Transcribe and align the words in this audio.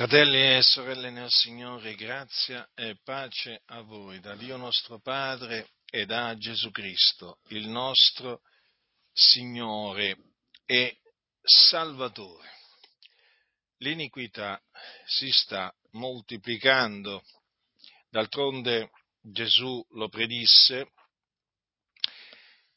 Fratelli 0.00 0.56
e 0.56 0.62
sorelle 0.62 1.10
nel 1.10 1.30
Signore, 1.30 1.94
grazia 1.94 2.66
e 2.74 2.96
pace 3.04 3.60
a 3.66 3.82
voi, 3.82 4.18
da 4.18 4.34
Dio 4.34 4.56
nostro 4.56 4.98
Padre 4.98 5.72
e 5.90 6.06
da 6.06 6.34
Gesù 6.38 6.70
Cristo, 6.70 7.40
il 7.48 7.68
nostro 7.68 8.40
Signore 9.12 10.16
e 10.64 11.00
Salvatore. 11.42 12.50
L'iniquità 13.80 14.58
si 15.04 15.28
sta 15.30 15.70
moltiplicando, 15.90 17.22
d'altronde 18.08 18.92
Gesù 19.20 19.86
lo 19.90 20.08
predisse 20.08 20.92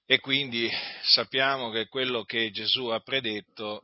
e 0.06 0.20
quindi 0.20 0.70
sappiamo 1.04 1.72
che 1.72 1.88
quello 1.88 2.26
che 2.26 2.52
Gesù 2.52 2.88
ha 2.88 3.00
predetto 3.00 3.82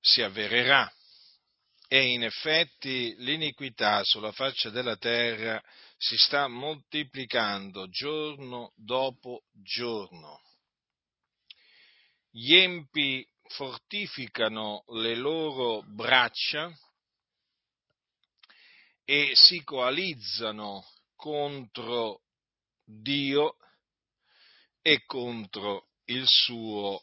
si 0.00 0.22
avvererà. 0.22 0.93
E 1.86 2.12
in 2.12 2.24
effetti 2.24 3.14
l'iniquità 3.18 4.02
sulla 4.04 4.32
faccia 4.32 4.70
della 4.70 4.96
terra 4.96 5.62
si 5.96 6.16
sta 6.16 6.48
moltiplicando 6.48 7.88
giorno 7.88 8.72
dopo 8.74 9.44
giorno. 9.52 10.40
Gli 12.30 12.56
empi 12.56 13.26
fortificano 13.48 14.84
le 14.88 15.14
loro 15.14 15.82
braccia 15.82 16.72
e 19.04 19.32
si 19.34 19.62
coalizzano 19.62 20.84
contro 21.14 22.22
Dio 22.84 23.56
e 24.82 25.04
contro 25.04 25.88
il 26.06 26.26
suo 26.26 27.02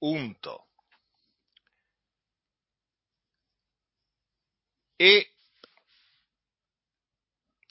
unto. 0.00 0.67
E 5.00 5.30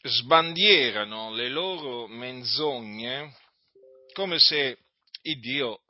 sbandierano 0.01 1.33
le 1.33 1.49
loro 1.49 2.07
menzogne 2.07 3.35
come 4.13 4.39
se 4.39 4.77
il 5.23 5.39
Dio 5.41 5.81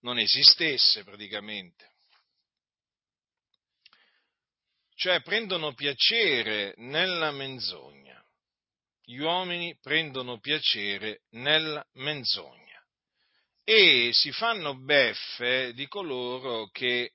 non 0.00 0.18
esistesse 0.18 1.04
praticamente. 1.04 1.94
Cioè 4.96 5.22
prendono 5.22 5.72
piacere 5.72 6.74
nella 6.78 7.30
menzogna. 7.30 8.20
Gli 9.04 9.18
uomini 9.18 9.78
prendono 9.80 10.40
piacere 10.40 11.22
nella 11.30 11.86
menzogna 11.92 12.84
e 13.62 14.10
si 14.12 14.32
fanno 14.32 14.74
beffe 14.74 15.72
di 15.74 15.86
coloro 15.86 16.68
che 16.70 17.12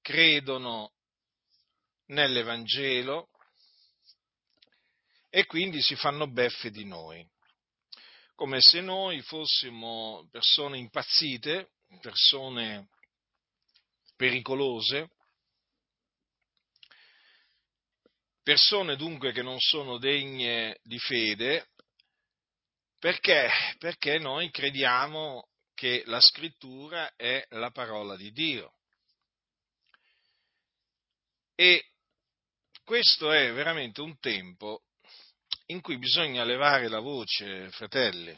credono 0.00 0.92
nell'Evangelo 2.08 3.28
e 5.30 5.46
quindi 5.46 5.80
si 5.82 5.94
fanno 5.96 6.30
beffe 6.30 6.70
di 6.70 6.84
noi, 6.84 7.26
come 8.34 8.60
se 8.60 8.80
noi 8.80 9.20
fossimo 9.22 10.28
persone 10.30 10.78
impazzite, 10.78 11.72
persone 12.00 12.88
pericolose, 14.16 15.10
persone 18.42 18.96
dunque 18.96 19.32
che 19.32 19.42
non 19.42 19.58
sono 19.60 19.98
degne 19.98 20.78
di 20.82 20.98
fede, 20.98 21.68
perché? 22.98 23.48
Perché 23.78 24.18
noi 24.18 24.50
crediamo 24.50 25.48
che 25.74 26.02
la 26.06 26.20
scrittura 26.20 27.14
è 27.14 27.44
la 27.50 27.70
parola 27.70 28.16
di 28.16 28.32
Dio. 28.32 28.72
E 31.54 31.87
questo 32.88 33.30
è 33.32 33.52
veramente 33.52 34.00
un 34.00 34.18
tempo 34.18 34.84
in 35.66 35.82
cui 35.82 35.98
bisogna 35.98 36.42
levare 36.42 36.88
la 36.88 37.00
voce, 37.00 37.70
fratelli, 37.72 38.34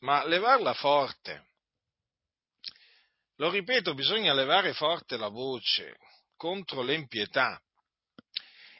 ma 0.00 0.26
levarla 0.26 0.74
forte. 0.74 1.46
Lo 3.36 3.48
ripeto, 3.48 3.94
bisogna 3.94 4.34
levare 4.34 4.72
forte 4.72 5.16
la 5.16 5.28
voce 5.28 5.98
contro 6.36 6.82
l'empietà 6.82 7.62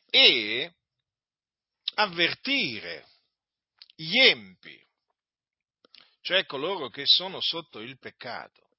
e 0.07 0.75
avvertire 1.95 3.07
gli 3.95 4.19
empi, 4.19 4.77
cioè 6.21 6.47
coloro 6.47 6.89
che 6.89 7.07
sono 7.07 7.41
sotto 7.41 7.79
il 7.79 7.97
peccato, 7.97 8.71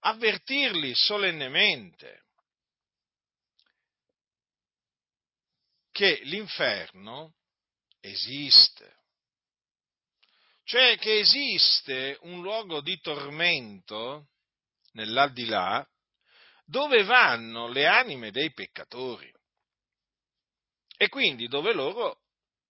avvertirli 0.00 0.94
solennemente 0.94 2.22
che 5.92 6.20
l'inferno 6.24 7.34
esiste, 8.00 8.96
cioè 10.64 10.98
che 10.98 11.20
esiste 11.20 12.18
un 12.22 12.40
luogo 12.40 12.80
di 12.80 12.98
tormento 13.00 14.30
nell'aldilà 14.92 15.86
dove 16.64 17.04
vanno 17.04 17.68
le 17.68 17.86
anime 17.86 18.30
dei 18.30 18.52
peccatori. 18.52 19.30
E 20.96 21.08
quindi 21.08 21.48
dove 21.48 21.72
loro 21.72 22.22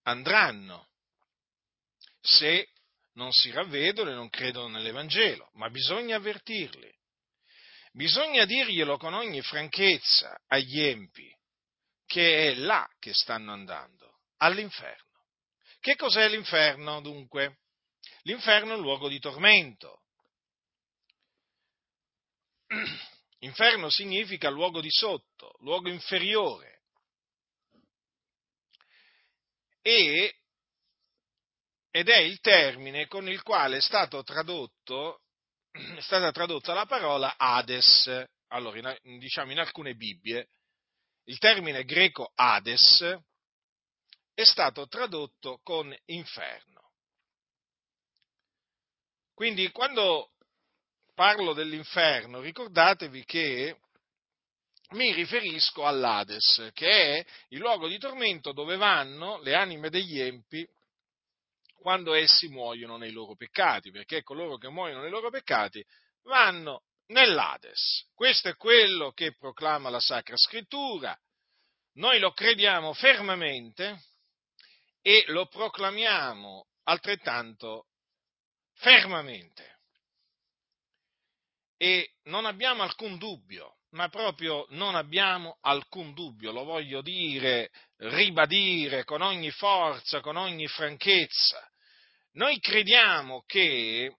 andranno 0.03 0.89
se 2.19 2.69
non 3.13 3.31
si 3.31 3.51
ravvedono 3.51 4.09
e 4.09 4.15
non 4.15 4.29
credono 4.29 4.69
nell'Evangelo, 4.69 5.51
ma 5.53 5.69
bisogna 5.69 6.15
avvertirli, 6.15 6.91
bisogna 7.91 8.45
dirglielo 8.45 8.97
con 8.97 9.13
ogni 9.13 9.41
franchezza 9.41 10.41
agli 10.47 10.81
empi, 10.81 11.31
che 12.13 12.51
è 12.51 12.53
là 12.53 12.87
che 12.99 13.11
stanno 13.11 13.53
andando, 13.53 14.19
all'inferno. 14.37 15.23
Che 15.79 15.95
cos'è 15.95 16.29
l'inferno 16.29 17.01
dunque? 17.01 17.61
L'inferno 18.21 18.73
è 18.73 18.75
un 18.75 18.83
luogo 18.83 19.07
di 19.09 19.17
tormento. 19.17 20.03
Inferno 23.39 23.89
significa 23.89 24.51
luogo 24.51 24.79
di 24.79 24.91
sotto, 24.91 25.55
luogo 25.61 25.89
inferiore. 25.89 26.83
E, 29.81 30.35
ed 31.89 32.09
è 32.09 32.19
il 32.19 32.39
termine 32.41 33.07
con 33.07 33.27
il 33.27 33.41
quale 33.41 33.77
è, 33.77 34.23
tradotto, 34.23 35.23
è 35.71 35.99
stata 35.99 36.31
tradotta 36.31 36.75
la 36.75 36.85
parola 36.85 37.37
Hades. 37.37 38.23
Allora, 38.49 38.95
in, 39.01 39.17
diciamo 39.17 39.51
in 39.51 39.57
alcune 39.57 39.95
Bibbie 39.95 40.47
il 41.25 41.37
termine 41.37 41.83
greco 41.83 42.31
Hades 42.35 43.19
è 44.33 44.43
stato 44.43 44.87
tradotto 44.87 45.59
con 45.63 45.95
inferno. 46.05 46.91
Quindi 49.33 49.71
quando 49.71 50.31
parlo 51.13 51.53
dell'inferno 51.53 52.39
ricordatevi 52.39 53.23
che 53.25 53.77
mi 54.91 55.11
riferisco 55.13 55.85
all'Hades, 55.85 56.69
che 56.73 57.17
è 57.17 57.25
il 57.49 57.59
luogo 57.59 57.87
di 57.87 57.97
tormento 57.97 58.51
dove 58.51 58.75
vanno 58.77 59.39
le 59.41 59.55
anime 59.55 59.89
degli 59.89 60.19
empi 60.19 60.67
quando 61.73 62.13
essi 62.13 62.47
muoiono 62.47 62.97
nei 62.97 63.11
loro 63.11 63.35
peccati, 63.35 63.91
perché 63.91 64.23
coloro 64.23 64.57
che 64.57 64.69
muoiono 64.69 65.01
nei 65.01 65.09
loro 65.09 65.29
peccati 65.29 65.83
vanno 66.23 66.83
nell'Ades. 67.07 68.09
Questo 68.13 68.49
è 68.49 68.55
quello 68.55 69.11
che 69.11 69.35
proclama 69.35 69.89
la 69.89 69.99
Sacra 69.99 70.37
Scrittura, 70.37 71.17
noi 71.95 72.19
lo 72.19 72.31
crediamo 72.31 72.93
fermamente 72.93 74.05
e 75.01 75.25
lo 75.27 75.47
proclamiamo 75.47 76.67
altrettanto 76.83 77.87
fermamente. 78.75 79.79
E 81.77 82.13
non 82.23 82.45
abbiamo 82.45 82.81
alcun 82.81 83.17
dubbio, 83.17 83.79
ma 83.89 84.09
proprio 84.09 84.65
non 84.69 84.95
abbiamo 84.95 85.57
alcun 85.61 86.13
dubbio, 86.13 86.51
lo 86.51 86.63
voglio 86.63 87.01
dire, 87.01 87.69
ribadire 87.97 89.03
con 89.03 89.21
ogni 89.21 89.51
forza, 89.51 90.21
con 90.21 90.35
ogni 90.35 90.67
franchezza. 90.67 91.69
Noi 92.33 92.59
crediamo 92.59 93.43
che 93.45 94.17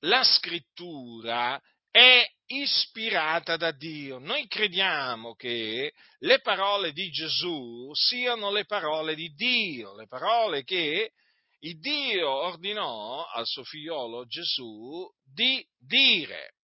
la 0.00 0.24
scrittura 0.24 1.60
è 1.90 2.24
ispirata 2.46 3.56
da 3.56 3.72
Dio. 3.72 4.18
Noi 4.18 4.46
crediamo 4.46 5.34
che 5.34 5.92
le 6.18 6.40
parole 6.40 6.92
di 6.92 7.10
Gesù 7.10 7.90
siano 7.92 8.50
le 8.50 8.64
parole 8.64 9.14
di 9.14 9.32
Dio, 9.34 9.94
le 9.96 10.06
parole 10.06 10.64
che 10.64 11.12
Dio 11.58 12.30
ordinò 12.30 13.26
al 13.26 13.46
suo 13.46 13.64
figliolo 13.64 14.26
Gesù 14.26 15.08
di 15.22 15.66
dire. 15.76 16.54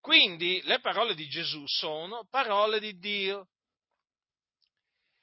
Quindi 0.00 0.60
le 0.64 0.80
parole 0.80 1.14
di 1.14 1.28
Gesù 1.28 1.62
sono 1.66 2.26
parole 2.28 2.80
di 2.80 2.98
Dio. 2.98 3.48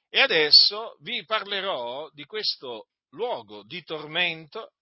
E 0.08 0.20
adesso 0.20 0.96
vi 1.00 1.24
parlerò 1.24 2.08
di 2.12 2.24
questo 2.24 2.88
luogo 3.10 3.62
di 3.62 3.82
tormento 3.84 4.72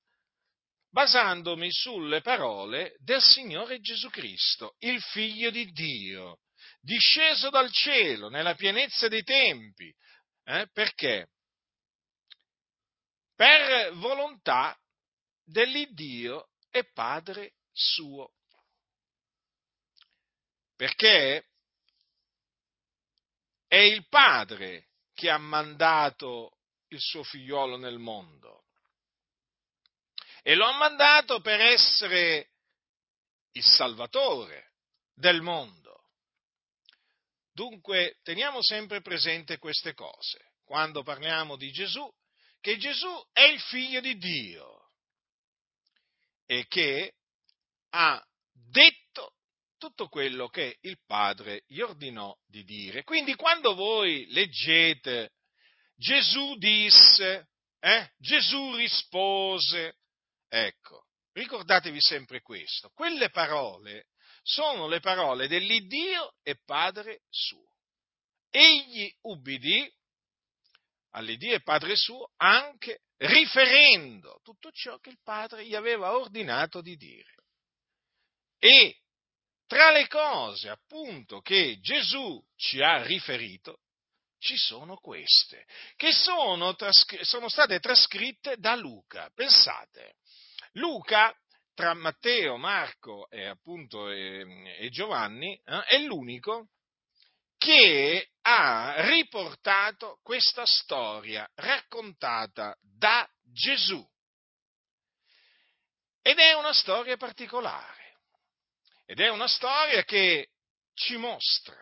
basandomi 0.90 1.70
sulle 1.70 2.20
parole 2.20 2.96
del 2.98 3.20
Signore 3.20 3.80
Gesù 3.80 4.08
Cristo, 4.10 4.76
il 4.78 5.00
Figlio 5.02 5.50
di 5.50 5.70
Dio, 5.72 6.40
disceso 6.80 7.50
dal 7.50 7.70
cielo 7.70 8.28
nella 8.28 8.54
pienezza 8.54 9.08
dei 9.08 9.22
tempi. 9.22 9.94
Eh? 10.44 10.68
Perché? 10.72 11.30
Per 13.34 13.92
volontà 13.94 14.76
dell'Iddio 15.44 16.50
e 16.70 16.90
Padre 16.92 17.54
suo. 17.72 18.32
Perché 20.74 21.46
è 23.66 23.76
il 23.76 24.06
Padre 24.08 24.88
che 25.12 25.28
ha 25.30 25.38
mandato 25.38 26.58
il 26.88 27.00
suo 27.00 27.22
figliolo 27.22 27.76
nel 27.76 27.98
mondo. 27.98 28.67
E 30.48 30.54
lo 30.54 30.64
ha 30.64 30.72
mandato 30.78 31.42
per 31.42 31.60
essere 31.60 32.52
il 33.52 33.62
Salvatore 33.62 34.72
del 35.12 35.42
mondo. 35.42 36.08
Dunque 37.52 38.16
teniamo 38.22 38.62
sempre 38.62 39.02
presente 39.02 39.58
queste 39.58 39.92
cose 39.92 40.52
quando 40.64 41.02
parliamo 41.02 41.56
di 41.56 41.70
Gesù, 41.70 42.10
che 42.62 42.78
Gesù 42.78 43.10
è 43.30 43.42
il 43.42 43.60
figlio 43.60 44.00
di 44.00 44.16
Dio 44.16 44.88
e 46.46 46.66
che 46.66 47.16
ha 47.90 48.26
detto 48.70 49.34
tutto 49.76 50.08
quello 50.08 50.48
che 50.48 50.78
il 50.80 50.98
Padre 51.04 51.64
gli 51.66 51.82
ordinò 51.82 52.34
di 52.46 52.64
dire. 52.64 53.04
Quindi 53.04 53.34
quando 53.34 53.74
voi 53.74 54.24
leggete 54.30 55.32
Gesù 55.94 56.56
disse, 56.56 57.50
eh, 57.80 58.12
Gesù 58.16 58.74
rispose, 58.76 59.97
ecco, 60.48 61.06
ricordatevi 61.32 62.00
sempre 62.00 62.40
questo, 62.40 62.90
quelle 62.94 63.30
parole 63.30 64.06
sono 64.42 64.88
le 64.88 65.00
parole 65.00 65.46
dell'Iddio 65.46 66.34
e 66.42 66.56
Padre 66.64 67.22
suo. 67.28 67.70
Egli 68.50 69.12
ubbidì 69.22 69.90
all'Iddio 71.10 71.54
e 71.54 71.62
Padre 71.62 71.96
suo 71.96 72.32
anche 72.36 73.02
riferendo 73.18 74.40
tutto 74.42 74.70
ciò 74.70 74.98
che 74.98 75.10
il 75.10 75.20
Padre 75.22 75.66
gli 75.66 75.74
aveva 75.74 76.16
ordinato 76.16 76.80
di 76.80 76.96
dire. 76.96 77.34
E 78.58 79.02
tra 79.66 79.90
le 79.90 80.06
cose 80.08 80.70
appunto 80.70 81.40
che 81.40 81.78
Gesù 81.80 82.42
ci 82.56 82.80
ha 82.80 83.02
riferito, 83.02 83.80
ci 84.38 84.56
sono 84.56 84.96
queste, 84.96 85.66
che 85.96 86.12
sono, 86.12 86.74
trascr- 86.74 87.22
sono 87.22 87.48
state 87.48 87.78
trascritte 87.80 88.56
da 88.56 88.74
Luca. 88.76 89.30
Pensate, 89.34 90.14
Luca 90.72 91.34
tra 91.74 91.94
Matteo, 91.94 92.56
Marco 92.56 93.28
e 93.30 93.46
appunto 93.46 94.10
e, 94.10 94.74
e 94.78 94.88
Giovanni 94.90 95.54
eh, 95.64 95.84
è 95.84 95.98
l'unico 95.98 96.70
che 97.56 98.30
ha 98.42 99.06
riportato 99.08 100.18
questa 100.22 100.64
storia 100.64 101.48
raccontata 101.54 102.76
da 102.80 103.28
Gesù. 103.42 104.04
Ed 106.22 106.38
è 106.38 106.52
una 106.54 106.72
storia 106.72 107.16
particolare. 107.16 108.18
Ed 109.06 109.20
è 109.20 109.28
una 109.28 109.48
storia 109.48 110.02
che 110.04 110.50
ci 110.94 111.16
mostra 111.16 111.76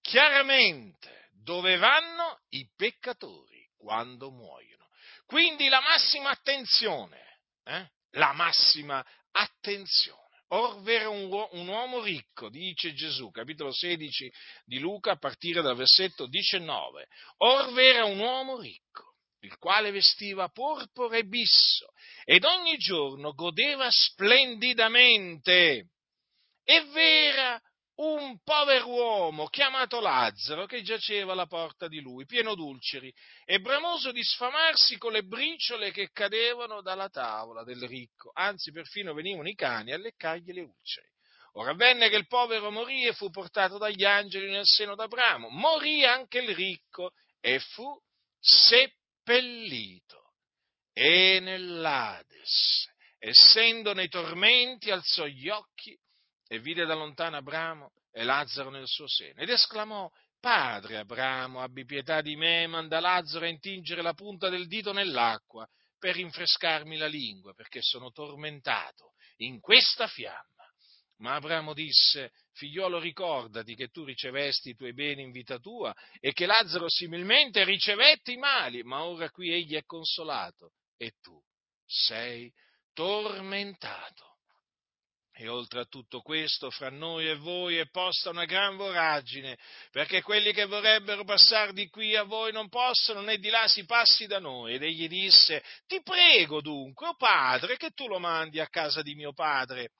chiaramente 0.00 1.28
dove 1.32 1.76
vanno 1.76 2.40
i 2.50 2.68
peccatori 2.74 3.68
quando 3.76 4.30
muoiono. 4.30 4.88
Quindi 5.26 5.68
la 5.68 5.80
massima 5.80 6.30
attenzione, 6.30 7.40
eh? 7.64 7.90
La 8.12 8.32
massima 8.32 9.04
attenzione. 9.32 10.18
Orvera 10.52 11.08
un, 11.08 11.68
uomo 11.68 12.02
ricco, 12.02 12.48
dice 12.48 12.92
Gesù, 12.92 13.30
capitolo 13.30 13.72
16 13.72 14.32
di 14.64 14.80
Luca, 14.80 15.12
a 15.12 15.16
partire 15.16 15.62
dal 15.62 15.76
versetto 15.76 16.26
19. 16.26 17.06
Orvera 17.38 18.04
un 18.04 18.18
uomo 18.18 18.58
ricco, 18.58 19.14
il 19.42 19.56
quale 19.58 19.92
vestiva 19.92 20.48
porpora 20.48 21.16
e 21.16 21.24
bisso, 21.24 21.92
ed 22.24 22.44
ogni 22.44 22.76
giorno 22.78 23.32
godeva 23.32 23.88
splendidamente. 23.90 25.90
E 26.64 26.84
vera 26.86 27.60
un 28.00 28.38
pover'uomo 28.42 29.48
chiamato 29.48 30.00
Lazzaro 30.00 30.64
che 30.66 30.82
giaceva 30.82 31.32
alla 31.32 31.46
porta 31.46 31.86
di 31.86 32.00
lui, 32.00 32.24
pieno 32.24 32.54
d'ulceri, 32.54 33.12
e 33.44 33.60
bramoso 33.60 34.10
di 34.10 34.22
sfamarsi 34.22 34.96
con 34.96 35.12
le 35.12 35.22
briciole 35.22 35.90
che 35.90 36.10
cadevano 36.10 36.80
dalla 36.80 37.08
tavola 37.10 37.62
del 37.62 37.86
ricco, 37.86 38.30
anzi 38.32 38.72
perfino 38.72 39.12
venivano 39.12 39.48
i 39.48 39.54
cani 39.54 39.92
a 39.92 39.98
leccargli 39.98 40.52
le 40.52 40.62
ulceri. 40.62 41.08
Ora 41.54 41.72
avvenne 41.72 42.08
che 42.08 42.16
il 42.16 42.28
povero 42.28 42.70
morì 42.70 43.06
e 43.06 43.12
fu 43.12 43.28
portato 43.28 43.76
dagli 43.76 44.04
angeli 44.04 44.50
nel 44.50 44.66
seno 44.66 44.94
d'Abramo, 44.94 45.48
morì 45.48 46.04
anche 46.04 46.38
il 46.38 46.54
ricco 46.54 47.10
e 47.40 47.58
fu 47.58 48.00
seppellito. 48.38 50.18
E 50.92 51.38
nell'Ades, 51.40 52.88
essendo 53.18 53.92
nei 53.92 54.08
tormenti, 54.08 54.90
alzò 54.90 55.26
gli 55.26 55.48
occhi 55.48 55.98
e 56.52 56.58
vide 56.58 56.84
da 56.84 56.94
lontano 56.94 57.36
Abramo 57.36 57.92
e 58.10 58.24
Lazzaro 58.24 58.70
nel 58.70 58.88
suo 58.88 59.06
seno 59.06 59.40
ed 59.40 59.50
esclamò 59.50 60.10
Padre 60.40 60.96
Abramo, 60.96 61.60
abbi 61.60 61.84
pietà 61.84 62.22
di 62.22 62.34
me, 62.34 62.66
manda 62.66 62.98
Lazzaro 62.98 63.44
a 63.44 63.48
intingere 63.48 64.02
la 64.02 64.14
punta 64.14 64.48
del 64.48 64.66
dito 64.66 64.92
nell'acqua 64.92 65.64
per 65.96 66.16
rinfrescarmi 66.16 66.96
la 66.96 67.06
lingua, 67.06 67.54
perché 67.54 67.82
sono 67.82 68.10
tormentato 68.10 69.12
in 69.36 69.60
questa 69.60 70.08
fiamma. 70.08 70.64
Ma 71.18 71.34
Abramo 71.34 71.72
disse, 71.72 72.32
figliolo 72.54 72.98
ricordati 72.98 73.76
che 73.76 73.88
tu 73.88 74.02
ricevesti 74.02 74.70
i 74.70 74.74
tuoi 74.74 74.94
beni 74.94 75.22
in 75.22 75.30
vita 75.30 75.58
tua 75.58 75.94
e 76.18 76.32
che 76.32 76.46
Lazzaro 76.46 76.88
similmente 76.88 77.62
ricevette 77.62 78.32
i 78.32 78.38
mali, 78.38 78.82
ma 78.82 79.04
ora 79.04 79.30
qui 79.30 79.52
egli 79.52 79.76
è 79.76 79.84
consolato 79.84 80.72
e 80.96 81.12
tu 81.20 81.38
sei 81.84 82.52
tormentato. 82.92 84.29
E 85.42 85.48
oltre 85.48 85.80
a 85.80 85.84
tutto 85.86 86.20
questo, 86.20 86.70
fra 86.70 86.90
noi 86.90 87.26
e 87.26 87.34
voi 87.34 87.78
è 87.78 87.88
posta 87.88 88.28
una 88.28 88.44
gran 88.44 88.76
voragine, 88.76 89.56
perché 89.90 90.20
quelli 90.20 90.52
che 90.52 90.66
vorrebbero 90.66 91.24
passare 91.24 91.72
di 91.72 91.88
qui 91.88 92.14
a 92.14 92.24
voi 92.24 92.52
non 92.52 92.68
possono, 92.68 93.22
né 93.22 93.38
di 93.38 93.48
là 93.48 93.66
si 93.66 93.86
passi 93.86 94.26
da 94.26 94.38
noi. 94.38 94.74
Ed 94.74 94.82
egli 94.82 95.08
disse, 95.08 95.64
ti 95.86 96.02
prego 96.02 96.60
dunque, 96.60 97.08
o 97.08 97.14
padre, 97.14 97.78
che 97.78 97.92
tu 97.92 98.06
lo 98.06 98.18
mandi 98.18 98.60
a 98.60 98.68
casa 98.68 99.00
di 99.00 99.14
mio 99.14 99.32
padre, 99.32 99.92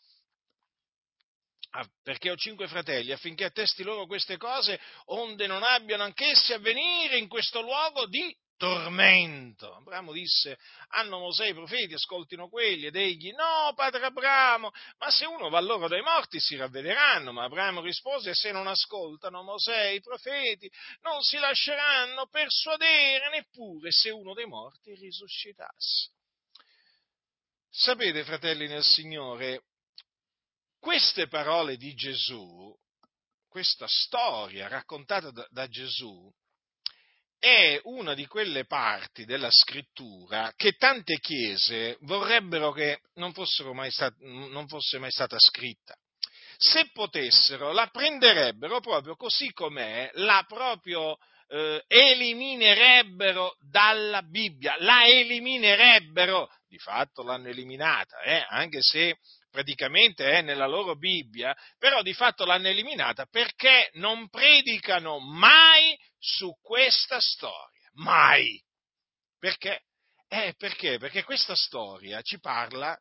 ah, 1.71 1.89
perché 2.03 2.31
ho 2.31 2.37
cinque 2.37 2.69
fratelli, 2.69 3.11
affinché 3.11 3.45
attesti 3.47 3.83
loro 3.83 4.05
queste 4.05 4.37
cose, 4.37 4.79
onde 5.07 5.47
non 5.47 5.63
abbiano 5.63 6.03
anch'essi 6.03 6.53
a 6.53 6.59
venire 6.59 7.17
in 7.17 7.29
questo 7.29 7.63
luogo 7.63 8.07
di 8.09 8.31
tormento. 8.61 9.75
Abramo 9.75 10.13
disse, 10.13 10.59
hanno 10.89 11.19
Mosè 11.19 11.47
i 11.47 11.55
profeti, 11.55 11.95
ascoltino 11.95 12.51
quelli, 12.51 12.85
ed 12.85 12.95
egli, 12.95 13.33
no, 13.33 13.73
padre 13.75 14.05
Abramo, 14.05 14.71
ma 14.99 15.11
se 15.11 15.25
uno 15.25 15.49
va 15.49 15.59
loro 15.61 15.89
dai 15.89 16.03
morti 16.03 16.39
si 16.39 16.57
ravvederanno. 16.57 17.33
Ma 17.33 17.45
Abramo 17.45 17.81
rispose, 17.81 18.35
se 18.35 18.53
non 18.53 18.67
ascoltano 18.67 19.43
Mosè 19.43 19.87
i 19.87 20.03
profeti, 20.03 20.71
non 21.01 21.23
si 21.23 21.39
lasceranno 21.39 22.27
persuadere 22.27 23.31
neppure 23.31 23.91
se 23.91 24.11
uno 24.11 24.35
dei 24.35 24.47
morti 24.47 24.95
risuscitasse. 24.95 26.11
Sapete, 27.71 28.25
fratelli 28.25 28.69
nel 28.69 28.85
Signore, 28.85 29.63
queste 30.79 31.29
parole 31.29 31.79
di 31.79 31.95
Gesù, 31.95 32.77
questa 33.49 33.87
storia 33.89 34.69
raccontata 34.69 35.31
da, 35.31 35.47
da 35.49 35.67
Gesù, 35.67 36.31
è 37.41 37.81
una 37.85 38.13
di 38.13 38.27
quelle 38.27 38.67
parti 38.67 39.25
della 39.25 39.51
scrittura 39.51 40.53
che 40.55 40.73
tante 40.73 41.19
chiese 41.19 41.97
vorrebbero 42.03 42.71
che 42.71 43.01
non, 43.15 43.33
stat- 43.89 44.21
non 44.21 44.69
fosse 44.69 44.99
mai 44.99 45.11
stata 45.11 45.37
scritta. 45.39 45.97
Se 46.59 46.91
potessero, 46.93 47.73
la 47.73 47.87
prenderebbero 47.87 48.81
proprio 48.81 49.17
così 49.17 49.51
com'è, 49.53 50.11
la 50.15 50.45
proprio 50.47 51.17
eh, 51.49 51.83
eliminerebbero 51.89 53.57
dalla 53.59 54.21
Bibbia, 54.21 54.77
la 54.79 55.07
eliminerebbero, 55.07 56.47
di 56.69 56.77
fatto 56.77 57.23
l'hanno 57.23 57.49
eliminata, 57.49 58.21
eh, 58.21 58.45
anche 58.51 58.79
se 58.83 59.17
praticamente 59.51 60.31
è 60.31 60.43
nella 60.43 60.67
loro 60.67 60.97
Bibbia, 60.97 61.57
però 61.79 62.03
di 62.03 62.13
fatto 62.13 62.45
l'hanno 62.45 62.69
eliminata 62.69 63.27
perché 63.27 63.91
non 63.95 64.29
predicano 64.29 65.19
mai 65.19 65.99
su 66.21 66.55
questa 66.61 67.19
storia, 67.19 67.91
mai. 67.95 68.63
Perché? 69.39 69.85
Eh, 70.29 70.55
perché? 70.57 70.99
Perché 70.99 71.25
questa 71.25 71.57
storia 71.57 72.21
ci 72.23 72.39
parla 72.39 72.97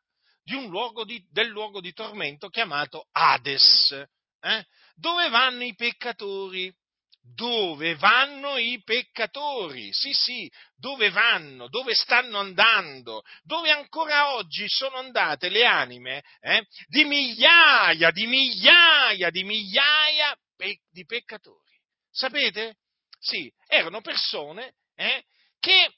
luogo 0.67 1.03
di, 1.03 1.23
del 1.29 1.47
luogo 1.47 1.79
di 1.79 1.93
tormento 1.93 2.49
chiamato 2.49 3.07
Hades, 3.11 3.91
eh? 4.39 4.65
dove 4.95 5.29
vanno 5.29 5.63
i 5.63 5.75
peccatori 5.75 6.73
dove 7.21 7.95
vanno 7.95 8.57
i 8.57 8.81
peccatori, 8.83 9.93
sì 9.93 10.13
sì, 10.13 10.51
dove 10.75 11.09
vanno, 11.09 11.67
dove 11.67 11.93
stanno 11.93 12.39
andando, 12.39 13.21
dove 13.43 13.69
ancora 13.69 14.33
oggi 14.33 14.65
sono 14.67 14.95
andate 14.95 15.49
le 15.49 15.65
anime 15.65 16.23
eh, 16.39 16.65
di 16.87 17.03
migliaia, 17.05 18.11
di 18.11 18.25
migliaia, 18.25 19.29
di 19.29 19.43
migliaia 19.43 20.35
pe- 20.55 20.79
di 20.89 21.05
peccatori. 21.05 21.77
Sapete? 22.09 22.77
Sì, 23.19 23.51
erano 23.67 24.01
persone 24.01 24.75
eh, 24.95 25.25
che 25.59 25.93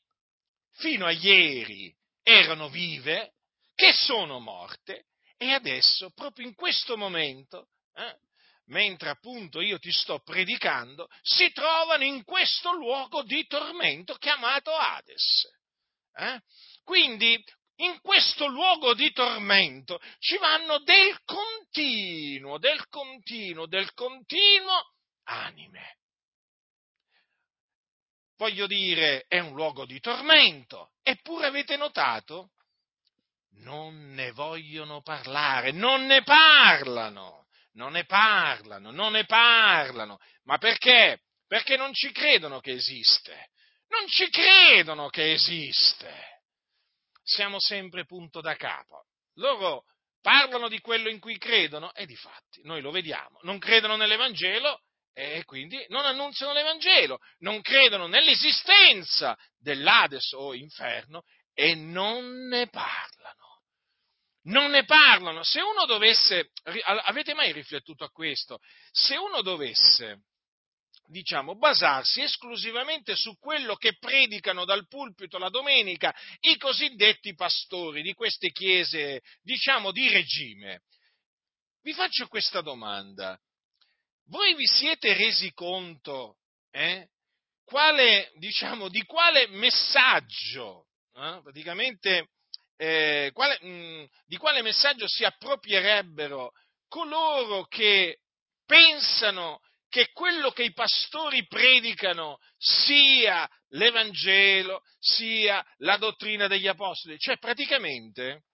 fino 0.73 1.05
a 1.05 1.11
ieri 1.11 1.95
erano 2.23 2.69
vive, 2.69 3.33
che 3.75 3.93
sono 3.93 4.39
morte 4.39 5.05
e 5.37 5.51
adesso, 5.51 6.11
proprio 6.11 6.47
in 6.47 6.55
questo 6.55 6.97
momento, 6.97 7.69
eh, 7.95 8.17
mentre 8.65 9.09
appunto 9.09 9.59
io 9.59 9.79
ti 9.79 9.91
sto 9.91 10.19
predicando, 10.19 11.07
si 11.21 11.51
trovano 11.51 12.03
in 12.03 12.23
questo 12.23 12.73
luogo 12.73 13.23
di 13.23 13.45
tormento 13.47 14.15
chiamato 14.15 14.71
Hades. 14.71 15.49
Eh? 16.13 16.39
Quindi 16.83 17.43
in 17.77 17.99
questo 18.01 18.47
luogo 18.47 18.93
di 18.93 19.11
tormento 19.11 19.99
ci 20.19 20.37
vanno 20.37 20.79
del 20.79 21.19
continuo, 21.25 22.59
del 22.59 22.87
continuo, 22.87 23.65
del 23.65 23.91
continuo 23.93 24.93
anime. 25.23 26.00
Voglio 28.41 28.65
dire, 28.65 29.25
è 29.27 29.37
un 29.37 29.53
luogo 29.53 29.85
di 29.85 29.99
tormento, 29.99 30.93
eppure 31.03 31.45
avete 31.45 31.77
notato? 31.77 32.53
Non 33.57 34.15
ne 34.15 34.31
vogliono 34.31 35.03
parlare, 35.03 35.69
non 35.69 36.07
ne 36.07 36.23
parlano, 36.23 37.45
non 37.73 37.91
ne 37.91 38.03
parlano, 38.05 38.89
non 38.89 39.11
ne 39.11 39.25
parlano. 39.25 40.17
Ma 40.45 40.57
perché? 40.57 41.21
Perché 41.45 41.77
non 41.77 41.93
ci 41.93 42.11
credono 42.11 42.61
che 42.61 42.71
esiste. 42.71 43.49
Non 43.89 44.07
ci 44.07 44.27
credono 44.29 45.09
che 45.09 45.33
esiste 45.33 46.39
siamo 47.23 47.59
sempre 47.59 48.05
punto 48.05 48.41
da 48.41 48.55
capo. 48.55 49.05
Loro 49.35 49.83
parlano 50.19 50.67
di 50.67 50.79
quello 50.79 51.09
in 51.09 51.19
cui 51.19 51.37
credono 51.37 51.93
e 51.93 52.07
di 52.07 52.15
fatti 52.15 52.61
noi 52.63 52.81
lo 52.81 52.89
vediamo. 52.89 53.37
Non 53.43 53.59
credono 53.59 53.95
nell'Evangelo 53.97 54.81
e 55.13 55.43
quindi 55.45 55.83
non 55.89 56.05
annunziano 56.05 56.53
l'Evangelo, 56.53 57.19
non 57.39 57.61
credono 57.61 58.07
nell'esistenza 58.07 59.37
dell'Ades 59.57 60.31
o 60.33 60.53
inferno 60.53 61.23
e 61.53 61.75
non 61.75 62.47
ne 62.47 62.67
parlano. 62.67 63.39
Non 64.43 64.71
ne 64.71 64.85
parlano. 64.85 65.43
Se 65.43 65.61
uno 65.61 65.85
dovesse, 65.85 66.51
avete 67.05 67.33
mai 67.33 67.51
riflettuto 67.51 68.03
a 68.03 68.09
questo? 68.09 68.59
Se 68.91 69.15
uno 69.15 69.41
dovesse 69.41 70.23
diciamo, 71.11 71.57
basarsi 71.57 72.21
esclusivamente 72.21 73.15
su 73.15 73.37
quello 73.37 73.75
che 73.75 73.97
predicano 73.97 74.63
dal 74.63 74.87
pulpito 74.87 75.37
la 75.37 75.49
domenica 75.49 76.15
i 76.39 76.57
cosiddetti 76.57 77.35
pastori 77.35 78.01
di 78.01 78.13
queste 78.13 78.51
chiese, 78.51 79.21
diciamo, 79.41 79.91
di 79.91 80.07
regime. 80.09 80.83
Vi 81.81 81.93
faccio 81.93 82.27
questa 82.27 82.61
domanda. 82.61 83.37
Voi 84.31 84.55
vi 84.55 84.65
siete 84.65 85.13
resi 85.13 85.51
conto 85.51 86.37
eh, 86.71 87.09
quale, 87.65 88.31
diciamo, 88.35 88.87
di 88.87 89.03
quale 89.03 89.47
messaggio, 89.47 90.87
eh, 91.15 91.41
praticamente, 91.43 92.29
eh, 92.77 93.31
quale, 93.33 93.57
mh, 93.59 93.67
mm, 93.67 94.03
di 94.27 94.37
quale 94.37 94.61
messaggio 94.61 95.05
si 95.05 95.25
approprierebbero 95.25 96.53
coloro 96.87 97.65
che 97.65 98.19
pensano 98.65 99.59
che 99.89 100.13
quello 100.13 100.51
che 100.51 100.63
i 100.63 100.71
pastori 100.71 101.45
predicano 101.45 102.37
sia 102.57 103.45
l'Evangelo, 103.71 104.81
sia 104.97 105.61
la 105.79 105.97
dottrina 105.97 106.47
degli 106.47 106.67
Apostoli. 106.67 107.19
Cioè 107.19 107.37
praticamente 107.37 108.45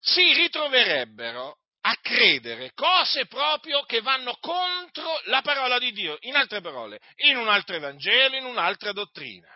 si 0.00 0.32
ritroverebbero 0.32 1.58
a 1.88 1.96
credere 2.02 2.72
cose 2.74 3.26
proprio 3.26 3.84
che 3.84 4.00
vanno 4.00 4.36
contro 4.40 5.20
la 5.26 5.40
parola 5.40 5.78
di 5.78 5.92
Dio, 5.92 6.16
in 6.22 6.34
altre 6.34 6.60
parole, 6.60 7.00
in 7.28 7.36
un 7.36 7.48
altro 7.48 7.76
Evangelo, 7.76 8.34
in 8.34 8.44
un'altra 8.44 8.90
dottrina. 8.90 9.48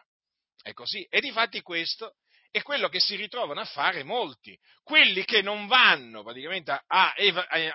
È 0.62 0.72
così. 0.72 1.04
E 1.10 1.20
difatti 1.20 1.60
questo 1.60 2.14
è 2.52 2.62
quello 2.62 2.88
che 2.88 3.00
si 3.00 3.16
ritrovano 3.16 3.60
a 3.60 3.64
fare 3.64 4.04
molti, 4.04 4.56
quelli 4.84 5.24
che 5.24 5.42
non 5.42 5.66
vanno 5.66 6.22
praticamente 6.22 6.70
a, 6.70 6.82
a, 6.86 7.14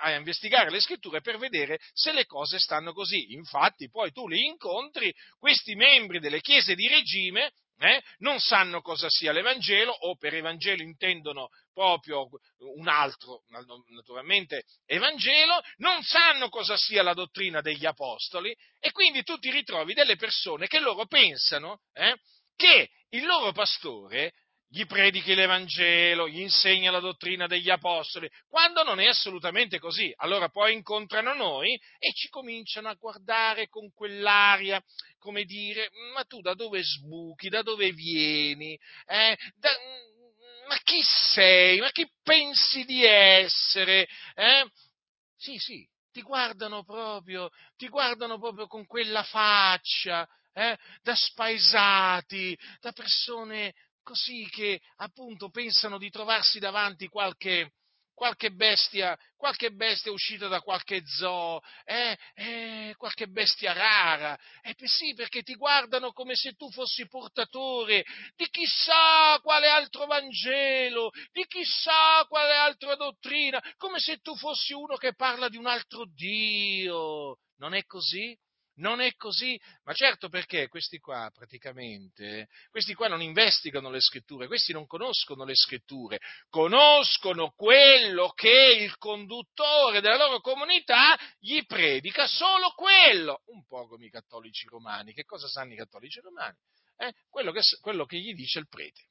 a, 0.00 0.10
investigare 0.12 0.70
le 0.70 0.80
scritture 0.80 1.20
per 1.20 1.36
vedere 1.36 1.78
se 1.92 2.12
le 2.12 2.24
cose 2.24 2.58
stanno 2.58 2.94
così. 2.94 3.34
Infatti 3.34 3.90
poi 3.90 4.10
tu 4.10 4.26
li 4.26 4.46
incontri, 4.46 5.14
questi 5.38 5.74
membri 5.74 6.18
delle 6.18 6.40
chiese 6.40 6.74
di 6.74 6.88
regime, 6.88 7.52
eh, 7.78 8.02
non 8.18 8.38
sanno 8.40 8.80
cosa 8.80 9.08
sia 9.10 9.32
l'Evangelo 9.32 9.92
o 9.92 10.16
per 10.16 10.34
Evangelo 10.34 10.82
intendono 10.82 11.48
proprio 11.72 12.28
un 12.76 12.88
altro, 12.88 13.42
naturalmente, 13.88 14.64
Evangelo, 14.86 15.60
non 15.76 16.02
sanno 16.02 16.48
cosa 16.48 16.76
sia 16.76 17.02
la 17.02 17.12
dottrina 17.12 17.60
degli 17.60 17.84
Apostoli 17.84 18.56
e 18.80 18.90
quindi 18.92 19.22
tu 19.22 19.36
ti 19.38 19.50
ritrovi 19.50 19.92
delle 19.92 20.16
persone 20.16 20.66
che 20.66 20.80
loro 20.80 21.06
pensano 21.06 21.80
eh, 21.92 22.16
che 22.56 22.90
il 23.10 23.26
loro 23.26 23.52
pastore 23.52 24.32
gli 24.68 24.84
predichi 24.84 25.34
l'Evangelo, 25.34 26.28
gli 26.28 26.40
insegna 26.40 26.90
la 26.90 27.00
dottrina 27.00 27.46
degli 27.46 27.70
Apostoli, 27.70 28.28
quando 28.48 28.82
non 28.82 28.98
è 28.98 29.06
assolutamente 29.06 29.78
così. 29.78 30.12
Allora 30.16 30.48
poi 30.48 30.74
incontrano 30.74 31.34
noi 31.34 31.80
e 31.98 32.12
ci 32.12 32.28
cominciano 32.28 32.88
a 32.88 32.94
guardare 32.94 33.68
con 33.68 33.92
quell'aria, 33.92 34.82
come 35.18 35.44
dire, 35.44 35.90
ma 36.14 36.24
tu 36.24 36.40
da 36.40 36.54
dove 36.54 36.82
sbuchi, 36.82 37.48
da 37.48 37.62
dove 37.62 37.92
vieni? 37.92 38.78
Eh? 39.06 39.36
Da, 39.54 39.70
ma 40.68 40.76
chi 40.82 41.00
sei? 41.02 41.78
Ma 41.78 41.90
chi 41.90 42.08
pensi 42.22 42.84
di 42.84 43.04
essere? 43.04 44.08
Eh? 44.34 44.68
Sì, 45.36 45.58
sì, 45.58 45.88
ti 46.10 46.22
guardano 46.22 46.82
proprio, 46.82 47.50
ti 47.76 47.88
guardano 47.88 48.38
proprio 48.38 48.66
con 48.66 48.86
quella 48.86 49.22
faccia, 49.22 50.26
eh, 50.54 50.76
da 51.02 51.14
spaesati, 51.14 52.58
da 52.80 52.90
persone 52.92 53.74
così 54.06 54.48
che 54.48 54.80
appunto 54.98 55.50
pensano 55.50 55.98
di 55.98 56.10
trovarsi 56.10 56.60
davanti 56.60 57.08
qualche, 57.08 57.72
qualche 58.14 58.52
bestia, 58.52 59.18
qualche 59.36 59.72
bestia 59.72 60.12
uscita 60.12 60.46
da 60.46 60.60
qualche 60.60 61.02
zoo, 61.04 61.60
eh, 61.84 62.16
eh, 62.34 62.94
qualche 62.96 63.26
bestia 63.26 63.72
rara. 63.72 64.38
Eh, 64.62 64.76
sì, 64.86 65.12
perché 65.14 65.42
ti 65.42 65.56
guardano 65.56 66.12
come 66.12 66.36
se 66.36 66.52
tu 66.52 66.70
fossi 66.70 67.08
portatore 67.08 68.04
di 68.36 68.48
chissà 68.48 69.40
quale 69.42 69.66
altro 69.66 70.06
Vangelo, 70.06 71.10
di 71.32 71.44
chissà 71.48 72.24
quale 72.28 72.54
altra 72.54 72.94
dottrina, 72.94 73.60
come 73.76 73.98
se 73.98 74.18
tu 74.18 74.36
fossi 74.36 74.72
uno 74.72 74.94
che 74.94 75.16
parla 75.16 75.48
di 75.48 75.56
un 75.56 75.66
altro 75.66 76.04
Dio. 76.14 77.40
Non 77.56 77.74
è 77.74 77.84
così? 77.86 78.38
Non 78.76 79.00
è 79.00 79.14
così, 79.14 79.58
ma 79.84 79.94
certo 79.94 80.28
perché 80.28 80.68
questi 80.68 80.98
qua 80.98 81.30
praticamente, 81.32 82.48
questi 82.70 82.92
qua 82.92 83.08
non 83.08 83.22
investigano 83.22 83.90
le 83.90 84.00
scritture, 84.00 84.46
questi 84.46 84.72
non 84.72 84.86
conoscono 84.86 85.44
le 85.44 85.54
scritture, 85.54 86.18
conoscono 86.50 87.52
quello 87.56 88.30
che 88.30 88.76
il 88.80 88.96
conduttore 88.98 90.00
della 90.00 90.16
loro 90.18 90.40
comunità 90.40 91.18
gli 91.38 91.64
predica, 91.64 92.26
solo 92.26 92.72
quello, 92.74 93.42
un 93.46 93.64
po' 93.66 93.86
come 93.86 94.06
i 94.06 94.10
cattolici 94.10 94.66
romani. 94.66 95.14
Che 95.14 95.24
cosa 95.24 95.48
sanno 95.48 95.72
i 95.72 95.76
cattolici 95.76 96.20
romani? 96.20 96.56
Eh? 96.98 97.12
Quello, 97.30 97.52
che, 97.52 97.60
quello, 97.80 98.04
che, 98.04 98.18
gli 98.18 98.34
dice 98.34 98.58
il 98.58 98.68
prete. 98.68 99.08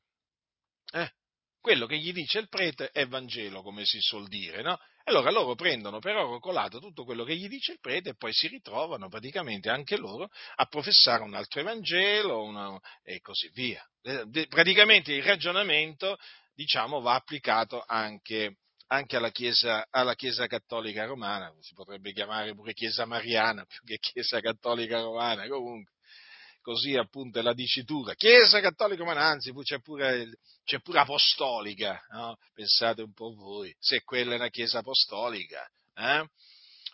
Eh? 0.91 1.11
Quello 1.59 1.87
che 1.87 1.97
gli 1.97 2.13
dice 2.13 2.37
il 2.37 2.49
prete 2.49 2.89
è 2.91 3.07
Vangelo, 3.07 3.63
come 3.63 3.85
si 3.85 3.99
suol 3.99 4.27
dire, 4.27 4.61
no? 4.61 4.77
Allora 5.07 5.29
loro 5.29 5.53
prendono 5.53 5.99
per 5.99 6.15
oro 6.15 6.39
colato 6.39 6.79
tutto 6.79 7.03
quello 7.03 7.23
che 7.23 7.35
gli 7.35 7.47
dice 7.47 7.73
il 7.73 7.79
prete 7.79 8.09
e 8.09 8.15
poi 8.15 8.33
si 8.33 8.47
ritrovano 8.47 9.07
praticamente 9.07 9.69
anche 9.69 9.97
loro 9.97 10.29
a 10.55 10.65
professare 10.65 11.21
un 11.21 11.35
altro 11.35 11.59
Evangelo 11.59 12.41
una, 12.41 12.79
e 13.03 13.19
così 13.19 13.49
via. 13.53 13.87
Praticamente 14.49 15.13
il 15.13 15.21
ragionamento, 15.21 16.17
diciamo, 16.55 17.01
va 17.01 17.13
applicato 17.13 17.83
anche, 17.85 18.57
anche 18.87 19.15
alla, 19.15 19.29
chiesa, 19.29 19.85
alla, 19.91 20.15
chiesa, 20.15 20.47
cattolica 20.47 21.05
romana, 21.05 21.53
si 21.59 21.75
potrebbe 21.75 22.11
chiamare 22.11 22.55
pure 22.55 22.73
Chiesa 22.73 23.05
Mariana 23.05 23.63
più 23.65 23.81
che 23.83 23.99
Chiesa 23.99 24.39
cattolica 24.39 25.01
romana, 25.01 25.47
comunque 25.47 25.93
così 26.65 26.95
appunto 26.95 27.37
è 27.37 27.43
la 27.43 27.53
dicitura. 27.53 28.15
Chiesa 28.15 28.59
cattolica 28.59 29.03
romana, 29.03 29.25
anzi 29.25 29.53
c'è 29.61 29.79
pure, 29.81 30.39
c'è 30.63 30.79
pure 30.79 30.97
apostolica, 30.97 32.03
no? 32.09 32.39
pensate 32.55 33.03
un 33.03 33.13
po' 33.13 33.35
voi, 33.35 33.73
se 33.77 34.01
quella 34.01 34.33
è 34.33 34.37
una 34.37 34.49
chiesa 34.49 34.79
apostolica. 34.79 35.63
Eh? 35.93 36.27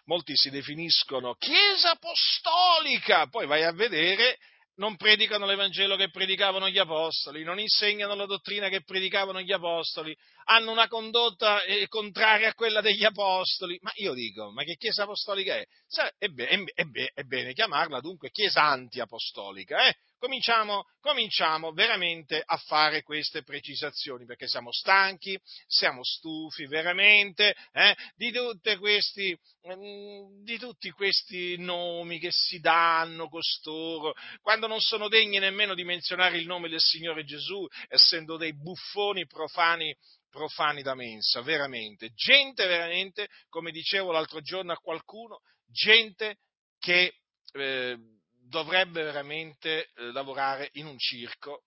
Molti 0.05 0.35
si 0.35 0.49
definiscono 0.49 1.35
chiesa 1.35 1.91
apostolica, 1.91 3.27
poi 3.27 3.47
vai 3.47 3.63
a 3.63 3.71
vedere 3.71 4.37
non 4.75 4.95
predicano 4.95 5.45
l'Evangelo 5.45 5.95
che 5.95 6.09
predicavano 6.09 6.69
gli 6.69 6.77
apostoli, 6.77 7.43
non 7.43 7.59
insegnano 7.59 8.15
la 8.15 8.25
dottrina 8.25 8.69
che 8.69 8.83
predicavano 8.83 9.41
gli 9.41 9.51
apostoli, 9.51 10.15
hanno 10.45 10.71
una 10.71 10.87
condotta 10.87 11.63
eh, 11.63 11.87
contraria 11.87 12.49
a 12.49 12.53
quella 12.53 12.81
degli 12.81 13.03
apostoli. 13.03 13.77
Ma 13.81 13.91
io 13.95 14.13
dico, 14.13 14.51
ma 14.51 14.63
che 14.63 14.75
chiesa 14.75 15.03
apostolica 15.03 15.55
è? 15.55 15.65
È, 16.17 16.27
bene, 16.27 16.63
è, 16.73 16.83
bene, 16.83 17.11
è 17.13 17.23
bene 17.23 17.53
chiamarla 17.53 17.99
dunque 17.99 18.29
chiesa 18.31 18.63
antiapostolica, 18.63 19.87
eh? 19.87 19.95
Cominciamo, 20.21 20.85
cominciamo 20.99 21.71
veramente 21.71 22.39
a 22.45 22.55
fare 22.57 23.01
queste 23.01 23.41
precisazioni, 23.41 24.25
perché 24.25 24.47
siamo 24.47 24.71
stanchi, 24.71 25.35
siamo 25.65 26.03
stufi 26.03 26.67
veramente 26.67 27.55
eh, 27.71 27.95
di, 28.15 28.31
questi, 28.77 29.35
mm, 29.67 30.43
di 30.43 30.59
tutti 30.59 30.91
questi 30.91 31.57
nomi 31.57 32.19
che 32.19 32.29
si 32.31 32.59
danno 32.59 33.29
costoro, 33.29 34.13
quando 34.41 34.67
non 34.67 34.79
sono 34.79 35.07
degni 35.07 35.39
nemmeno 35.39 35.73
di 35.73 35.83
menzionare 35.83 36.37
il 36.37 36.45
nome 36.45 36.69
del 36.69 36.81
Signore 36.81 37.23
Gesù, 37.23 37.65
essendo 37.89 38.37
dei 38.37 38.53
buffoni 38.53 39.25
profani 39.25 39.95
profani 40.29 40.81
da 40.81 40.95
mensa, 40.95 41.41
veramente. 41.41 42.13
Gente 42.13 42.65
veramente, 42.65 43.27
come 43.49 43.69
dicevo 43.71 44.11
l'altro 44.11 44.39
giorno 44.39 44.71
a 44.71 44.77
qualcuno, 44.77 45.41
gente 45.65 46.37
che 46.79 47.15
eh, 47.51 47.97
dovrebbe 48.51 49.01
veramente 49.01 49.85
eh, 49.95 50.11
lavorare 50.11 50.69
in 50.73 50.85
un 50.85 50.97
circo 50.99 51.63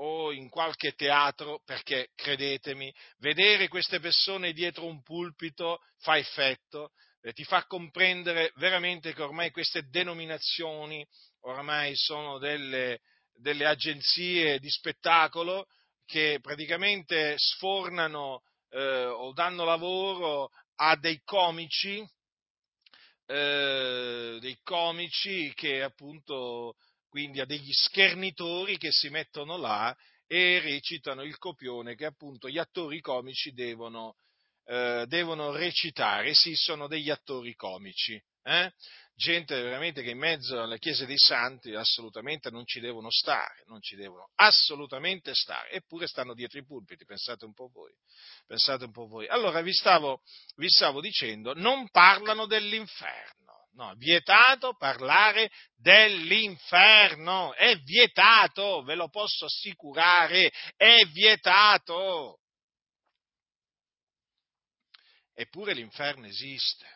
o 0.00 0.30
in 0.30 0.50
qualche 0.50 0.92
teatro 0.92 1.62
perché, 1.64 2.10
credetemi, 2.14 2.94
vedere 3.18 3.68
queste 3.68 3.98
persone 3.98 4.52
dietro 4.52 4.84
un 4.84 5.02
pulpito 5.02 5.80
fa 6.00 6.18
effetto, 6.18 6.92
eh, 7.22 7.32
ti 7.32 7.44
fa 7.44 7.64
comprendere 7.64 8.52
veramente 8.56 9.14
che 9.14 9.22
ormai 9.22 9.50
queste 9.50 9.88
denominazioni 9.88 11.04
ormai 11.40 11.96
sono 11.96 12.38
delle, 12.38 13.00
delle 13.32 13.64
agenzie 13.64 14.58
di 14.58 14.68
spettacolo 14.68 15.66
che 16.04 16.38
praticamente 16.42 17.34
sfornano 17.38 18.42
eh, 18.70 19.06
o 19.06 19.32
danno 19.32 19.64
lavoro 19.64 20.50
a 20.76 20.96
dei 20.96 21.22
comici 21.24 22.06
eh, 23.26 24.38
dei 24.40 24.58
comici 24.62 25.52
che 25.54 25.82
appunto 25.82 26.76
quindi 27.08 27.40
a 27.40 27.44
degli 27.44 27.72
schernitori 27.72 28.76
che 28.76 28.92
si 28.92 29.08
mettono 29.08 29.56
là 29.56 29.94
e 30.26 30.60
recitano 30.60 31.22
il 31.22 31.38
copione 31.38 31.94
che 31.94 32.04
appunto 32.04 32.48
gli 32.48 32.58
attori 32.58 33.00
comici 33.00 33.52
devono, 33.52 34.16
eh, 34.64 35.04
devono 35.06 35.50
recitare. 35.50 36.34
Sì, 36.34 36.54
sono 36.54 36.88
degli 36.88 37.10
attori 37.10 37.54
comici. 37.54 38.20
Eh? 38.42 38.70
Gente 39.16 39.60
veramente 39.62 40.02
che 40.02 40.10
in 40.10 40.18
mezzo 40.18 40.60
alle 40.60 40.78
chiese 40.78 41.06
dei 41.06 41.16
santi 41.16 41.74
assolutamente 41.74 42.50
non 42.50 42.66
ci 42.66 42.80
devono 42.80 43.10
stare, 43.10 43.64
non 43.66 43.80
ci 43.80 43.96
devono 43.96 44.30
assolutamente 44.34 45.34
stare, 45.34 45.70
eppure 45.70 46.06
stanno 46.06 46.34
dietro 46.34 46.58
i 46.58 46.64
pulpiti, 46.64 47.06
pensate 47.06 47.46
un 47.46 47.54
po' 47.54 47.68
voi, 47.68 47.92
pensate 48.46 48.84
un 48.84 48.92
po' 48.92 49.06
voi. 49.06 49.26
Allora 49.26 49.62
vi 49.62 49.72
stavo, 49.72 50.20
vi 50.56 50.68
stavo 50.68 51.00
dicendo, 51.00 51.54
non 51.54 51.88
parlano 51.88 52.44
dell'inferno, 52.44 53.68
no, 53.72 53.94
vietato 53.96 54.76
parlare 54.76 55.50
dell'inferno, 55.74 57.54
è 57.54 57.74
vietato, 57.78 58.82
ve 58.82 58.96
lo 58.96 59.08
posso 59.08 59.46
assicurare, 59.46 60.52
è 60.76 61.04
vietato. 61.06 62.40
Eppure 65.32 65.72
l'inferno 65.72 66.26
esiste 66.26 66.95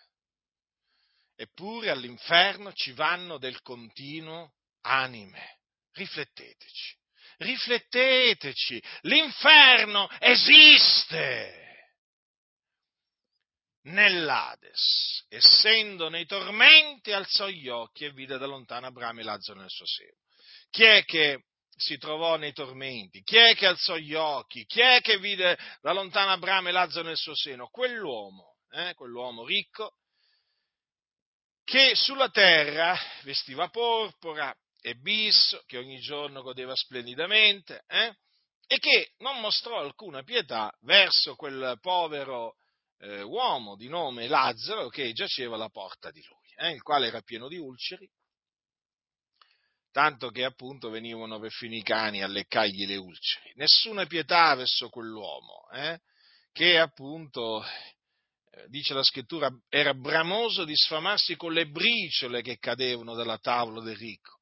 eppure 1.40 1.88
all'inferno 1.88 2.70
ci 2.75 2.92
vanno 2.92 3.38
del 3.38 3.62
continuo 3.62 4.56
anime. 4.82 5.61
Rifletteteci, 5.92 6.97
rifletteteci, 7.38 8.82
l'inferno 9.02 10.06
esiste. 10.18 11.56
Nell'Ades, 13.85 15.25
essendo 15.30 16.11
nei 16.11 16.26
tormenti, 16.26 17.12
alzò 17.12 17.49
gli 17.49 17.68
occhi 17.68 18.04
e 18.04 18.12
vide 18.12 18.37
da 18.37 18.44
lontano 18.44 18.88
Abramo 18.88 19.20
e 19.20 19.23
Lazzaro 19.23 19.61
nel 19.61 19.70
suo 19.70 19.87
seno. 19.87 20.18
Chi 20.68 20.85
è 20.85 21.04
che 21.06 21.44
si 21.75 21.97
trovò 21.97 22.37
nei 22.37 22.52
tormenti? 22.52 23.23
Chi 23.23 23.37
è 23.37 23.56
che 23.56 23.64
alzò 23.64 23.97
gli 23.97 24.12
occhi? 24.12 24.66
Chi 24.66 24.80
è 24.80 25.00
che 25.00 25.18
vide 25.18 25.59
da 25.80 25.94
lontano 25.94 26.32
Abramo 26.32 26.68
e 26.68 26.73
Lazzaro 26.73 27.09
nel 27.09 27.16
suo 27.16 27.35
seno? 27.35 27.68
Quell'uomo, 27.68 28.59
eh, 28.73 28.92
quell'uomo 28.92 29.47
ricco 29.47 29.94
che 31.70 31.94
sulla 31.94 32.28
terra 32.30 32.98
vestiva 33.22 33.68
porpora 33.68 34.52
e 34.80 34.96
bisso, 34.96 35.62
che 35.66 35.78
ogni 35.78 36.00
giorno 36.00 36.42
godeva 36.42 36.74
splendidamente, 36.74 37.85
eh? 37.87 38.12
e 38.66 38.78
che 38.78 39.12
non 39.18 39.38
mostrò 39.38 39.78
alcuna 39.78 40.24
pietà 40.24 40.76
verso 40.80 41.37
quel 41.37 41.78
povero 41.80 42.56
eh, 42.98 43.22
uomo 43.22 43.76
di 43.76 43.87
nome 43.87 44.26
Lazzaro 44.26 44.88
che 44.88 45.12
giaceva 45.12 45.54
alla 45.54 45.68
porta 45.68 46.11
di 46.11 46.20
lui, 46.26 46.52
eh? 46.56 46.72
il 46.72 46.83
quale 46.83 47.06
era 47.06 47.20
pieno 47.20 47.46
di 47.46 47.59
ulceri, 47.59 48.11
tanto 49.92 50.30
che 50.30 50.44
appunto 50.44 50.90
venivano 50.90 51.38
perfino 51.38 51.76
i 51.76 51.83
cani 51.83 52.20
a 52.20 52.26
leccargli 52.26 52.85
le 52.85 52.96
ulceri. 52.96 53.52
Nessuna 53.54 54.06
pietà 54.06 54.56
verso 54.56 54.88
quell'uomo, 54.88 55.70
eh? 55.72 56.00
che 56.50 56.80
appunto 56.80 57.64
dice 58.66 58.94
la 58.94 59.02
scrittura, 59.02 59.50
era 59.68 59.94
bramoso 59.94 60.64
di 60.64 60.74
sfamarsi 60.74 61.36
con 61.36 61.52
le 61.52 61.66
briciole 61.66 62.42
che 62.42 62.58
cadevano 62.58 63.14
dalla 63.14 63.38
tavola 63.38 63.82
del 63.82 63.96
ricco. 63.96 64.38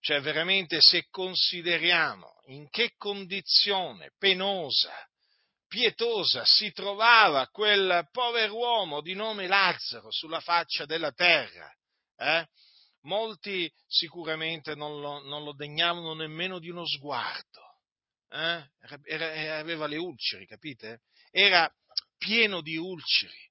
Cioè 0.00 0.20
veramente 0.20 0.80
se 0.80 1.06
consideriamo 1.10 2.40
in 2.46 2.68
che 2.70 2.92
condizione 2.96 4.12
penosa, 4.16 4.92
pietosa 5.66 6.44
si 6.44 6.72
trovava 6.72 7.46
quel 7.48 8.08
pover'uomo 8.10 9.00
di 9.00 9.14
nome 9.14 9.46
Lazzaro 9.46 10.10
sulla 10.10 10.40
faccia 10.40 10.86
della 10.86 11.12
terra, 11.12 11.70
eh? 12.16 12.46
molti 13.02 13.70
sicuramente 13.86 14.74
non 14.74 15.00
lo, 15.00 15.20
non 15.24 15.44
lo, 15.44 15.52
degnavano 15.52 16.14
nemmeno 16.14 16.58
di 16.58 16.70
uno 16.70 16.86
sguardo, 16.86 17.60
eh? 18.30 18.70
era, 18.80 19.00
era, 19.04 19.58
aveva 19.58 19.86
le 19.86 19.96
ulceri, 19.96 20.46
capite? 20.46 21.02
Era 21.30 21.70
pieno 22.16 22.60
di 22.60 22.76
ulceri. 22.76 23.47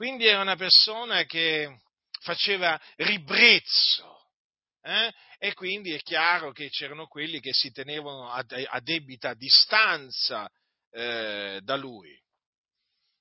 Quindi 0.00 0.24
era 0.24 0.40
una 0.40 0.56
persona 0.56 1.24
che 1.24 1.82
faceva 2.22 2.80
ribrezzo. 2.96 4.30
Eh? 4.80 5.12
E 5.36 5.52
quindi 5.52 5.92
è 5.92 6.00
chiaro 6.00 6.52
che 6.52 6.70
c'erano 6.70 7.06
quelli 7.06 7.38
che 7.38 7.52
si 7.52 7.70
tenevano 7.70 8.30
a, 8.30 8.42
a 8.68 8.80
debita 8.80 9.34
distanza 9.34 10.50
eh, 10.90 11.60
da 11.62 11.76
lui. 11.76 12.18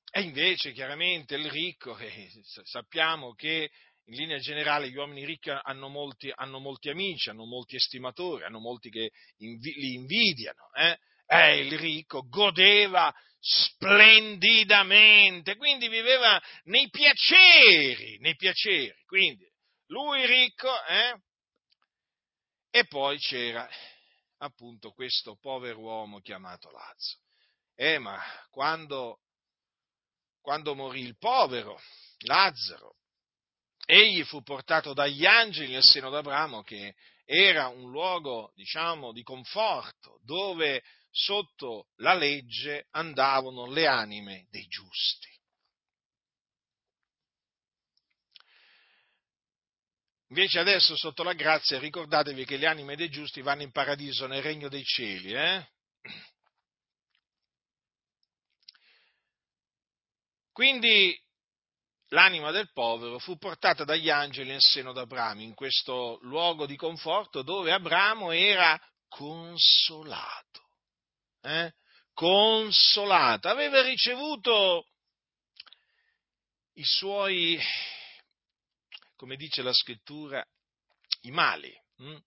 E 0.09 0.21
invece 0.21 0.71
chiaramente 0.71 1.35
il 1.35 1.51
ricco, 1.51 1.97
eh, 1.99 2.29
sappiamo 2.63 3.33
che 3.33 3.69
in 4.05 4.15
linea 4.15 4.37
generale 4.37 4.89
gli 4.89 4.95
uomini 4.95 5.25
ricchi 5.25 5.49
hanno 5.49 5.89
molti, 5.89 6.31
hanno 6.33 6.59
molti 6.59 6.89
amici, 6.89 7.29
hanno 7.29 7.43
molti 7.43 7.75
estimatori, 7.75 8.45
hanno 8.45 8.59
molti 8.59 8.89
che 8.89 9.11
invi- 9.39 9.73
li 9.73 9.95
invidiano. 9.95 10.71
Eh? 10.75 10.97
eh, 11.31 11.59
il 11.59 11.77
ricco 11.77 12.27
godeva 12.27 13.13
splendidamente, 13.39 15.55
quindi 15.55 15.87
viveva 15.87 16.41
nei 16.63 16.89
piaceri, 16.89 18.17
nei 18.19 18.35
piaceri. 18.35 18.95
Quindi 19.05 19.47
lui 19.87 20.25
ricco, 20.25 20.69
eh? 20.85 21.21
E 22.71 22.85
poi 22.85 23.17
c'era 23.17 23.67
appunto 24.37 24.91
questo 24.91 25.37
povero 25.39 25.79
uomo 25.79 26.19
chiamato 26.19 26.69
Lazzaro. 26.69 27.23
Eh, 27.75 27.97
ma 27.97 28.21
quando, 28.49 29.21
quando 30.41 30.75
morì 30.75 31.01
il 31.01 31.17
povero 31.17 31.79
Lazzaro, 32.19 32.97
egli 33.85 34.23
fu 34.23 34.43
portato 34.43 34.93
dagli 34.93 35.25
angeli 35.25 35.71
nel 35.71 35.83
seno 35.83 36.09
d'Abramo, 36.09 36.61
che 36.61 36.95
era 37.25 37.67
un 37.67 37.89
luogo, 37.89 38.51
diciamo, 38.55 39.11
di 39.11 39.23
conforto, 39.23 40.19
dove 40.23 40.83
sotto 41.11 41.89
la 41.97 42.13
legge 42.13 42.87
andavano 42.91 43.65
le 43.67 43.87
anime 43.87 44.47
dei 44.49 44.67
giusti. 44.67 45.27
Invece 50.29 50.59
adesso 50.59 50.95
sotto 50.95 51.23
la 51.23 51.33
grazia 51.33 51.79
ricordatevi 51.79 52.45
che 52.45 52.57
le 52.57 52.67
anime 52.67 52.95
dei 52.95 53.09
giusti 53.09 53.41
vanno 53.41 53.63
in 53.63 53.71
paradiso 53.71 54.27
nel 54.27 54.43
regno 54.43 54.69
dei 54.69 54.83
cieli. 54.83 55.33
Eh? 55.33 55.67
Quindi 60.51 61.19
l'anima 62.09 62.51
del 62.51 62.71
povero 62.71 63.17
fu 63.17 63.37
portata 63.37 63.83
dagli 63.83 64.09
angeli 64.09 64.49
nel 64.49 64.61
seno 64.61 64.93
d'Abramo, 64.93 65.41
in 65.41 65.55
questo 65.55 66.19
luogo 66.21 66.67
di 66.67 66.75
conforto 66.75 67.41
dove 67.41 67.71
Abramo 67.71 68.31
era 68.31 68.79
consolato 69.07 70.58
eh, 71.41 71.73
consolata, 72.13 73.49
aveva 73.49 73.81
ricevuto 73.81 74.87
i 76.73 76.83
suoi, 76.83 77.59
come 79.15 79.35
dice 79.35 79.61
la 79.61 79.73
scrittura, 79.73 80.45
i 81.21 81.31
mali. 81.31 81.73
Hm? 81.97 82.17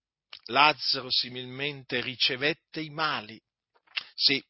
Lazzaro 0.45 1.09
similmente 1.09 2.01
ricevette 2.01 2.81
i 2.81 2.89
mali. 2.89 3.41
Sì, 4.13 4.43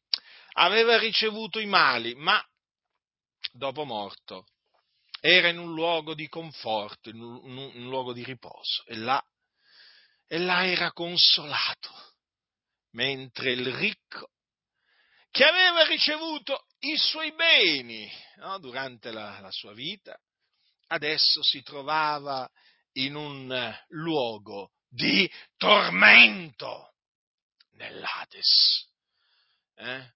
aveva 0.54 0.98
ricevuto 0.98 1.58
i 1.60 1.66
mali, 1.66 2.14
ma 2.14 2.42
dopo 3.52 3.84
morto 3.84 4.46
era 5.20 5.48
in 5.48 5.58
un 5.58 5.72
luogo 5.72 6.14
di 6.14 6.28
conforto, 6.28 7.08
in 7.08 7.20
un, 7.20 7.40
in 7.46 7.82
un 7.82 7.88
luogo 7.88 8.12
di 8.12 8.22
riposo 8.22 8.84
e 8.86 8.96
là, 8.96 9.22
e 10.26 10.38
là 10.38 10.66
era 10.66 10.92
consolato 10.92 12.12
mentre 12.90 13.52
il 13.52 13.72
ricco, 13.72 14.32
che 15.34 15.42
aveva 15.42 15.84
ricevuto 15.84 16.64
i 16.78 16.96
suoi 16.96 17.32
beni 17.32 18.08
no, 18.36 18.56
durante 18.60 19.10
la, 19.10 19.40
la 19.40 19.50
sua 19.50 19.72
vita, 19.72 20.16
adesso 20.86 21.42
si 21.42 21.60
trovava 21.60 22.48
in 22.92 23.16
un 23.16 23.76
luogo 23.88 24.74
di 24.88 25.28
tormento 25.56 26.94
nell'Ades. 27.72 28.88
Eh? 29.74 30.08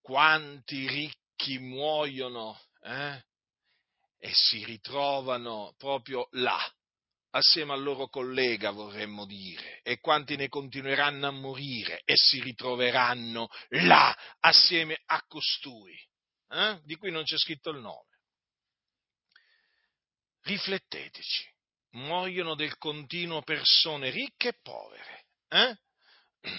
Quanti 0.00 0.88
ricchi 0.88 1.58
muoiono 1.58 2.58
eh? 2.80 3.22
e 4.16 4.30
si 4.32 4.64
ritrovano 4.64 5.74
proprio 5.76 6.26
là, 6.30 6.58
assieme 7.36 7.72
al 7.72 7.82
loro 7.82 8.08
collega, 8.08 8.70
vorremmo 8.70 9.26
dire, 9.26 9.80
e 9.82 9.98
quanti 9.98 10.36
ne 10.36 10.48
continueranno 10.48 11.26
a 11.26 11.32
morire 11.32 12.02
e 12.04 12.14
si 12.16 12.40
ritroveranno 12.40 13.48
là, 13.70 14.16
assieme 14.40 15.00
a 15.06 15.22
costui, 15.26 15.96
eh? 16.50 16.80
di 16.84 16.96
cui 16.96 17.10
non 17.10 17.24
c'è 17.24 17.36
scritto 17.36 17.70
il 17.70 17.80
nome. 17.80 18.12
Rifletteteci, 20.42 21.52
muoiono 21.92 22.54
del 22.54 22.76
continuo 22.76 23.42
persone 23.42 24.10
ricche 24.10 24.48
e 24.48 24.58
povere. 24.62 25.24
Eh? 25.48 25.76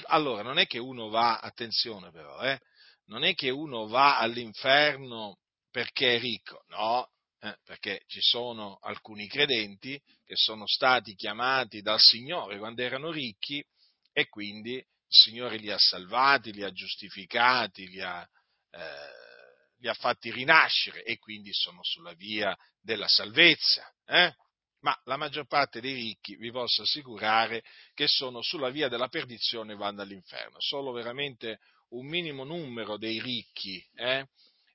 Allora, 0.08 0.42
non 0.42 0.58
è 0.58 0.66
che 0.66 0.80
uno 0.80 1.10
va, 1.10 1.40
attenzione 1.40 2.12
però, 2.12 2.42
eh? 2.42 2.60
non 3.06 3.24
è 3.24 3.34
che 3.34 3.50
uno 3.50 3.88
va 3.88 4.18
all'inferno 4.18 5.38
perché 5.70 6.16
è 6.16 6.20
ricco, 6.20 6.64
no, 6.68 7.12
eh, 7.46 7.58
perché 7.64 8.04
ci 8.08 8.22
sono 8.22 8.78
alcuni 8.82 9.28
credenti 9.28 10.02
che 10.26 10.36
sono 10.36 10.66
stati 10.66 11.14
chiamati 11.14 11.82
dal 11.82 12.00
Signore 12.00 12.58
quando 12.58 12.82
erano 12.82 13.12
ricchi 13.12 13.64
e 14.12 14.28
quindi 14.28 14.74
il 14.74 14.86
Signore 15.08 15.58
li 15.58 15.70
ha 15.70 15.78
salvati, 15.78 16.52
li 16.52 16.64
ha 16.64 16.72
giustificati, 16.72 17.88
li 17.88 18.02
ha, 18.02 18.28
eh, 18.72 19.78
li 19.78 19.88
ha 19.88 19.94
fatti 19.94 20.32
rinascere 20.32 21.04
e 21.04 21.20
quindi 21.20 21.52
sono 21.54 21.82
sulla 21.84 22.14
via 22.14 22.58
della 22.82 23.08
salvezza. 23.08 23.88
Eh? 24.06 24.34
Ma 24.80 25.00
la 25.04 25.18
maggior 25.18 25.46
parte 25.46 25.82
dei 25.82 25.94
ricchi, 25.94 26.36
vi 26.38 26.52
posso 26.52 26.82
assicurare, 26.82 27.64
che 27.94 28.08
sono 28.08 28.42
sulla 28.42 28.70
via 28.70 28.88
della 28.88 29.08
perdizione 29.08 29.74
e 29.74 29.76
vanno 29.76 30.02
all'inferno. 30.02 30.60
Solo 30.60 30.92
veramente 30.92 31.60
un 31.90 32.08
minimo 32.08 32.44
numero 32.44 32.98
dei 32.98 33.20
ricchi 33.20 33.84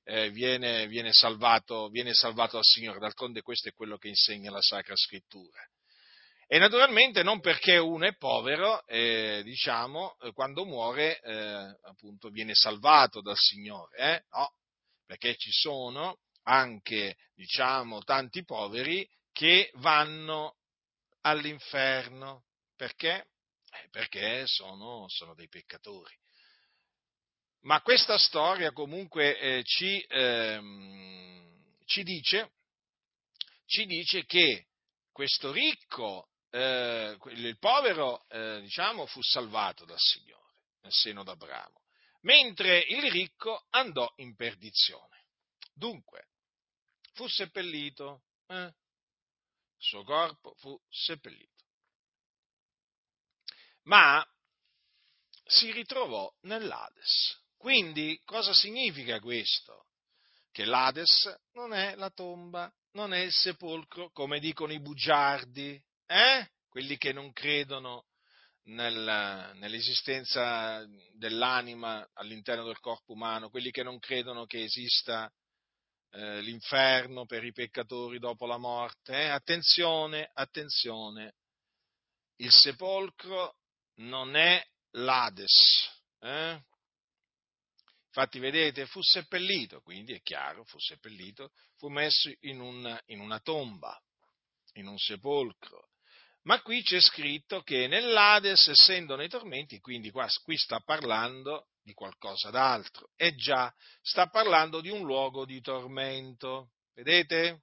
eh, 0.04 0.24
eh, 0.24 0.30
viene, 0.30 0.86
viene, 0.86 1.12
salvato, 1.12 1.88
viene 1.88 2.12
salvato 2.14 2.56
dal 2.56 2.64
Signore, 2.64 2.98
d'altronde 2.98 3.42
questo 3.42 3.68
è 3.68 3.72
quello 3.72 3.96
che 3.96 4.08
insegna 4.08 4.50
la 4.50 4.60
Sacra 4.60 4.96
Scrittura. 4.96 5.60
E 6.46 6.58
naturalmente 6.58 7.22
non 7.22 7.40
perché 7.40 7.76
uno 7.76 8.06
è 8.06 8.16
povero, 8.16 8.84
eh, 8.86 9.40
diciamo, 9.44 10.16
quando 10.34 10.64
muore, 10.64 11.20
eh, 11.20 11.78
appunto, 11.82 12.28
viene 12.30 12.54
salvato 12.54 13.20
dal 13.20 13.36
Signore, 13.36 13.96
eh? 13.96 14.24
no, 14.30 14.54
perché 15.06 15.36
ci 15.36 15.50
sono 15.52 16.18
anche, 16.44 17.16
diciamo, 17.34 18.02
tanti 18.02 18.44
poveri 18.44 19.08
che 19.32 19.70
vanno 19.74 20.56
all'inferno. 21.20 22.46
Perché? 22.74 23.28
Eh, 23.70 23.88
perché 23.90 24.42
sono, 24.46 25.04
sono 25.08 25.34
dei 25.34 25.48
peccatori. 25.48 26.14
Ma 27.62 27.82
questa 27.82 28.16
storia 28.16 28.72
comunque 28.72 29.38
eh, 29.38 29.62
ci, 29.64 30.02
ehm, 30.08 31.74
ci, 31.84 32.02
dice, 32.02 32.52
ci, 33.66 33.84
dice, 33.84 34.24
che 34.24 34.68
questo 35.12 35.52
ricco, 35.52 36.30
eh, 36.50 37.18
il 37.32 37.58
povero, 37.58 38.24
eh, 38.28 38.60
diciamo, 38.62 39.04
fu 39.04 39.20
salvato 39.20 39.84
dal 39.84 39.98
Signore 39.98 40.54
nel 40.80 40.92
seno 40.92 41.22
d'Abramo, 41.22 41.82
mentre 42.22 42.78
il 42.78 43.10
ricco 43.10 43.66
andò 43.70 44.10
in 44.16 44.34
perdizione. 44.36 45.26
Dunque, 45.74 46.28
fu 47.12 47.28
seppellito, 47.28 48.22
eh? 48.46 48.62
il 48.62 48.74
suo 49.76 50.02
corpo 50.02 50.54
fu 50.54 50.80
seppellito. 50.88 51.64
Ma 53.82 54.26
si 55.44 55.70
ritrovò 55.72 56.32
nell'Ades. 56.42 57.39
Quindi 57.60 58.18
cosa 58.24 58.54
significa 58.54 59.20
questo? 59.20 59.84
Che 60.50 60.64
l'Ades 60.64 61.30
non 61.52 61.74
è 61.74 61.94
la 61.94 62.08
tomba, 62.08 62.72
non 62.92 63.12
è 63.12 63.18
il 63.18 63.32
sepolcro, 63.32 64.08
come 64.12 64.40
dicono 64.40 64.72
i 64.72 64.80
bugiardi, 64.80 65.78
eh? 66.06 66.50
quelli 66.70 66.96
che 66.96 67.12
non 67.12 67.34
credono 67.34 68.06
nel, 68.68 69.52
nell'esistenza 69.56 70.86
dell'anima 71.12 72.08
all'interno 72.14 72.64
del 72.64 72.80
corpo 72.80 73.12
umano, 73.12 73.50
quelli 73.50 73.70
che 73.70 73.82
non 73.82 73.98
credono 73.98 74.46
che 74.46 74.62
esista 74.62 75.30
eh, 76.12 76.40
l'inferno 76.40 77.26
per 77.26 77.44
i 77.44 77.52
peccatori 77.52 78.18
dopo 78.18 78.46
la 78.46 78.56
morte. 78.56 79.12
Eh? 79.12 79.28
Attenzione, 79.28 80.30
attenzione, 80.32 81.34
il 82.36 82.52
sepolcro 82.52 83.58
non 83.96 84.34
è 84.34 84.66
l'Ades. 84.92 85.90
Eh? 86.20 86.68
Infatti, 88.12 88.40
vedete, 88.40 88.86
fu 88.86 89.00
seppellito, 89.02 89.82
quindi 89.82 90.14
è 90.14 90.20
chiaro, 90.20 90.64
fu 90.64 90.78
seppellito, 90.80 91.52
fu 91.76 91.88
messo 91.88 92.28
in 92.40 92.58
una, 92.58 93.00
in 93.06 93.20
una 93.20 93.38
tomba, 93.38 93.96
in 94.74 94.88
un 94.88 94.98
sepolcro. 94.98 95.90
Ma 96.42 96.60
qui 96.60 96.82
c'è 96.82 97.00
scritto 97.00 97.62
che 97.62 97.86
nell'Ades, 97.86 98.66
essendo 98.66 99.14
nei 99.14 99.28
tormenti, 99.28 99.78
quindi 99.78 100.10
qua, 100.10 100.26
qui 100.42 100.56
sta 100.56 100.80
parlando 100.80 101.68
di 101.82 101.92
qualcosa 101.92 102.50
d'altro, 102.50 103.10
e 103.14 103.36
già 103.36 103.72
sta 104.02 104.26
parlando 104.26 104.80
di 104.80 104.88
un 104.88 105.04
luogo 105.04 105.44
di 105.44 105.60
tormento. 105.60 106.72
Vedete? 106.94 107.62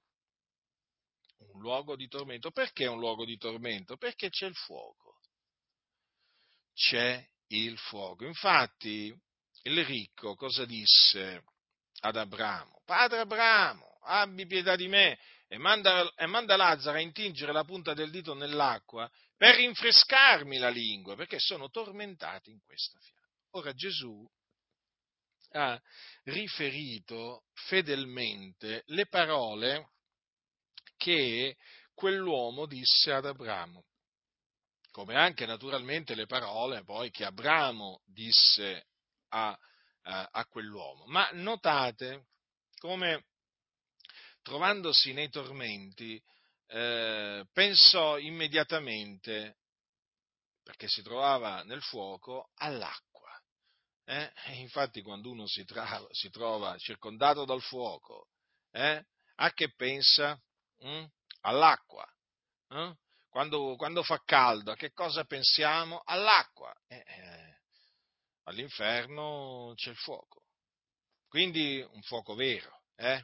Un 1.52 1.60
luogo 1.60 1.94
di 1.94 2.08
tormento. 2.08 2.50
Perché 2.52 2.86
un 2.86 2.98
luogo 2.98 3.26
di 3.26 3.36
tormento? 3.36 3.98
Perché 3.98 4.30
c'è 4.30 4.46
il 4.46 4.56
fuoco. 4.56 5.20
C'è 6.72 7.22
il 7.48 7.76
fuoco. 7.76 8.24
Infatti, 8.24 9.14
il 9.62 9.84
ricco 9.84 10.34
cosa 10.34 10.64
disse 10.64 11.42
ad 12.00 12.16
Abramo? 12.16 12.82
Padre 12.84 13.20
Abramo, 13.20 13.98
abbi 14.02 14.46
pietà 14.46 14.76
di 14.76 14.88
me 14.88 15.18
e 15.48 15.58
manda, 15.58 16.12
e 16.14 16.26
manda 16.26 16.56
Lazzaro 16.56 16.98
a 16.98 17.00
intingere 17.00 17.52
la 17.52 17.64
punta 17.64 17.94
del 17.94 18.10
dito 18.10 18.34
nell'acqua 18.34 19.10
per 19.36 19.56
rinfrescarmi 19.56 20.58
la 20.58 20.68
lingua, 20.68 21.14
perché 21.14 21.38
sono 21.38 21.70
tormentato 21.70 22.50
in 22.50 22.60
questa 22.64 22.98
fiamma. 22.98 23.26
Ora 23.52 23.72
Gesù 23.72 24.28
ha 25.52 25.80
riferito 26.24 27.44
fedelmente 27.54 28.82
le 28.86 29.06
parole 29.06 29.92
che 30.96 31.56
quell'uomo 31.94 32.66
disse 32.66 33.12
ad 33.12 33.24
Abramo, 33.24 33.84
come 34.90 35.14
anche 35.14 35.46
naturalmente 35.46 36.14
le 36.14 36.26
parole 36.26 36.84
poi 36.84 37.10
che 37.10 37.24
Abramo 37.24 38.02
disse 38.04 38.86
a, 39.28 39.58
a, 40.02 40.28
a 40.32 40.46
quell'uomo. 40.46 41.04
Ma 41.06 41.28
notate 41.32 42.26
come 42.78 43.24
trovandosi 44.42 45.12
nei 45.12 45.28
tormenti 45.28 46.22
eh, 46.68 47.46
pensò 47.52 48.18
immediatamente, 48.18 49.58
perché 50.62 50.88
si 50.88 51.02
trovava 51.02 51.62
nel 51.64 51.82
fuoco, 51.82 52.50
all'acqua. 52.56 53.06
Eh? 54.04 54.32
infatti 54.54 55.02
quando 55.02 55.30
uno 55.30 55.46
si, 55.46 55.64
tra, 55.64 56.02
si, 56.12 56.30
trova 56.30 56.76
circondato 56.78 57.44
dal 57.44 57.60
fuoco, 57.60 58.28
eh? 58.70 59.04
a 59.36 59.52
che 59.52 59.74
pensa? 59.74 60.40
Mm? 60.84 61.04
All'acqua. 61.42 62.06
Eh? 62.70 62.94
Quando, 63.28 63.76
quando, 63.76 64.02
fa 64.02 64.22
caldo, 64.24 64.72
a 64.72 64.76
che 64.76 64.92
cosa 64.92 65.24
pensiamo? 65.24 66.00
All'acqua. 66.04 66.74
Eh, 66.86 67.04
eh, 67.06 67.47
all'inferno 68.48 69.72
c'è 69.76 69.90
il 69.90 69.96
fuoco. 69.96 70.44
Quindi 71.28 71.80
un 71.92 72.02
fuoco 72.02 72.34
vero, 72.34 72.82
eh? 72.96 73.22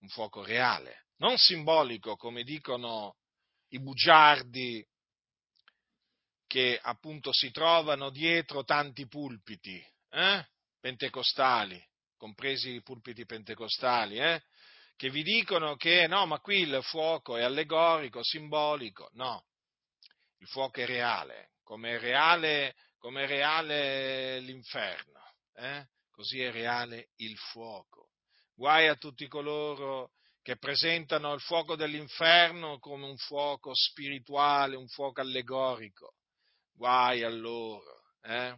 un 0.00 0.08
fuoco 0.08 0.44
reale, 0.44 1.06
non 1.16 1.36
simbolico 1.38 2.16
come 2.16 2.42
dicono 2.42 3.16
i 3.68 3.80
bugiardi 3.80 4.86
che 6.46 6.78
appunto 6.80 7.32
si 7.32 7.50
trovano 7.50 8.10
dietro 8.10 8.62
tanti 8.62 9.08
pulpiti 9.08 9.84
eh? 10.10 10.46
pentecostali, 10.78 11.82
compresi 12.16 12.74
i 12.74 12.82
pulpiti 12.82 13.24
pentecostali, 13.24 14.18
eh? 14.18 14.42
che 14.96 15.10
vi 15.10 15.22
dicono 15.22 15.76
che 15.76 16.06
no, 16.06 16.26
ma 16.26 16.38
qui 16.40 16.60
il 16.60 16.78
fuoco 16.82 17.36
è 17.36 17.42
allegorico, 17.42 18.22
simbolico. 18.22 19.10
No, 19.12 19.44
il 20.38 20.46
fuoco 20.46 20.80
è 20.80 20.86
reale, 20.86 21.52
come 21.62 21.96
è 21.96 21.98
reale 21.98 22.74
come 22.98 23.24
è 23.24 23.26
reale 23.26 24.40
l'inferno, 24.40 25.20
eh? 25.54 25.86
così 26.10 26.40
è 26.40 26.50
reale 26.50 27.10
il 27.16 27.36
fuoco. 27.36 28.10
Guai 28.54 28.88
a 28.88 28.96
tutti 28.96 29.28
coloro 29.28 30.12
che 30.42 30.56
presentano 30.56 31.32
il 31.34 31.40
fuoco 31.40 31.76
dell'inferno 31.76 32.78
come 32.78 33.06
un 33.06 33.16
fuoco 33.16 33.74
spirituale, 33.74 34.76
un 34.76 34.88
fuoco 34.88 35.20
allegorico. 35.20 36.14
Guai 36.72 37.22
a 37.22 37.28
loro. 37.28 38.02
Eh? 38.22 38.56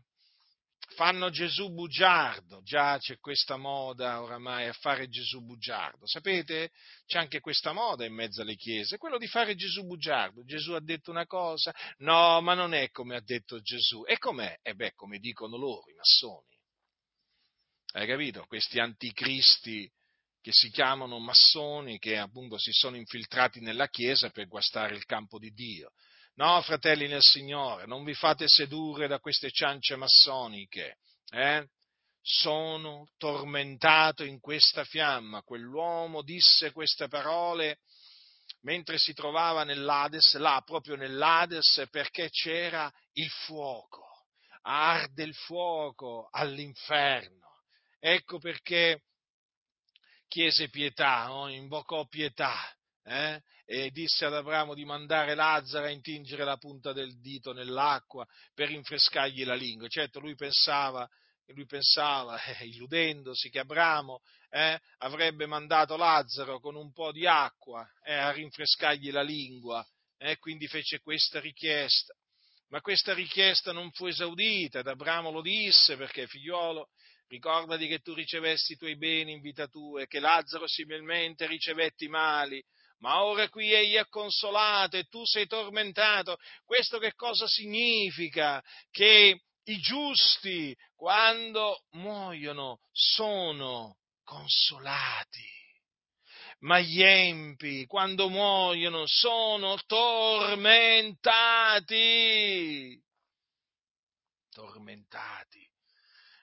Fanno 0.94 1.31
Gesù 1.31 1.72
bugiardo, 1.72 2.62
già 2.62 2.98
c'è 2.98 3.18
questa 3.18 3.57
moda 3.57 4.22
oramai 4.22 4.68
a 4.68 4.72
fare 4.72 5.09
Gesù 5.09 5.44
bugiardo. 5.44 6.07
Sapete? 6.07 6.70
C'è 7.07 7.18
anche 7.18 7.40
questa 7.40 7.72
moda 7.72 8.05
in 8.05 8.14
mezzo 8.14 8.42
alle 8.42 8.57
chiese, 8.57 8.96
quello 8.96 9.18
di 9.18 9.27
fare 9.27 9.55
Gesù 9.55 9.85
bugiardo. 9.85 10.44
Gesù 10.44 10.72
ha 10.72 10.81
detto 10.81 11.11
una 11.11 11.27
cosa, 11.27 11.74
no, 11.98 12.40
ma 12.40 12.55
non 12.55 12.74
è 12.74 12.90
come 12.90 13.16
ha 13.16 13.20
detto 13.20 13.61
Gesù. 13.61 14.05
E 14.07 14.18
com'è? 14.18 14.59
E 14.62 14.74
beh, 14.74 14.94
come 14.94 15.18
dicono 15.18 15.57
loro, 15.57 15.90
i 15.90 15.94
massoni. 15.94 16.57
Hai 17.92 18.07
capito? 18.07 18.44
Questi 18.46 18.79
anticristi 18.79 19.90
che 20.40 20.51
si 20.53 20.70
chiamano 20.70 21.18
massoni, 21.18 21.98
che 21.98 22.16
appunto 22.16 22.59
si 22.59 22.70
sono 22.72 22.96
infiltrati 22.96 23.61
nella 23.61 23.88
Chiesa 23.88 24.31
per 24.31 24.46
guastare 24.46 24.94
il 24.94 25.05
campo 25.05 25.38
di 25.38 25.51
Dio. 25.53 25.92
No, 26.38 26.62
fratelli 26.62 27.09
nel 27.09 27.20
Signore, 27.20 27.85
non 27.87 28.05
vi 28.05 28.14
fate 28.14 28.44
sedurre 28.46 29.09
da 29.09 29.18
queste 29.18 29.51
ciance 29.51 29.96
massoniche. 29.96 30.98
Eh? 31.31 31.66
Sono 32.22 33.09
tormentato 33.16 34.22
in 34.22 34.38
questa 34.38 34.85
fiamma. 34.85 35.42
Quell'uomo 35.42 36.22
disse 36.22 36.70
queste 36.70 37.09
parole 37.09 37.79
mentre 38.61 38.98
si 38.98 39.14
trovava 39.14 39.64
nell'Ades, 39.64 40.37
là 40.37 40.62
proprio 40.64 40.94
nell'Ades, 40.94 41.88
perché 41.90 42.31
c'era 42.31 42.88
il 43.14 43.29
fuoco. 43.29 44.07
Arde 44.62 45.24
il 45.24 45.35
fuoco 45.35 46.29
all'inferno. 46.31 47.62
Ecco 47.98 48.38
perché 48.38 49.03
chiese 50.29 50.68
pietà, 50.68 51.27
no? 51.27 51.48
invocò 51.48 52.07
pietà 52.07 52.55
eh? 53.09 53.42
e 53.64 53.90
disse 53.90 54.25
ad 54.25 54.35
Abramo 54.35 54.75
di 54.75 54.85
mandare 54.85 55.35
Lazzaro 55.35 55.87
a 55.87 55.90
intingere 55.90 56.44
la 56.44 56.57
punta 56.57 56.92
del 56.92 57.21
dito 57.21 57.53
nell'acqua 57.53 58.27
per 58.55 58.68
rinfrescargli 58.68 59.44
la 59.44 59.55
lingua. 59.55 59.88
Certo, 59.88 60.21
lui 60.21 60.35
pensava, 60.35 61.09
lui 61.49 61.66
pensava 61.66 62.40
eh, 62.44 62.66
illudendosi, 62.66 63.51
che 63.51 63.59
Abramo 63.59 64.21
eh, 64.51 64.79
avrebbe 64.99 65.47
mandato 65.47 65.97
Lazzaro 65.97 66.61
con 66.61 66.77
un 66.77 66.92
po' 66.92 67.12
di 67.12 67.27
acqua 67.27 67.87
eh, 68.05 68.14
a 68.14 68.31
rinfrescargli 68.31 69.11
la 69.11 69.23
lingua, 69.23 69.87
e 70.16 70.38
quindi 70.38 70.66
fece 70.66 71.01
questa 71.01 71.40
richiesta. 71.40 72.14
Ma 72.71 72.81
questa 72.81 73.14
richiesta 73.14 73.73
non 73.73 73.90
fu 73.92 74.07
esaudita 74.07 74.81
ed 74.81 74.87
Abramo 74.87 75.31
lo 75.31 75.40
disse 75.40 75.97
perché, 75.97 76.27
figliuolo, 76.27 76.88
ricordati 77.29 77.87
che 77.87 78.01
tu 78.01 78.14
ricevesti 78.14 78.73
i 78.73 78.77
tuoi 78.77 78.97
beni 78.97 79.33
in 79.33 79.40
vita 79.40 79.66
tua 79.68 80.03
e 80.03 80.07
che 80.07 80.21
Lazzaro 80.21 80.66
similmente 80.66 81.47
ricevetti 81.47 82.05
i 82.05 82.09
mali 82.09 82.62
ma 82.98 83.24
ora 83.24 83.48
qui 83.48 83.72
egli 83.72 83.94
è 83.94 84.06
consolato 84.08 84.96
e 84.96 85.04
tu 85.04 85.24
sei 85.24 85.46
tormentato. 85.46 86.37
Questo 86.64 86.98
che 86.98 87.14
cosa 87.14 87.46
significa? 87.46 88.62
Che 88.90 89.42
i 89.64 89.78
giusti, 89.78 90.76
quando 90.94 91.84
muoiono, 91.92 92.80
sono 92.90 93.98
consolati, 94.24 95.46
ma 96.61 96.80
gli 96.80 97.02
empi, 97.02 97.87
quando 97.87 98.28
muoiono, 98.28 99.04
sono 99.06 99.78
tormentati. 99.87 101.06
Tormentati. 104.50 105.66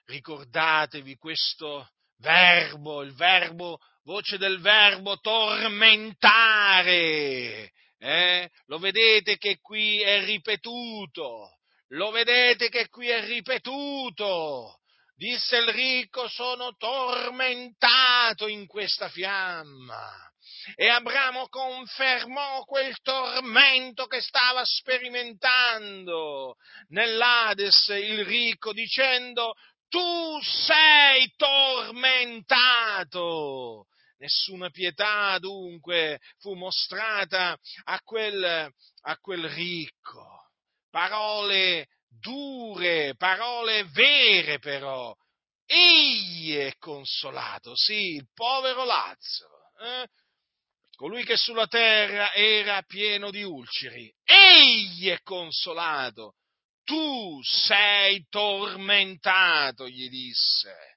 Ricordatevi 0.04 1.16
questo 1.16 1.90
verbo, 2.18 3.02
il 3.02 3.12
verbo 3.14 3.78
voce 4.06 4.38
del 4.38 4.60
verbo 4.60 5.18
tormentare. 5.18 7.72
Eh? 7.98 8.48
Lo 8.66 8.78
vedete 8.78 9.36
che 9.36 9.58
qui 9.60 10.00
è 10.00 10.24
ripetuto, 10.24 11.56
lo 11.88 12.12
vedete 12.12 12.68
che 12.68 12.88
qui 12.88 13.08
è 13.08 13.26
ripetuto. 13.26 14.78
Disse 15.16 15.56
il 15.56 15.70
ricco, 15.70 16.28
sono 16.28 16.76
tormentato 16.76 18.46
in 18.46 18.66
questa 18.66 19.08
fiamma. 19.08 20.12
E 20.76 20.86
Abramo 20.88 21.48
confermò 21.48 22.62
quel 22.64 22.96
tormento 23.00 24.06
che 24.06 24.20
stava 24.20 24.62
sperimentando 24.64 26.54
nell'Ades 26.88 27.88
il 27.88 28.24
ricco 28.26 28.72
dicendo 28.72 29.54
tu 29.88 30.38
sei 30.42 31.32
tormentato 31.36 33.86
Nessuna 34.18 34.70
pietà 34.70 35.38
dunque 35.38 36.20
fu 36.38 36.54
mostrata 36.54 37.56
a 37.84 38.00
quel, 38.00 38.72
a 39.02 39.18
quel 39.18 39.48
ricco. 39.50 40.50
Parole 40.90 41.88
dure, 42.08 43.14
parole 43.16 43.84
vere 43.84 44.58
però. 44.58 45.14
Egli 45.66 46.54
è 46.54 46.74
consolato, 46.78 47.74
sì, 47.74 48.14
il 48.14 48.28
povero 48.32 48.84
Lazzaro. 48.84 49.54
Eh? 49.80 50.08
colui 50.96 51.24
che 51.24 51.36
sulla 51.36 51.66
terra 51.66 52.32
era 52.32 52.82
pieno 52.82 53.30
di 53.30 53.42
ulceri, 53.42 54.12
egli 54.24 55.08
è 55.08 55.20
consolato, 55.22 56.34
tu 56.82 57.40
sei 57.42 58.26
tormentato, 58.28 59.88
gli 59.88 60.08
disse. 60.08 60.95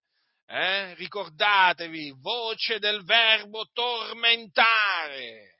Eh? 0.51 0.95
Ricordatevi, 0.95 2.15
voce 2.21 2.79
del 2.79 3.03
verbo 3.03 3.67
tormentare. 3.71 5.57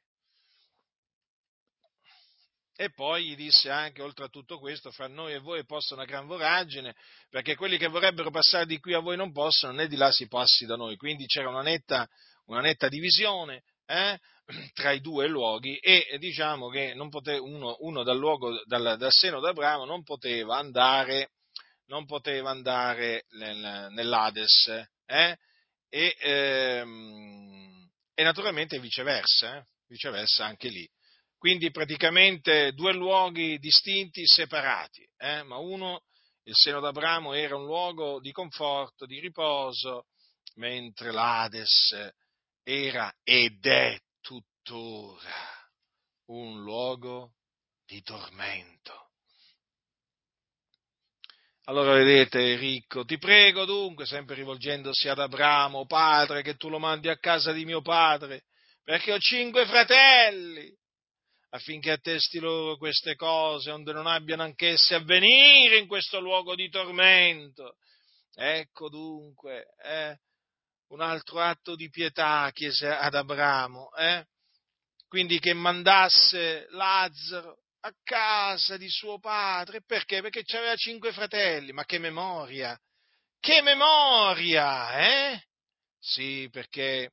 E 2.76 2.92
poi 2.92 3.26
gli 3.26 3.36
disse 3.36 3.70
anche, 3.70 4.02
oltre 4.02 4.26
a 4.26 4.30
tutto 4.30 4.58
questo, 4.58 4.90
fra 4.90 5.08
noi 5.08 5.34
e 5.34 5.40
voi 5.40 5.64
possa 5.66 5.94
una 5.94 6.06
gran 6.06 6.26
voragine, 6.26 6.96
perché 7.30 7.56
quelli 7.56 7.78
che 7.78 7.88
vorrebbero 7.88 8.32
passare 8.32 8.66
di 8.66 8.80
qui 8.80 8.94
a 8.94 9.00
voi 9.00 9.16
non 9.16 9.32
possono, 9.32 9.74
né 9.74 9.88
di 9.88 9.96
là 9.96 10.12
si 10.12 10.28
passi 10.28 10.66
da 10.66 10.76
noi. 10.76 10.96
Quindi 10.96 11.26
c'era 11.26 11.50
una 11.50 11.62
netta, 11.62 12.08
una 12.46 12.62
netta 12.62 12.88
divisione 12.88 13.64
eh, 13.86 14.18
tra 14.74 14.92
i 14.92 15.02
due 15.02 15.28
luoghi 15.28 15.78
e 15.78 16.18
diciamo 16.18 16.70
che 16.70 16.96
pote, 17.10 17.34
uno, 17.34 17.76
uno, 17.82 18.02
dal, 18.02 18.18
luogo, 18.18 18.64
dal, 18.66 18.98
dal 18.98 19.12
seno 19.12 19.40
d'Abramo 19.40 19.86
non 19.86 20.02
poteva 20.04 20.58
andare 20.58 21.30
non 21.90 22.06
poteva 22.06 22.52
andare 22.52 23.26
nel, 23.32 23.88
nell'Ades 23.92 24.68
eh? 25.06 25.38
e, 25.90 26.16
ehm, 26.20 27.90
e, 28.14 28.24
naturalmente 28.24 28.80
viceversa, 28.80 29.58
eh? 29.58 29.66
viceversa 29.88 30.46
anche 30.46 30.70
lì. 30.70 30.88
Quindi 31.38 31.72
praticamente 31.72 32.74
due 32.74 32.94
luoghi 32.94 33.58
distinti, 33.58 34.26
separati, 34.26 35.08
eh? 35.18 35.44
ma 35.44 35.58
uno, 35.58 36.04
il 36.44 36.56
seno 36.56 36.80
d'Abramo, 36.80 37.34
era 37.34 37.56
un 37.56 37.66
luogo 37.66 38.20
di 38.20 38.32
conforto, 38.32 39.06
di 39.06 39.20
riposo, 39.20 40.08
mentre 40.56 41.12
l'Ades 41.12 41.96
era 42.64 43.12
ed 43.24 43.66
è 43.66 43.98
tuttora 44.22 45.58
un 46.26 46.62
luogo 46.62 47.34
di 47.86 48.02
tormento. 48.04 49.09
Allora 51.70 51.94
vedete, 51.94 52.56
ricco, 52.56 53.06
ti 53.06 53.20
prego 53.20 53.64
dunque, 53.64 54.08
sempre 54.08 54.34
rivolgendosi 54.34 55.08
ad 55.08 55.20
Abramo, 55.20 55.86
padre, 55.86 56.42
che 56.42 56.56
tu 56.56 56.68
lo 56.68 56.80
mandi 56.80 57.10
a 57.10 57.20
casa 57.20 57.52
di 57.52 57.64
mio 57.64 57.84
padre, 57.84 58.46
perché 58.84 59.14
ho 59.14 59.20
cinque 59.20 59.68
fratelli, 59.68 60.76
affinché 61.52 61.92
attesti 61.92 62.40
loro 62.40 62.76
queste 62.76 63.14
cose, 63.14 63.70
onde 63.70 63.94
non 63.94 64.08
abbiano 64.08 64.42
anch'esse 64.42 64.96
a 64.96 65.04
venire 65.04 65.78
in 65.78 65.86
questo 65.86 66.20
luogo 66.20 66.56
di 66.56 66.70
tormento. 66.70 67.76
Ecco 68.34 68.90
dunque, 68.90 69.68
eh, 69.84 70.18
un 70.88 71.02
altro 71.02 71.40
atto 71.40 71.76
di 71.76 71.88
pietà 71.92 72.50
chiese 72.52 72.88
ad 72.88 73.14
Abramo, 73.14 73.94
eh? 73.94 74.26
quindi 75.08 75.38
che 75.38 75.54
mandasse 75.54 76.66
Lazzaro 76.72 77.60
a 77.82 77.92
casa 78.04 78.78
di 78.78 78.90
suo 78.90 79.20
padre. 79.20 79.82
Perché? 79.84 80.22
Perché 80.22 80.44
aveva 80.58 80.76
cinque 80.76 81.12
fratelli. 81.12 81.72
Ma 81.72 81.86
che 81.86 82.00
memoria! 82.00 82.80
Che 83.40 83.62
memoria, 83.62 85.00
eh? 85.00 85.44
Sì, 85.98 86.50
perché 86.52 87.12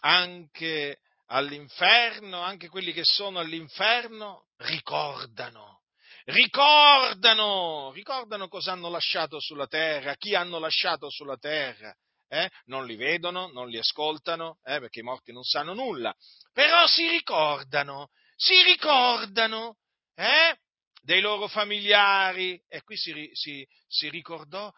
anche 0.00 0.98
all'inferno, 1.26 2.40
anche 2.40 2.68
quelli 2.68 2.92
che 2.92 3.04
sono 3.04 3.38
all'inferno, 3.38 4.46
ricordano. 4.58 5.82
Ricordano, 6.24 7.92
ricordano 7.92 8.48
cosa 8.48 8.72
hanno 8.72 8.88
lasciato 8.88 9.38
sulla 9.40 9.66
terra, 9.66 10.14
chi 10.16 10.34
hanno 10.34 10.58
lasciato 10.58 11.10
sulla 11.10 11.36
terra. 11.36 11.94
Eh? 12.28 12.50
Non 12.64 12.86
li 12.86 12.96
vedono, 12.96 13.48
non 13.52 13.68
li 13.68 13.78
ascoltano, 13.78 14.58
eh? 14.64 14.80
perché 14.80 15.00
i 15.00 15.04
morti 15.04 15.32
non 15.32 15.44
sanno 15.44 15.74
nulla, 15.74 16.12
però 16.52 16.86
si 16.86 17.06
ricordano, 17.08 18.08
si 18.34 18.60
ricordano 18.62 19.76
eh? 20.14 20.56
dei 21.02 21.20
loro 21.20 21.48
familiari, 21.48 22.60
e 22.68 22.82
qui 22.82 22.96
si, 22.96 23.30
si, 23.34 23.66
si 23.86 24.08
ricordò 24.08 24.72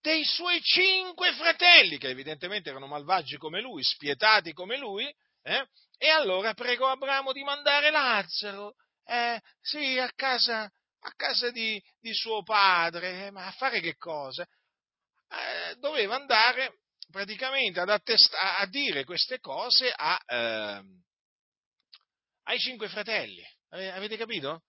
dei 0.00 0.24
suoi 0.24 0.60
cinque 0.62 1.32
fratelli, 1.34 1.98
che 1.98 2.08
evidentemente 2.08 2.70
erano 2.70 2.86
malvagi 2.86 3.36
come 3.36 3.60
lui, 3.60 3.82
spietati 3.82 4.52
come 4.52 4.76
lui, 4.76 5.12
eh? 5.42 5.66
e 5.96 6.08
allora 6.08 6.54
pregò 6.54 6.90
Abramo 6.90 7.32
di 7.32 7.44
mandare 7.44 7.90
Lazzaro, 7.90 8.74
eh, 9.04 9.40
sì, 9.60 9.98
a 9.98 10.10
casa, 10.14 10.62
a 10.62 11.12
casa 11.14 11.50
di, 11.50 11.82
di, 12.00 12.12
suo 12.12 12.42
padre, 12.42 13.26
eh, 13.26 13.30
ma 13.30 13.46
a 13.46 13.52
fare 13.52 13.80
che 13.80 13.96
cosa? 13.96 14.46
eh, 15.28 15.76
doveva 15.76 16.16
andare 16.16 16.78
praticamente 17.10 17.80
ad 17.80 17.90
attesta- 17.90 18.58
a 18.58 18.66
dire 18.66 19.04
queste 19.04 19.38
cose 19.40 19.92
a, 19.94 20.20
eh, 20.26 20.82
ai 22.44 22.58
cinque 22.58 22.88
fratelli. 22.88 23.44
Avete 23.70 24.16
capito? 24.16 24.62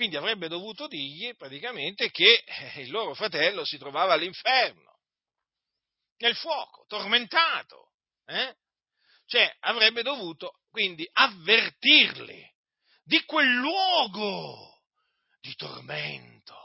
Quindi 0.00 0.16
avrebbe 0.16 0.48
dovuto 0.48 0.86
dirgli 0.86 1.36
praticamente 1.36 2.10
che 2.10 2.42
eh, 2.42 2.80
il 2.80 2.90
loro 2.90 3.12
fratello 3.12 3.66
si 3.66 3.76
trovava 3.76 4.14
all'inferno, 4.14 5.00
nel 6.20 6.34
fuoco, 6.34 6.86
tormentato. 6.88 7.90
Eh? 8.24 8.56
Cioè 9.26 9.54
avrebbe 9.60 10.00
dovuto 10.00 10.60
quindi 10.70 11.06
avvertirli 11.12 12.50
di 13.02 13.22
quel 13.26 13.52
luogo 13.56 14.80
di 15.38 15.54
tormento. 15.54 16.56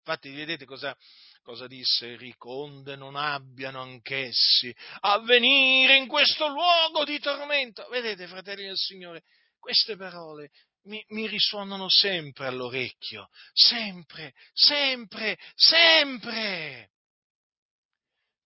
Infatti, 0.00 0.30
vedete 0.30 0.66
cosa, 0.66 0.94
cosa 1.40 1.66
disse? 1.66 2.14
Riconde 2.16 2.94
non 2.94 3.16
abbiano 3.16 3.80
anch'essi 3.80 4.76
a 5.00 5.18
venire 5.20 5.96
in 5.96 6.08
questo 6.08 6.48
luogo 6.48 7.04
di 7.04 7.18
tormento. 7.20 7.88
Vedete, 7.88 8.26
fratelli 8.26 8.66
del 8.66 8.76
Signore, 8.76 9.22
queste 9.58 9.96
parole 9.96 10.50
mi, 10.84 11.04
mi, 11.08 11.26
risuonano 11.26 11.88
sempre 11.88 12.46
all'orecchio, 12.46 13.28
sempre, 13.52 14.34
sempre, 14.52 15.38
sempre. 15.54 16.90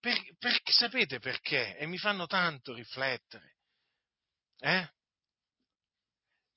Per, 0.00 0.36
per, 0.38 0.60
sapete 0.64 1.18
perché? 1.18 1.76
E 1.76 1.86
mi 1.86 1.98
fanno 1.98 2.26
tanto 2.26 2.74
riflettere. 2.74 3.56
Eh? 4.58 4.88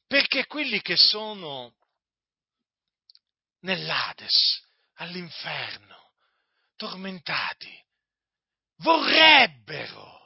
Perché 0.07 0.45
quelli 0.45 0.81
che 0.81 0.97
sono 0.97 1.75
nell'Ades, 3.61 4.67
all'inferno, 4.95 6.13
tormentati, 6.75 7.73
vorrebbero 8.77 10.20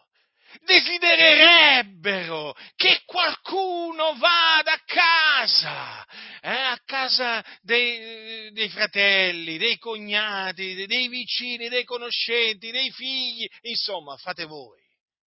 desidererebbero 0.64 2.56
che 2.76 3.02
qualcuno 3.06 4.16
vada 4.16 4.74
a 4.74 4.84
casa, 4.86 6.06
eh, 6.42 6.50
a 6.50 6.80
casa 6.86 7.44
dei, 7.62 8.52
dei, 8.52 8.70
fratelli, 8.70 9.58
dei 9.58 9.78
cognati, 9.78 10.86
dei 10.86 11.08
vicini, 11.08 11.70
dei 11.70 11.84
conoscenti, 11.84 12.72
dei 12.72 12.92
figli, 12.92 13.48
insomma, 13.62 14.16
fate 14.18 14.46
voi. 14.46 14.82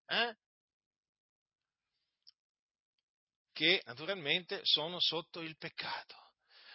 Eh? 0.07 0.35
Che 3.53 3.83
naturalmente 3.85 4.61
sono 4.63 5.01
sotto 5.01 5.41
il 5.41 5.57
peccato. 5.57 6.17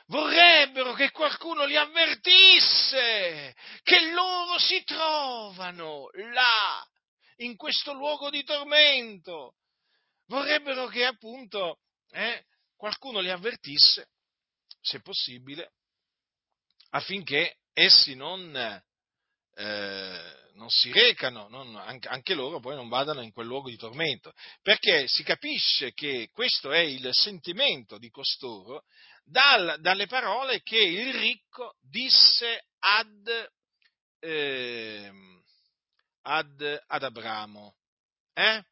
Vorrebbero 0.08 0.94
che 0.94 1.12
qualcuno 1.12 1.64
li 1.64 1.78
avvertisse 1.78 3.56
che 3.84 4.12
loro 4.12 4.60
si 4.60 4.84
trovano 4.84 6.10
là 6.34 6.86
in 7.44 7.56
questo 7.56 7.94
luogo 7.94 8.30
di 8.30 8.44
tormento. 8.44 9.56
Vorrebbero 10.28 10.88
che 10.88 11.06
appunto 11.06 11.80
eh, 12.12 12.46
qualcuno 12.76 13.20
li 13.20 13.30
avvertisse, 13.30 14.10
se 14.82 15.02
possibile, 15.02 15.74
affinché 16.90 17.58
essi 17.74 18.16
non, 18.16 18.56
eh, 19.56 20.42
non 20.54 20.70
si 20.70 20.92
recano, 20.92 21.48
non, 21.50 21.76
anche, 21.76 22.34
loro 22.34 22.60
poi 22.60 22.76
non 22.76 22.90
vadano 22.90 23.22
in 23.22 23.32
quel 23.32 23.48
luogo 23.48 23.70
di 23.70 23.78
tormento, 23.78 24.34
perché 24.62 25.08
si 25.08 25.24
capisce 25.24 25.94
che 25.94 26.30
questo 26.32 26.72
è 26.72 26.80
il 26.80 27.10
sentimento 27.12 27.98
di 27.98 28.10
costoro 28.10 28.84
dal, 29.24 29.78
dalle 29.80 30.08
parole 30.08 30.62
che 30.62 30.78
il 30.78 31.14
ricco 31.14 31.76
disse 31.82 32.66
ad, 32.80 33.52
eh, 34.20 35.12
ad, 36.24 36.84
ad 36.88 37.04
Abramo. 37.04 37.76
Eh? 38.34 38.64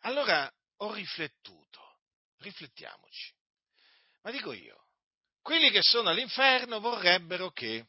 Allora 0.00 0.50
ho 0.78 0.92
riflettuto, 0.92 1.98
riflettiamoci. 2.38 3.32
Ma 4.22 4.30
dico 4.30 4.52
io, 4.52 4.86
quelli 5.42 5.70
che 5.70 5.82
sono 5.82 6.10
all'inferno 6.10 6.80
vorrebbero 6.80 7.50
che, 7.50 7.86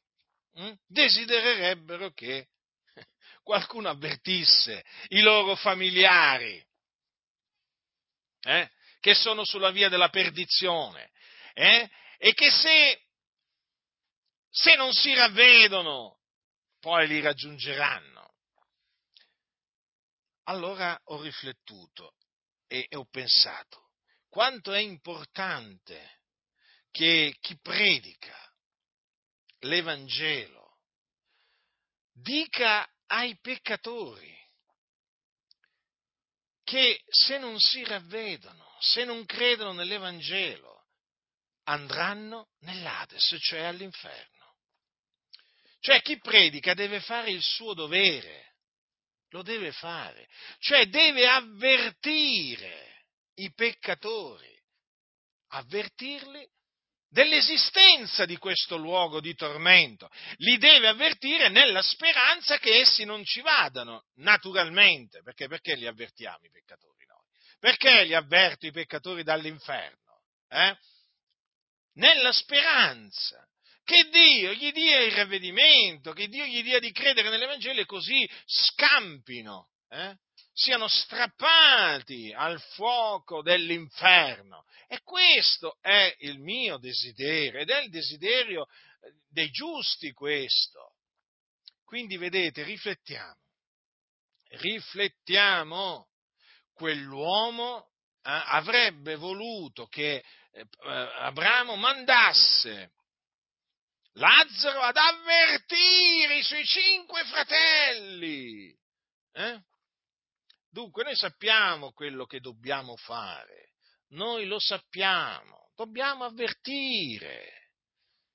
hm, 0.53 0.73
desidererebbero 0.88 2.12
che 2.12 2.49
qualcuno 3.43 3.89
avvertisse 3.89 4.84
i 5.10 5.21
loro 5.21 5.55
familiari, 5.55 6.63
eh, 8.41 8.69
che 8.99 9.13
sono 9.13 9.43
sulla 9.43 9.71
via 9.71 9.89
della 9.89 10.10
perdizione, 10.10 11.12
eh, 11.53 11.89
e 12.17 12.34
che 12.34 12.51
se, 12.51 13.01
se 14.49 14.75
non 14.75 14.91
si 14.93 15.13
ravvedono, 15.13 16.19
poi 16.79 17.08
li 17.08 17.21
raggiungeranno 17.21 18.14
allora 20.45 20.99
ho 21.05 21.21
riflettuto 21.21 22.15
e, 22.67 22.88
ho 22.93 23.05
pensato 23.05 23.91
quanto 24.29 24.73
è 24.73 24.79
importante 24.79 26.21
che 26.91 27.36
chi 27.39 27.58
predica 27.60 28.38
l'Evangelo 29.60 30.79
dica 32.12 32.88
ai 33.08 33.38
peccatori 33.39 34.34
che 36.63 37.03
se 37.08 37.38
non 37.38 37.60
si 37.60 37.84
ravvedono, 37.84 38.75
se 38.79 39.03
non 39.03 39.23
credono 39.25 39.71
nell'Evangelo, 39.71 40.88
andranno 41.65 42.49
nell'Ades, 42.62 43.38
cioè 43.39 43.62
all'inferno. 43.62 44.55
Cioè 45.79 46.01
chi 46.01 46.17
predica 46.19 46.73
deve 46.73 46.99
fare 47.01 47.29
il 47.29 47.43
suo 47.43 47.75
dovere, 47.75 48.54
lo 49.35 49.41
deve 49.41 49.73
fare, 49.73 50.27
cioè 50.59 50.87
deve 50.87 51.27
avvertire 51.27 53.03
i 53.35 53.53
peccatori, 53.53 54.57
avvertirli 55.49 56.47
dell'esistenza 57.09 58.25
di 58.25 58.37
questo 58.37 58.77
luogo 58.77 59.19
di 59.19 59.35
tormento, 59.35 60.09
li 60.37 60.57
deve 60.57 60.87
avvertire 60.87 61.49
nella 61.49 61.81
speranza 61.81 62.57
che 62.59 62.79
essi 62.79 63.03
non 63.03 63.25
ci 63.25 63.41
vadano, 63.41 64.05
naturalmente, 64.15 65.21
perché, 65.21 65.47
perché 65.47 65.75
li 65.75 65.85
avvertiamo 65.85 66.45
i 66.45 66.49
peccatori 66.49 67.05
noi? 67.05 67.23
Perché 67.59 68.05
li 68.05 68.15
avverto 68.15 68.65
i 68.67 68.71
peccatori 68.71 69.23
dall'inferno? 69.23 70.21
Eh? 70.47 70.77
Nella 71.95 72.31
speranza 72.31 73.45
che 73.85 74.09
Dio 74.09 74.51
gli 74.53 74.71
dia 74.71 75.03
il 75.03 75.13
ravvedimento, 75.13 76.11
che 76.11 76.27
Dio 76.27 76.43
gli 76.43 76.63
dia 76.63 76.79
di 76.79 76.91
credere 76.91 77.29
nell'Evangelo 77.29 77.79
e 77.79 77.85
così 77.85 78.27
scampino, 78.43 79.69
eh? 79.89 80.17
siano 80.51 80.87
strappati 80.87 82.33
al 82.35 82.59
fuoco 82.59 83.43
dell'inferno. 83.43 84.65
E 84.87 85.01
questo 85.03 85.77
è 85.81 86.13
il 86.19 86.39
mio 86.39 86.77
desiderio 86.77 87.59
ed 87.59 87.69
è 87.69 87.83
il 87.83 87.91
desiderio 87.91 88.65
eh, 88.65 89.13
dei 89.29 89.51
giusti 89.51 90.11
questo. 90.13 90.95
Quindi 91.85 92.17
vedete, 92.17 92.63
riflettiamo, 92.63 93.37
riflettiamo, 94.47 96.07
quell'uomo 96.73 97.81
eh, 97.83 97.87
avrebbe 98.23 99.15
voluto 99.15 99.85
che 99.85 100.23
eh, 100.53 100.67
Abramo 101.19 101.75
mandasse 101.75 102.93
Lazzaro 104.17 104.82
ad 104.82 104.95
avvertire 104.95 106.38
i 106.38 106.43
suoi 106.43 106.65
cinque 106.65 107.23
fratelli. 107.25 108.73
Eh? 109.34 109.62
Dunque 110.69 111.04
noi 111.04 111.15
sappiamo 111.15 111.91
quello 111.91 112.25
che 112.25 112.39
dobbiamo 112.39 112.95
fare, 112.95 113.73
noi 114.10 114.45
lo 114.45 114.60
sappiamo, 114.60 115.71
dobbiamo 115.75 116.23
avvertire. 116.23 117.63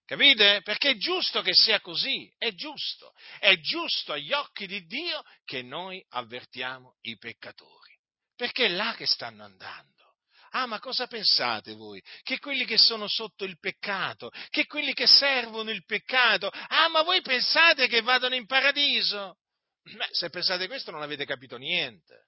Capite? 0.05 0.61
Perché 0.63 0.91
è 0.91 0.97
giusto 0.97 1.41
che 1.41 1.53
sia 1.55 1.81
così, 1.81 2.31
è 2.37 2.53
giusto, 2.53 3.15
è 3.39 3.57
giusto 3.61 4.13
agli 4.13 4.33
occhi 4.33 4.67
di 4.67 4.85
Dio 4.85 5.23
che 5.45 5.63
noi 5.63 6.05
avvertiamo 6.09 6.97
i 7.03 7.17
peccatori, 7.17 7.97
perché 8.35 8.67
è 8.67 8.71
là 8.71 8.95
che 8.97 9.07
stanno 9.07 9.45
andando. 9.45 10.00
Ah, 10.51 10.67
ma 10.67 10.81
cosa 10.81 11.07
pensate 11.07 11.75
voi? 11.75 12.03
Che 12.23 12.39
quelli 12.39 12.65
che 12.65 12.77
sono 12.77 13.07
sotto 13.07 13.45
il 13.45 13.59
peccato, 13.59 14.31
che 14.49 14.67
quelli 14.67 14.93
che 14.95 15.07
servono 15.07 15.71
il 15.71 15.85
peccato, 15.85 16.49
ah, 16.49 16.89
ma 16.89 17.03
voi 17.03 17.21
pensate 17.21 17.87
che 17.87 18.01
vadano 18.03 18.35
in 18.35 18.47
paradiso? 18.47 19.39
Beh, 19.83 20.09
se 20.11 20.29
pensate 20.29 20.67
questo 20.67 20.91
non 20.91 21.03
avete 21.03 21.25
capito 21.25 21.57
niente. 21.57 22.27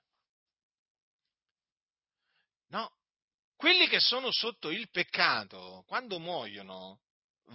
No, 2.69 2.91
quelli 3.57 3.89
che 3.89 4.01
sono 4.01 4.31
sotto 4.31 4.71
il 4.71 4.89
peccato, 4.91 5.85
quando 5.87 6.19
muoiono, 6.19 7.01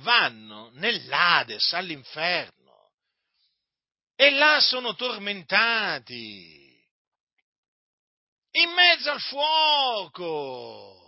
vanno 0.01 0.69
nell'Ades, 0.73 1.73
all'inferno, 1.73 2.91
e 4.15 4.31
là 4.31 4.59
sono 4.59 4.95
tormentati 4.95 6.66
in 8.51 8.69
mezzo 8.71 9.11
al 9.11 9.21
fuoco. 9.21 11.05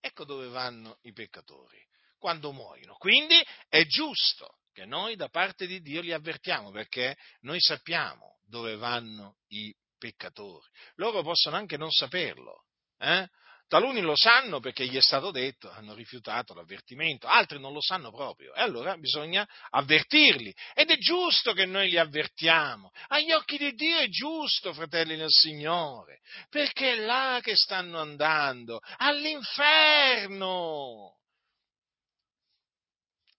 Ecco 0.00 0.24
dove 0.24 0.48
vanno 0.48 0.98
i 1.02 1.12
peccatori, 1.12 1.78
quando 2.18 2.52
muoiono. 2.52 2.94
Quindi 2.94 3.44
è 3.68 3.84
giusto 3.84 4.58
che 4.72 4.84
noi 4.84 5.16
da 5.16 5.28
parte 5.28 5.66
di 5.66 5.80
Dio 5.80 6.00
li 6.00 6.12
avvertiamo 6.12 6.70
perché 6.70 7.16
noi 7.40 7.60
sappiamo 7.60 8.38
dove 8.44 8.76
vanno 8.76 9.38
i 9.48 9.74
peccatori. 9.98 10.66
Loro 10.94 11.22
possono 11.22 11.56
anche 11.56 11.76
non 11.76 11.90
saperlo. 11.90 12.64
Eh? 12.98 13.28
Taluni 13.68 14.00
lo 14.00 14.16
sanno 14.16 14.60
perché 14.60 14.86
gli 14.86 14.96
è 14.96 15.02
stato 15.02 15.30
detto, 15.30 15.70
hanno 15.70 15.92
rifiutato 15.92 16.54
l'avvertimento, 16.54 17.26
altri 17.26 17.60
non 17.60 17.74
lo 17.74 17.82
sanno 17.82 18.10
proprio 18.10 18.54
e 18.54 18.62
allora 18.62 18.96
bisogna 18.96 19.46
avvertirli 19.68 20.54
ed 20.74 20.90
è 20.90 20.96
giusto 20.96 21.52
che 21.52 21.66
noi 21.66 21.90
li 21.90 21.98
avvertiamo. 21.98 22.90
Agli 23.08 23.30
occhi 23.30 23.58
di 23.58 23.74
Dio 23.74 23.98
è 23.98 24.08
giusto, 24.08 24.72
fratelli 24.72 25.16
nel 25.16 25.28
Signore, 25.28 26.22
perché 26.48 26.94
è 26.94 26.96
là 26.96 27.40
che 27.42 27.56
stanno 27.56 28.00
andando, 28.00 28.80
all'inferno. 28.96 29.58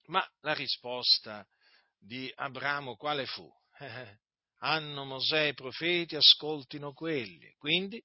Ma 0.06 0.24
la 0.42 0.54
risposta 0.54 1.44
di 1.98 2.32
Abramo 2.36 2.96
quale 2.98 3.26
fu? 3.26 3.52
Hanno 4.62 5.06
Mosè 5.06 5.46
e 5.46 5.48
i 5.50 5.54
profeti, 5.56 6.16
ascoltino 6.16 6.94
quelli. 6.94 7.52
Quindi 7.58 8.00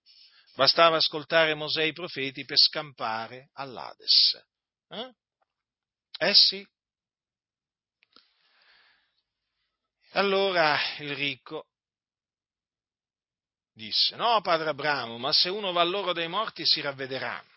Bastava 0.54 0.96
ascoltare 0.96 1.54
Mosè 1.54 1.82
e 1.82 1.88
i 1.88 1.92
profeti 1.92 2.44
per 2.44 2.58
scampare 2.58 3.50
all'Ades. 3.54 4.40
Eh? 4.88 5.14
eh 6.18 6.34
sì. 6.34 6.66
Allora 10.12 10.78
il 10.98 11.12
ricco 11.16 11.66
disse, 13.72 14.14
no 14.14 14.40
padre 14.42 14.68
Abramo, 14.68 15.18
ma 15.18 15.32
se 15.32 15.48
uno 15.48 15.72
va 15.72 15.80
all'oro 15.80 16.12
dei 16.12 16.28
morti 16.28 16.64
si 16.64 16.80
ravvederanno. 16.80 17.52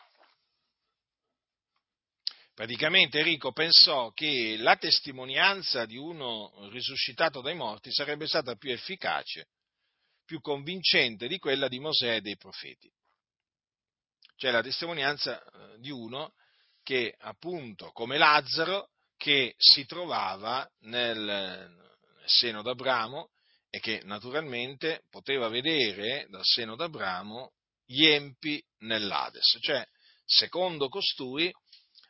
Praticamente 2.56 3.20
Enrico 3.20 3.52
pensò 3.52 4.12
che 4.14 4.56
la 4.58 4.76
testimonianza 4.76 5.86
di 5.86 5.98
uno 5.98 6.68
risuscitato 6.72 7.42
dai 7.42 7.54
morti 7.54 7.92
sarebbe 7.92 8.26
stata 8.28 8.56
più 8.56 8.72
efficace 8.72 9.50
più 10.28 10.42
convincente 10.42 11.28
di 11.28 11.40
quella 11.40 11.70
di 11.70 11.80
Mosè 11.80 12.18
e 12.18 12.22
dei 12.22 12.36
profeti. 12.36 12.92
Cioè 14.36 14.52
la 14.52 14.62
testimonianza 14.62 15.42
eh, 15.42 15.80
di 15.80 15.90
uno 15.90 16.34
che 16.84 17.16
appunto 17.18 17.92
come 17.92 18.18
Lazzaro 18.18 18.90
che 19.16 19.56
si 19.58 19.86
trovava 19.86 20.70
nel 20.82 21.74
seno 22.26 22.62
d'Abramo 22.62 23.30
e 23.70 23.80
che 23.80 24.02
naturalmente 24.04 25.04
poteva 25.10 25.48
vedere 25.48 26.28
dal 26.30 26.44
seno 26.44 26.76
d'Abramo 26.76 27.54
gli 27.86 28.06
empi 28.06 28.62
nell'Ades. 28.80 29.58
Cioè, 29.62 29.86
secondo 30.26 30.90
costui, 30.90 31.52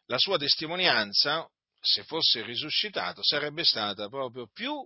la 0.08 0.18
sua 0.18 0.38
testimonianza, 0.38 1.48
se 1.80 2.04
fosse 2.04 2.42
risuscitato, 2.42 3.22
sarebbe 3.24 3.64
stata 3.64 4.10
proprio 4.10 4.50
più 4.52 4.86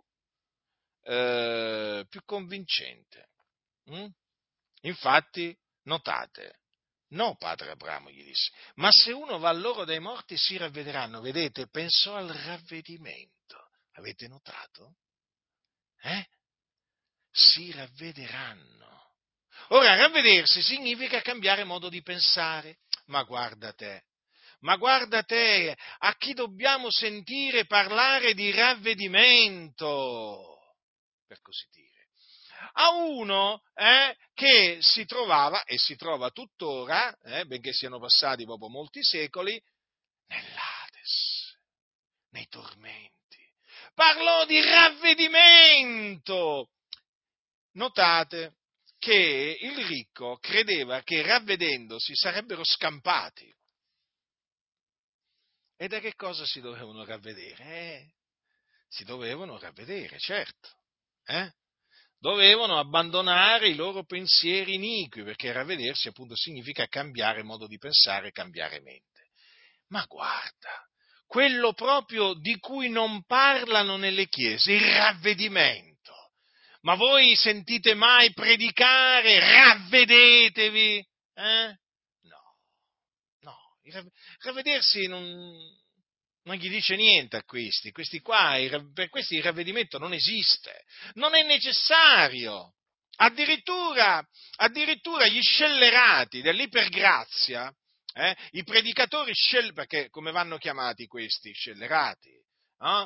eh, 1.03 2.05
più 2.09 2.21
convincente. 2.25 3.29
Mm? 3.91 4.07
Infatti, 4.81 5.55
notate, 5.83 6.59
no, 7.09 7.35
padre 7.35 7.71
Abramo 7.71 8.09
gli 8.09 8.23
disse, 8.23 8.51
ma 8.75 8.89
se 8.91 9.11
uno 9.11 9.37
va 9.37 9.49
all'oro 9.49 9.85
dei 9.85 9.99
morti 9.99 10.37
si 10.37 10.57
ravvederanno. 10.57 11.21
Vedete, 11.21 11.67
pensò 11.67 12.15
al 12.15 12.29
ravvedimento. 12.29 13.69
Avete 13.93 14.27
notato? 14.27 14.95
Eh? 16.01 16.25
Si 17.31 17.71
ravvederanno. 17.71 18.79
Ora, 19.69 19.95
ravvedersi 19.95 20.61
significa 20.61 21.21
cambiare 21.21 21.63
modo 21.63 21.89
di 21.89 22.01
pensare. 22.01 22.79
Ma 23.05 23.23
guarda 23.23 23.73
te, 23.73 24.05
ma 24.61 24.77
guarda 24.77 25.23
te, 25.23 25.75
a 25.99 26.15
chi 26.15 26.33
dobbiamo 26.33 26.91
sentire 26.91 27.65
parlare 27.65 28.33
di 28.33 28.51
ravvedimento? 28.51 30.50
Per 31.31 31.39
così 31.39 31.65
dire, 31.71 32.09
a 32.73 32.89
uno 32.89 33.63
eh, 33.73 34.17
che 34.33 34.79
si 34.81 35.05
trovava 35.05 35.63
e 35.63 35.77
si 35.77 35.95
trova 35.95 36.29
tuttora, 36.29 37.17
eh, 37.19 37.45
benché 37.45 37.71
siano 37.71 37.99
passati 37.99 38.43
proprio 38.43 38.67
molti 38.67 39.01
secoli, 39.01 39.57
nell'Ades, 40.27 41.57
nei 42.31 42.45
tormenti. 42.49 43.39
Parlò 43.93 44.45
di 44.45 44.61
ravvedimento. 44.61 46.71
Notate 47.75 48.57
che 48.99 49.57
il 49.61 49.85
ricco 49.85 50.37
credeva 50.41 51.01
che 51.03 51.21
ravvedendosi 51.21 52.13
sarebbero 52.13 52.65
scampati. 52.65 53.49
E 55.77 55.87
da 55.87 56.01
che 56.01 56.13
cosa 56.13 56.45
si 56.45 56.59
dovevano 56.59 57.05
ravvedere? 57.05 57.63
Eh, 57.63 58.13
si 58.89 59.05
dovevano 59.05 59.57
ravvedere, 59.57 60.19
certo 60.19 60.79
eh? 61.31 61.51
dovevano 62.21 62.77
abbandonare 62.77 63.69
i 63.69 63.75
loro 63.75 64.03
pensieri 64.05 64.75
iniqui, 64.75 65.23
perché 65.23 65.51
ravvedersi 65.51 66.07
appunto 66.07 66.35
significa 66.35 66.85
cambiare 66.87 67.41
modo 67.41 67.65
di 67.65 67.77
pensare, 67.77 68.31
cambiare 68.31 68.79
mente. 68.81 69.29
Ma 69.87 70.05
guarda, 70.07 70.87
quello 71.25 71.73
proprio 71.73 72.33
di 72.33 72.59
cui 72.59 72.89
non 72.89 73.23
parlano 73.23 73.97
nelle 73.97 74.27
chiese, 74.27 74.73
il 74.73 74.85
ravvedimento. 74.85 76.13
Ma 76.81 76.95
voi 76.95 77.35
sentite 77.35 77.95
mai 77.95 78.33
predicare 78.33 79.39
ravvedetevi? 79.39 80.97
Eh? 81.33 81.77
No, 82.21 82.55
no, 83.39 83.57
ravvedersi 84.41 85.07
non, 85.07 85.51
non 86.43 86.55
gli 86.55 86.69
dice 86.69 86.95
niente 86.95 87.37
a 87.37 87.43
questi, 87.43 87.91
questi 87.91 88.19
qua, 88.19 88.57
per 88.93 89.09
questi 89.09 89.35
il 89.35 89.43
ravvedimento 89.43 89.97
non 89.97 90.13
esiste, 90.13 90.85
non 91.13 91.35
è 91.35 91.43
necessario. 91.43 92.73
Addirittura, 93.17 94.25
addirittura 94.55 95.27
gli 95.27 95.41
scellerati 95.41 96.41
dell'ipergrazia, 96.41 97.71
eh, 98.13 98.35
i 98.51 98.63
predicatori 98.63 99.33
scellerati, 99.33 99.73
perché 99.73 100.09
come 100.09 100.31
vanno 100.31 100.57
chiamati 100.57 101.05
questi 101.05 101.51
scellerati? 101.53 102.29
Eh? 102.29 103.05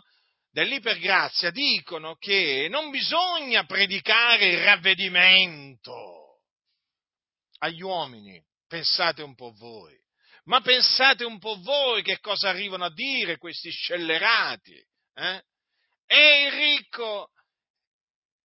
Dell'ipergrazia 0.50 1.52
dicono 1.52 2.16
che 2.16 2.68
non 2.70 2.90
bisogna 2.90 3.66
predicare 3.66 4.46
il 4.48 4.64
ravvedimento 4.64 6.40
agli 7.58 7.82
uomini, 7.82 8.42
pensate 8.66 9.22
un 9.22 9.36
po' 9.36 9.52
voi. 9.52 10.05
Ma 10.46 10.62
pensate 10.62 11.24
un 11.24 11.40
po' 11.40 11.60
voi 11.62 12.04
che 12.04 12.20
cosa 12.20 12.50
arrivano 12.50 12.86
a 12.86 12.94
dire 12.94 13.38
questi 13.38 13.70
scellerati. 13.72 14.76
Eh? 15.14 15.44
E 16.06 16.46
il 16.46 16.52
ricco, 16.52 17.32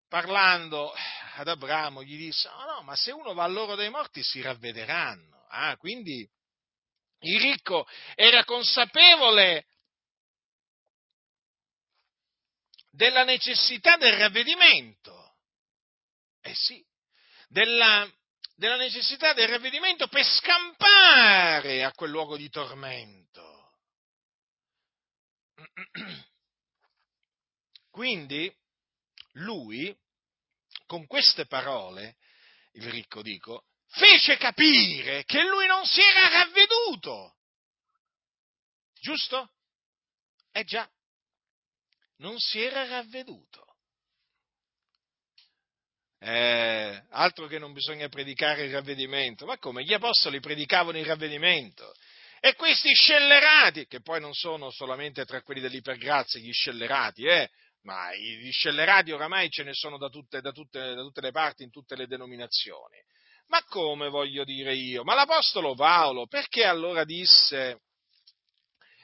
parlando 0.09 0.93
ad 1.35 1.47
Abramo, 1.47 2.03
gli 2.03 2.17
disse, 2.17 2.47
oh 2.49 2.65
no, 2.65 2.81
ma 2.81 2.95
se 2.95 3.11
uno 3.11 3.33
va 3.33 3.43
all'oro 3.43 3.75
dei 3.75 3.89
morti 3.89 4.21
si 4.21 4.41
ravvederanno. 4.41 5.45
Ah, 5.49 5.77
quindi 5.77 6.29
il 7.19 7.39
ricco 7.39 7.87
era 8.15 8.43
consapevole 8.43 9.65
della 12.91 13.23
necessità 13.23 13.95
del 13.95 14.17
ravvedimento. 14.17 15.35
Eh 16.41 16.53
sì, 16.53 16.85
della 17.47 18.09
della 18.57 18.75
necessità 18.75 19.33
del 19.33 19.47
ravvedimento 19.47 20.07
per 20.07 20.25
scampare 20.25 21.83
a 21.83 21.91
quel 21.93 22.09
luogo 22.09 22.35
di 22.35 22.49
tormento. 22.49 23.77
Quindi 27.91 28.51
lui, 29.33 29.95
con 30.87 31.05
queste 31.05 31.45
parole, 31.45 32.17
il 32.73 32.89
ricco 32.89 33.21
dico, 33.21 33.65
fece 33.89 34.37
capire 34.37 35.23
che 35.25 35.43
lui 35.43 35.67
non 35.67 35.85
si 35.85 36.01
era 36.01 36.27
ravveduto. 36.27 37.35
Giusto? 38.99 39.51
Eh 40.51 40.63
già, 40.63 40.89
non 42.17 42.39
si 42.39 42.59
era 42.59 42.87
ravveduto. 42.87 43.66
Eh, 46.19 47.03
altro 47.11 47.45
che 47.45 47.59
non 47.59 47.73
bisogna 47.73 48.09
predicare 48.09 48.65
il 48.65 48.71
ravvedimento. 48.71 49.45
Ma 49.45 49.57
come? 49.57 49.83
Gli 49.83 49.93
apostoli 49.93 50.39
predicavano 50.39 50.97
il 50.97 51.05
ravvedimento. 51.05 51.93
E 52.39 52.55
questi 52.55 52.93
scellerati, 52.93 53.87
che 53.87 54.01
poi 54.01 54.19
non 54.19 54.33
sono 54.33 54.69
solamente 54.71 55.25
tra 55.25 55.41
quelli 55.41 55.61
dell'ipergrazia 55.61 56.39
gli 56.39 56.51
scellerati, 56.51 57.23
eh, 57.25 57.49
ma 57.83 58.13
gli 58.15 58.51
scellerati 58.51 59.11
oramai 59.11 59.49
ce 59.49 59.63
ne 59.63 59.73
sono 59.73 59.97
da 59.97 60.09
tutte, 60.09 60.41
da, 60.41 60.51
tutte, 60.51 60.93
da 60.93 61.01
tutte 61.01 61.21
le 61.21 61.31
parti, 61.31 61.63
in 61.63 61.71
tutte 61.71 61.95
le 61.95 62.07
denominazioni. 62.07 62.97
Ma 63.47 63.63
come 63.63 64.09
voglio 64.09 64.43
dire 64.43 64.75
io? 64.75 65.03
Ma 65.03 65.15
l'Apostolo 65.15 65.73
Paolo 65.73 66.27
perché 66.27 66.65
allora 66.65 67.05
disse, 67.05 67.81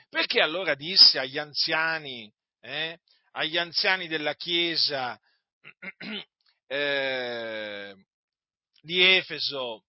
perché 0.10 0.42
allora 0.42 0.76
disse 0.76 1.18
agli 1.18 1.38
anziani, 1.38 2.32
eh, 2.60 3.00
agli 3.32 3.58
anziani 3.58 4.08
della 4.08 4.36
Chiesa, 4.36 5.18
eh, 6.68 7.96
di 8.82 9.02
Efeso 9.02 9.84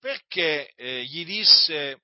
perché 0.00 0.72
eh, 0.76 1.04
gli 1.04 1.24
disse, 1.26 2.00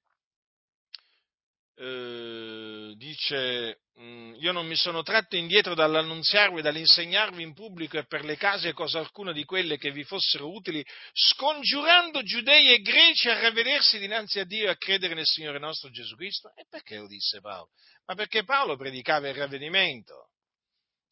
eh, 1.77 2.93
dice 2.95 3.81
mm, 3.99 4.35
io 4.35 4.53
non 4.53 4.67
mi 4.67 4.77
sono 4.77 5.03
tratto 5.03 5.37
indietro 5.37 5.75
dall'annunziarvi, 5.75 6.61
dall'insegnarvi 6.61 7.43
in 7.43 7.55
pubblico 7.55 7.97
e 7.97 8.07
per 8.07 8.25
le 8.25 8.37
case 8.37 8.75
cosa 8.75 8.99
alcuna 8.99 9.33
di 9.33 9.45
quelle 9.45 9.79
che 9.79 9.91
vi 9.91 10.05
fossero 10.05 10.53
utili, 10.53 10.85
scongiurando 11.13 12.23
giudei 12.23 12.75
e 12.75 12.81
greci 12.83 13.31
a 13.31 13.41
ravvedersi 13.41 13.99
dinanzi 13.99 14.41
a 14.41 14.45
Dio 14.45 14.67
e 14.67 14.71
a 14.71 14.77
credere 14.77 15.15
nel 15.15 15.27
Signore 15.27 15.59
nostro 15.59 15.89
Gesù 15.91 16.17
Cristo. 16.17 16.53
E 16.55 16.67
perché 16.69 16.99
lo 16.99 17.07
disse 17.07 17.41
Paolo? 17.41 17.71
Ma 18.05 18.15
perché 18.15 18.45
Paolo 18.45 18.77
predicava 18.77 19.29
il 19.29 19.35
ravvedimento. 19.35 20.29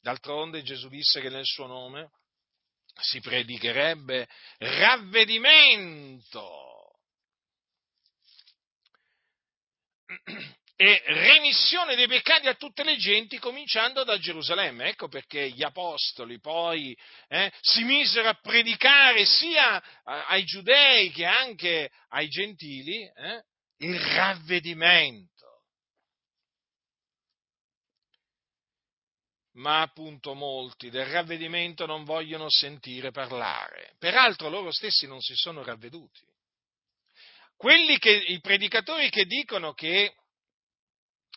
D'altronde 0.04 0.62
Gesù 0.62 0.90
disse 0.90 1.22
che 1.22 1.30
nel 1.30 1.46
suo 1.46 1.66
nome 1.66 2.10
si 3.00 3.20
predicherebbe 3.20 4.28
ravvedimento 4.58 6.42
e 10.76 11.02
remissione 11.06 11.96
dei 11.96 12.06
peccati 12.06 12.48
a 12.48 12.54
tutte 12.54 12.84
le 12.84 12.98
genti, 12.98 13.38
cominciando 13.38 14.04
da 14.04 14.18
Gerusalemme. 14.18 14.88
Ecco 14.88 15.08
perché 15.08 15.48
gli 15.48 15.62
apostoli 15.62 16.38
poi 16.38 16.94
eh, 17.28 17.50
si 17.62 17.82
misero 17.84 18.28
a 18.28 18.38
predicare 18.38 19.24
sia 19.24 19.82
ai 20.02 20.44
giudei 20.44 21.10
che 21.12 21.24
anche 21.24 21.90
ai 22.10 22.28
gentili 22.28 23.04
eh, 23.04 23.42
il 23.78 23.98
ravvedimento. 23.98 25.32
Ma 29.54 29.82
appunto 29.82 30.34
molti 30.34 30.90
del 30.90 31.06
ravvedimento 31.06 31.86
non 31.86 32.04
vogliono 32.04 32.50
sentire 32.50 33.12
parlare. 33.12 33.94
Peraltro 33.98 34.48
loro 34.48 34.72
stessi 34.72 35.06
non 35.06 35.20
si 35.20 35.34
sono 35.34 35.62
ravveduti. 35.62 36.26
Quelli 37.56 37.98
che, 37.98 38.10
i 38.10 38.40
predicatori 38.40 39.10
che 39.10 39.26
dicono 39.26 39.72
che 39.72 40.14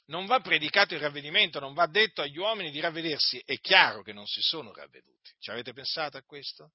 non 0.08 0.26
va 0.26 0.40
predicato 0.40 0.94
il 0.94 1.00
ravvedimento, 1.00 1.60
non 1.60 1.74
va 1.74 1.86
detto 1.86 2.22
agli 2.22 2.38
uomini 2.38 2.72
di 2.72 2.80
ravvedersi, 2.80 3.42
è 3.46 3.60
chiaro 3.60 4.02
che 4.04 4.14
non 4.14 4.26
si 4.26 4.42
sono 4.42 4.74
ravveduti. 4.74 5.32
Ci 5.40 5.52
avete 5.52 5.74
pensato 5.74 6.18
a 6.18 6.24
questo? 6.24 6.72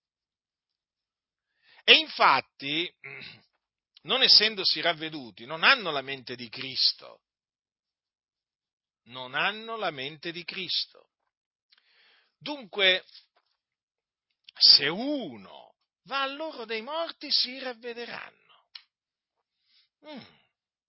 E 1.85 1.95
infatti, 1.95 2.93
non 4.03 4.23
essendosi 4.23 4.81
ravveduti, 4.81 5.45
non 5.45 5.65
hanno 5.65 5.91
la 5.91 6.03
mente 6.03 6.37
di 6.37 6.49
Cristo. 6.49 7.23
Non 9.05 9.35
hanno 9.35 9.77
la 9.77 9.91
mente 9.91 10.31
di 10.31 10.45
Cristo. 10.45 11.12
Dunque, 12.43 13.05
se 14.59 14.89
uno 14.89 15.77
va 16.07 16.23
a 16.23 16.27
loro 16.27 16.65
dei 16.65 16.83
morti, 16.83 17.31
si 17.31 17.57
ravvederanno. 17.61 18.67
Mm, 20.09 20.25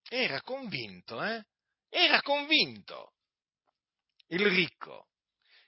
era 0.10 0.42
convinto, 0.42 1.24
eh? 1.24 1.46
Era 1.90 2.24
convinto 2.24 3.14
il 4.30 4.48
ricco 4.48 5.10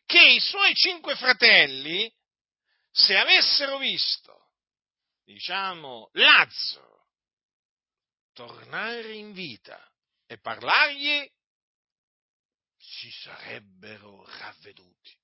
che 0.05 0.19
i 0.19 0.39
suoi 0.39 0.73
cinque 0.73 1.15
fratelli, 1.15 2.11
se 2.89 3.15
avessero 3.15 3.77
visto, 3.77 4.53
diciamo, 5.23 6.09
Lazzaro 6.13 7.09
tornare 8.33 9.13
in 9.13 9.33
vita 9.33 9.79
e 10.25 10.39
parlargli, 10.39 11.31
si 12.75 13.11
sarebbero 13.11 14.25
ravveduti. 14.25 15.23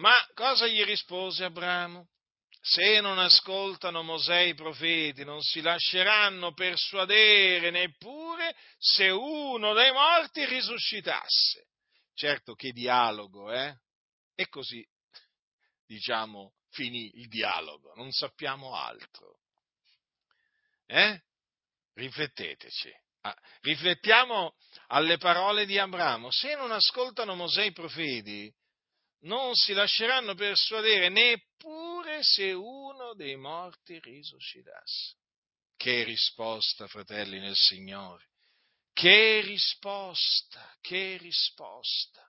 Ma 0.00 0.14
cosa 0.34 0.66
gli 0.66 0.82
rispose 0.84 1.44
Abramo? 1.44 2.08
se 2.62 3.00
non 3.00 3.18
ascoltano 3.18 4.02
Mosè 4.02 4.40
i 4.40 4.54
profeti, 4.54 5.24
non 5.24 5.40
si 5.40 5.62
lasceranno 5.62 6.52
persuadere 6.52 7.70
neppure 7.70 8.54
se 8.78 9.08
uno 9.08 9.72
dei 9.72 9.90
morti 9.92 10.44
risuscitasse. 10.44 11.68
Certo 12.12 12.54
che 12.54 12.70
dialogo, 12.72 13.50
eh? 13.50 13.74
E 14.34 14.48
così, 14.48 14.86
diciamo, 15.86 16.52
finì 16.68 17.10
il 17.14 17.28
dialogo, 17.28 17.94
non 17.94 18.12
sappiamo 18.12 18.74
altro. 18.74 19.38
Eh? 20.86 21.18
Rifletteteci. 21.94 22.92
Ah, 23.22 23.36
riflettiamo 23.60 24.54
alle 24.88 25.16
parole 25.16 25.64
di 25.64 25.78
Abramo. 25.78 26.30
Se 26.30 26.54
non 26.56 26.72
ascoltano 26.72 27.34
Mosè 27.34 27.64
i 27.64 27.72
profeti, 27.72 28.52
non 29.20 29.54
si 29.54 29.72
lasceranno 29.72 30.34
persuadere 30.34 31.08
neppure 31.08 32.22
se 32.22 32.52
uno 32.52 33.14
dei 33.14 33.36
morti 33.36 33.98
risuscitasse. 33.98 35.16
Che 35.76 36.04
risposta, 36.04 36.86
fratelli 36.86 37.38
nel 37.38 37.56
Signore! 37.56 38.28
Che 38.92 39.40
risposta, 39.40 40.76
che 40.80 41.16
risposta! 41.18 42.22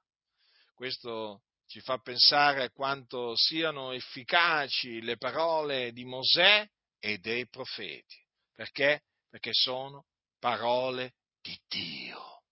Questo 0.74 1.44
ci 1.68 1.80
fa 1.82 1.98
pensare 2.00 2.64
a 2.64 2.72
quanto 2.72 3.36
siano 3.36 3.92
efficaci 3.92 5.02
le 5.02 5.18
parole 5.18 5.92
di 5.92 6.04
Mosè 6.06 6.68
e 7.00 7.18
dei 7.20 7.48
profeti. 7.48 8.18
Perché? 8.54 9.04
Perché 9.30 9.52
sono 9.54 10.06
parole 10.40 11.14
di 11.42 11.58
Dio. 11.68 12.44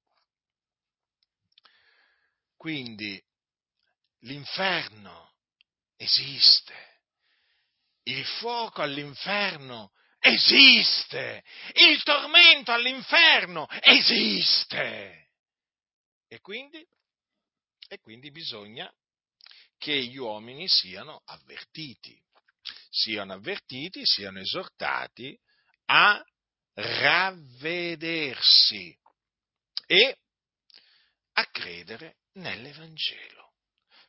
Quindi 2.55 3.21
l'inferno 4.21 5.35
esiste. 5.95 6.87
Il 8.03 8.25
fuoco 8.25 8.81
all'inferno 8.81 9.91
esiste. 10.19 11.43
Il 11.73 12.01
tormento 12.03 12.71
all'inferno 12.71 13.67
esiste. 13.81 15.29
E 16.27 16.39
quindi, 16.39 16.85
e 17.87 17.99
quindi 17.99 18.31
bisogna 18.31 18.91
che 19.77 20.03
gli 20.03 20.17
uomini 20.17 20.67
siano 20.67 21.21
avvertiti, 21.25 22.21
siano 22.89 23.33
avvertiti, 23.33 24.01
siano 24.03 24.39
esortati 24.39 25.39
a 25.85 26.23
ravvedersi 26.73 28.37
e 29.85 30.17
a 31.33 31.45
credere 31.45 32.17
nell'Evangelo 32.33 33.48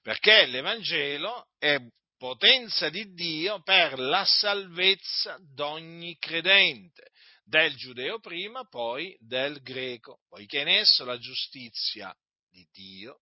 perché 0.03 0.47
l'Evangelo 0.47 1.49
è 1.59 1.79
potenza 2.17 2.89
di 2.89 3.13
Dio 3.13 3.63
per 3.63 3.99
la 3.99 4.25
salvezza 4.25 5.39
d'ogni 5.41 6.17
credente, 6.19 7.11
del 7.43 7.75
giudeo 7.77 8.21
prima, 8.21 8.65
poi 8.65 9.17
del 9.19 9.61
greco, 9.63 10.21
poiché 10.29 10.61
in 10.61 10.69
esso 10.69 11.05
la 11.05 11.19
giustizia 11.19 12.15
di 12.49 12.67
Dio 12.71 13.21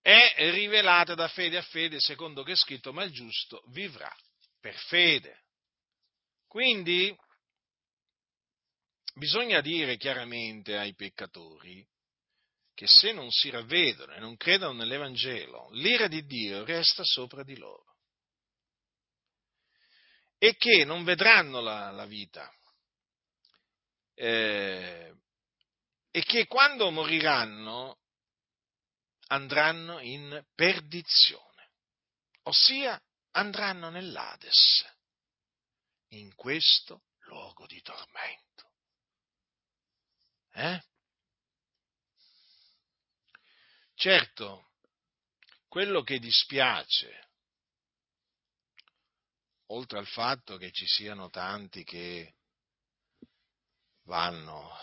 è 0.00 0.34
rivelata 0.50 1.14
da 1.14 1.28
fede 1.28 1.56
a 1.56 1.62
fede, 1.62 1.98
secondo 1.98 2.42
che 2.42 2.52
è 2.52 2.56
scritto, 2.56 2.92
ma 2.92 3.04
il 3.04 3.10
giusto 3.10 3.62
vivrà 3.68 4.14
per 4.60 4.76
fede. 4.76 5.44
Quindi 6.46 7.16
bisogna 9.14 9.60
dire 9.60 9.96
chiaramente 9.96 10.76
ai 10.76 10.94
peccatori 10.94 11.84
che 12.74 12.86
se 12.86 13.12
non 13.12 13.30
si 13.30 13.50
ravvedono 13.50 14.14
e 14.14 14.18
non 14.18 14.36
credono 14.36 14.72
nell'Evangelo, 14.72 15.70
l'ira 15.72 16.08
di 16.08 16.24
Dio 16.24 16.64
resta 16.64 17.04
sopra 17.04 17.42
di 17.42 17.56
loro 17.56 17.94
e 20.38 20.56
che 20.56 20.84
non 20.84 21.04
vedranno 21.04 21.60
la, 21.60 21.90
la 21.90 22.04
vita 22.04 22.52
eh, 24.14 25.14
e 26.10 26.22
che 26.24 26.46
quando 26.46 26.90
moriranno 26.90 27.98
andranno 29.28 30.00
in 30.00 30.44
perdizione, 30.54 31.70
ossia 32.42 33.00
andranno 33.32 33.90
nell'Ades, 33.90 34.84
in 36.08 36.34
questo 36.34 37.04
luogo 37.20 37.66
di 37.66 37.80
tormento. 37.80 38.70
Eh? 40.52 40.80
Certo, 44.04 44.72
quello 45.66 46.02
che 46.02 46.18
dispiace, 46.18 47.30
oltre 49.68 49.96
al 49.98 50.06
fatto 50.06 50.58
che 50.58 50.70
ci 50.72 50.84
siano 50.86 51.30
tanti 51.30 51.84
che 51.84 52.34
vanno 54.02 54.76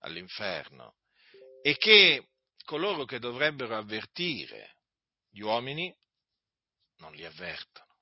all'inferno, 0.00 0.96
è 1.62 1.74
che 1.76 2.28
coloro 2.66 3.06
che 3.06 3.18
dovrebbero 3.18 3.74
avvertire 3.74 4.76
gli 5.30 5.40
uomini 5.40 5.90
non 6.96 7.14
li 7.14 7.24
avvertono. 7.24 7.96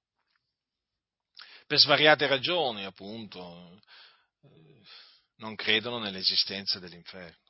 Per 1.65 1.79
svariate 1.79 2.27
ragioni, 2.27 2.85
appunto, 2.85 3.81
eh, 4.43 4.83
non 5.37 5.55
credono 5.55 6.01
nell'esistenza 6.01 6.81
dell'inferno. 6.81 7.48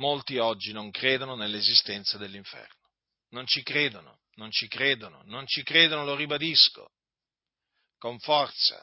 Molti 0.00 0.38
oggi 0.38 0.72
non 0.72 0.90
credono 0.90 1.36
nell'esistenza 1.36 2.16
dell'inferno. 2.16 2.88
Non 3.32 3.46
ci 3.46 3.62
credono, 3.62 4.22
non 4.36 4.50
ci 4.50 4.66
credono, 4.66 5.20
non 5.26 5.46
ci 5.46 5.62
credono, 5.62 6.04
lo 6.04 6.16
ribadisco, 6.16 6.94
con 7.98 8.18
forza. 8.18 8.82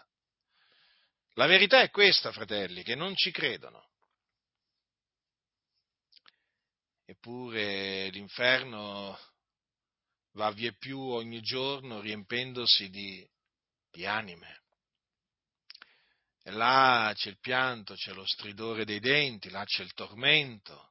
La 1.34 1.48
verità 1.48 1.82
è 1.82 1.90
questa, 1.90 2.32
fratelli, 2.32 2.84
che 2.84 2.94
non 2.94 3.16
ci 3.16 3.32
credono. 3.32 3.90
Eppure 7.06 8.10
l'inferno 8.10 9.20
va 10.34 10.52
via 10.52 10.72
più 10.78 11.00
ogni 11.00 11.42
giorno 11.42 12.00
riempendosi 12.00 12.90
di, 12.90 13.28
di 13.90 14.06
anime. 14.06 14.62
E 16.44 16.52
là 16.52 17.12
c'è 17.16 17.30
il 17.30 17.40
pianto, 17.40 17.96
c'è 17.96 18.14
lo 18.14 18.26
stridore 18.26 18.86
dei 18.86 19.00
denti, 19.00 19.50
là 19.50 19.64
c'è 19.64 19.82
il 19.82 19.94
tormento. 19.94 20.87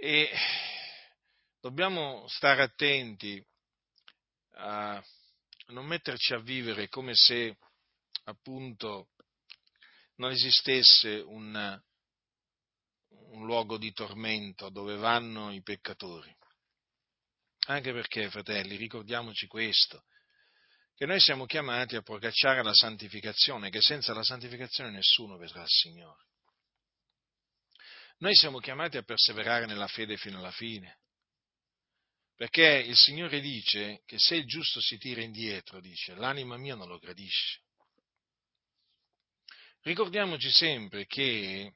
E 0.00 0.30
dobbiamo 1.60 2.24
stare 2.28 2.62
attenti 2.62 3.44
a 4.52 5.04
non 5.70 5.86
metterci 5.86 6.34
a 6.34 6.38
vivere 6.38 6.88
come 6.88 7.16
se 7.16 7.56
appunto 8.22 9.08
non 10.18 10.30
esistesse 10.30 11.16
un, 11.16 11.82
un 13.08 13.44
luogo 13.44 13.76
di 13.76 13.92
tormento 13.92 14.68
dove 14.68 14.94
vanno 14.94 15.50
i 15.50 15.62
peccatori. 15.62 16.32
Anche 17.66 17.92
perché, 17.92 18.30
fratelli, 18.30 18.76
ricordiamoci 18.76 19.48
questo, 19.48 20.04
che 20.94 21.06
noi 21.06 21.18
siamo 21.18 21.44
chiamati 21.44 21.96
a 21.96 22.02
procacciare 22.02 22.62
la 22.62 22.72
santificazione, 22.72 23.68
che 23.68 23.80
senza 23.80 24.14
la 24.14 24.22
santificazione 24.22 24.90
nessuno 24.90 25.36
vedrà 25.36 25.62
il 25.62 25.68
Signore. 25.68 26.27
Noi 28.18 28.34
siamo 28.34 28.58
chiamati 28.58 28.96
a 28.96 29.02
perseverare 29.02 29.66
nella 29.66 29.86
fede 29.86 30.16
fino 30.16 30.38
alla 30.38 30.50
fine, 30.50 30.98
perché 32.34 32.64
il 32.64 32.96
Signore 32.96 33.40
dice 33.40 34.02
che 34.06 34.18
se 34.18 34.34
il 34.34 34.46
giusto 34.46 34.80
si 34.80 34.98
tira 34.98 35.22
indietro, 35.22 35.80
dice, 35.80 36.14
l'anima 36.14 36.56
mia 36.56 36.74
non 36.74 36.88
lo 36.88 36.98
gradisce. 36.98 37.62
Ricordiamoci 39.82 40.50
sempre 40.50 41.06
che 41.06 41.74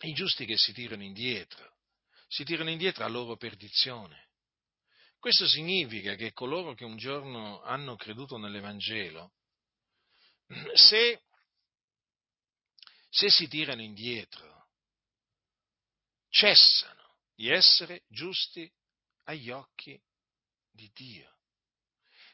i 0.00 0.12
giusti 0.12 0.44
che 0.46 0.56
si 0.56 0.72
tirano 0.72 1.04
indietro, 1.04 1.78
si 2.26 2.42
tirano 2.42 2.70
indietro 2.70 3.04
a 3.04 3.08
loro 3.08 3.36
perdizione. 3.36 4.30
Questo 5.18 5.46
significa 5.46 6.16
che 6.16 6.32
coloro 6.32 6.74
che 6.74 6.84
un 6.84 6.96
giorno 6.96 7.62
hanno 7.62 7.94
creduto 7.94 8.36
nell'Evangelo, 8.36 9.32
se, 10.74 11.22
se 13.08 13.30
si 13.30 13.46
tirano 13.48 13.82
indietro, 13.82 14.55
cessano 16.36 17.16
di 17.34 17.48
essere 17.48 18.04
giusti 18.08 18.70
agli 19.24 19.50
occhi 19.50 19.98
di 20.70 20.90
Dio. 20.92 21.34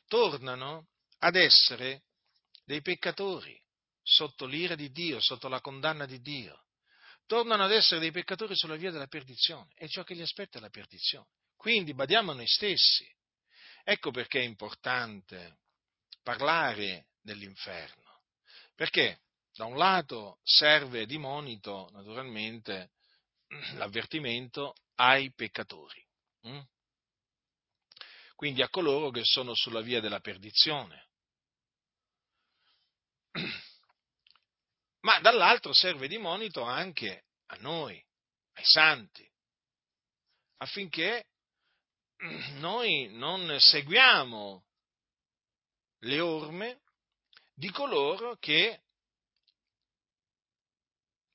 Tornano 0.09 0.89
ad 1.19 1.37
essere 1.37 2.03
dei 2.65 2.83
peccatori 2.83 3.57
sotto 4.03 4.45
l'ira 4.45 4.75
di 4.75 4.91
Dio, 4.91 5.21
sotto 5.21 5.47
la 5.47 5.61
condanna 5.61 6.05
di 6.05 6.21
Dio. 6.21 6.65
Tornano 7.27 7.63
ad 7.63 7.71
essere 7.71 8.01
dei 8.01 8.11
peccatori 8.11 8.57
sulla 8.57 8.75
via 8.75 8.91
della 8.91 9.07
perdizione 9.07 9.71
e 9.77 9.89
ciò 9.89 10.03
che 10.03 10.15
li 10.15 10.23
aspetta 10.23 10.59
è 10.59 10.61
la 10.61 10.69
perdizione. 10.69 11.29
Quindi 11.57 11.95
badiamo 11.95 12.33
a 12.33 12.35
noi 12.35 12.49
stessi. 12.49 13.09
Ecco 13.85 14.11
perché 14.11 14.41
è 14.41 14.45
importante 14.45 15.61
parlare 16.25 17.07
dell'inferno. 17.21 18.25
Perché 18.75 19.21
da 19.55 19.65
un 19.65 19.77
lato 19.77 20.41
serve 20.43 21.07
di 21.07 21.19
monito, 21.19 21.89
naturalmente, 21.93 22.91
l'avvertimento 23.75 24.75
ai 24.97 25.33
peccatori. 25.33 26.05
Hm? 26.43 26.61
Quindi 28.35 28.63
a 28.63 28.69
coloro 28.69 29.11
che 29.11 29.25
sono 29.25 29.55
sulla 29.55 29.81
via 29.81 30.01
della 30.01 30.21
perdizione. 30.21 31.09
ma 35.03 35.21
dall'altro 35.21 35.73
serve 35.73 36.09
di 36.09 36.19
monito 36.19 36.63
anche 36.63 37.27
a 37.47 37.57
noi, 37.57 38.03
ai 38.55 38.65
santi, 38.65 39.29
affinché 40.59 41.27
noi 42.59 43.09
non 43.13 43.59
seguiamo 43.59 44.65
le 46.01 46.21
orme 46.21 46.81
di 47.55 47.71
coloro 47.71 48.37
che 48.37 48.83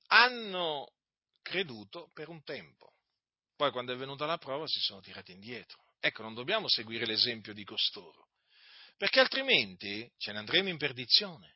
hanno 0.07 0.91
creduto 1.47 2.09
per 2.13 2.27
un 2.27 2.43
tempo. 2.43 2.93
Poi 3.55 3.71
quando 3.71 3.93
è 3.93 3.95
venuta 3.95 4.25
la 4.25 4.37
prova 4.37 4.67
si 4.67 4.79
sono 4.81 4.99
tirati 4.99 5.31
indietro. 5.31 5.81
Ecco, 5.99 6.21
non 6.21 6.33
dobbiamo 6.33 6.67
seguire 6.67 7.05
l'esempio 7.05 7.53
di 7.53 7.63
costoro, 7.63 8.27
perché 8.97 9.19
altrimenti 9.19 10.11
ce 10.17 10.33
ne 10.33 10.39
andremo 10.39 10.69
in 10.69 10.77
perdizione. 10.77 11.55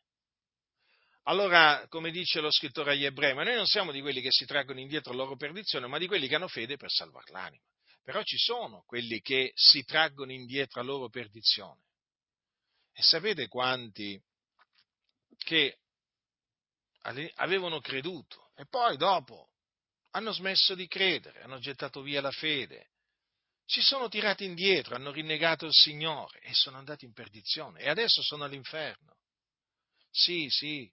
Allora, 1.25 1.85
come 1.89 2.09
dice 2.09 2.39
lo 2.39 2.51
scrittore 2.51 2.93
agli 2.93 3.05
ebrei, 3.05 3.35
ma 3.35 3.43
noi 3.43 3.55
non 3.55 3.67
siamo 3.67 3.91
di 3.91 4.01
quelli 4.01 4.21
che 4.21 4.31
si 4.31 4.45
traggono 4.45 4.79
indietro 4.79 5.11
la 5.11 5.23
loro 5.23 5.35
perdizione, 5.35 5.85
ma 5.85 5.99
di 5.99 6.07
quelli 6.07 6.27
che 6.27 6.35
hanno 6.35 6.47
fede 6.47 6.77
per 6.77 6.89
salvare 6.89 7.31
l'anima. 7.31 7.63
Però 8.03 8.23
ci 8.23 8.37
sono 8.37 8.83
quelli 8.87 9.19
che 9.19 9.51
si 9.53 9.83
traggono 9.83 10.31
indietro 10.31 10.81
la 10.81 10.87
loro 10.87 11.09
perdizione. 11.09 11.83
E 12.93 13.03
sapete 13.03 13.47
quanti 13.47 14.19
che 15.37 15.77
avevano 17.35 17.79
creduto 17.79 18.51
e 18.55 18.65
poi 18.67 18.97
dopo 18.97 19.50
hanno 20.11 20.31
smesso 20.31 20.75
di 20.75 20.87
credere, 20.87 21.41
hanno 21.41 21.59
gettato 21.59 22.01
via 22.01 22.21
la 22.21 22.31
fede, 22.31 22.89
si 23.65 23.81
sono 23.81 24.09
tirati 24.09 24.43
indietro, 24.43 24.95
hanno 24.95 25.11
rinnegato 25.11 25.65
il 25.65 25.73
Signore 25.73 26.39
e 26.41 26.53
sono 26.53 26.77
andati 26.77 27.05
in 27.05 27.13
perdizione 27.13 27.79
e 27.79 27.89
adesso 27.89 28.21
sono 28.21 28.43
all'inferno. 28.43 29.15
Sì, 30.09 30.49
sì, 30.49 30.91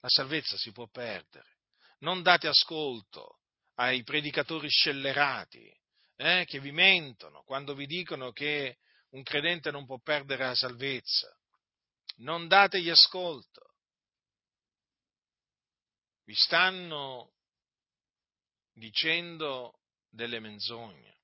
la 0.00 0.08
salvezza 0.08 0.58
si 0.58 0.70
può 0.70 0.86
perdere. 0.86 1.56
Non 2.00 2.22
date 2.22 2.46
ascolto 2.46 3.38
ai 3.76 4.02
predicatori 4.02 4.68
scellerati 4.68 5.74
eh, 6.16 6.44
che 6.46 6.60
vi 6.60 6.72
mentono 6.72 7.42
quando 7.42 7.74
vi 7.74 7.86
dicono 7.86 8.32
che 8.32 8.76
un 9.12 9.22
credente 9.22 9.70
non 9.70 9.86
può 9.86 9.98
perdere 9.98 10.44
la 10.44 10.54
salvezza. 10.54 11.34
Non 12.16 12.48
dategli 12.48 12.90
ascolto. 12.90 13.76
Vi 16.24 16.34
stanno 16.34 17.32
dicendo 18.80 19.80
delle 20.08 20.40
menzogne. 20.40 21.18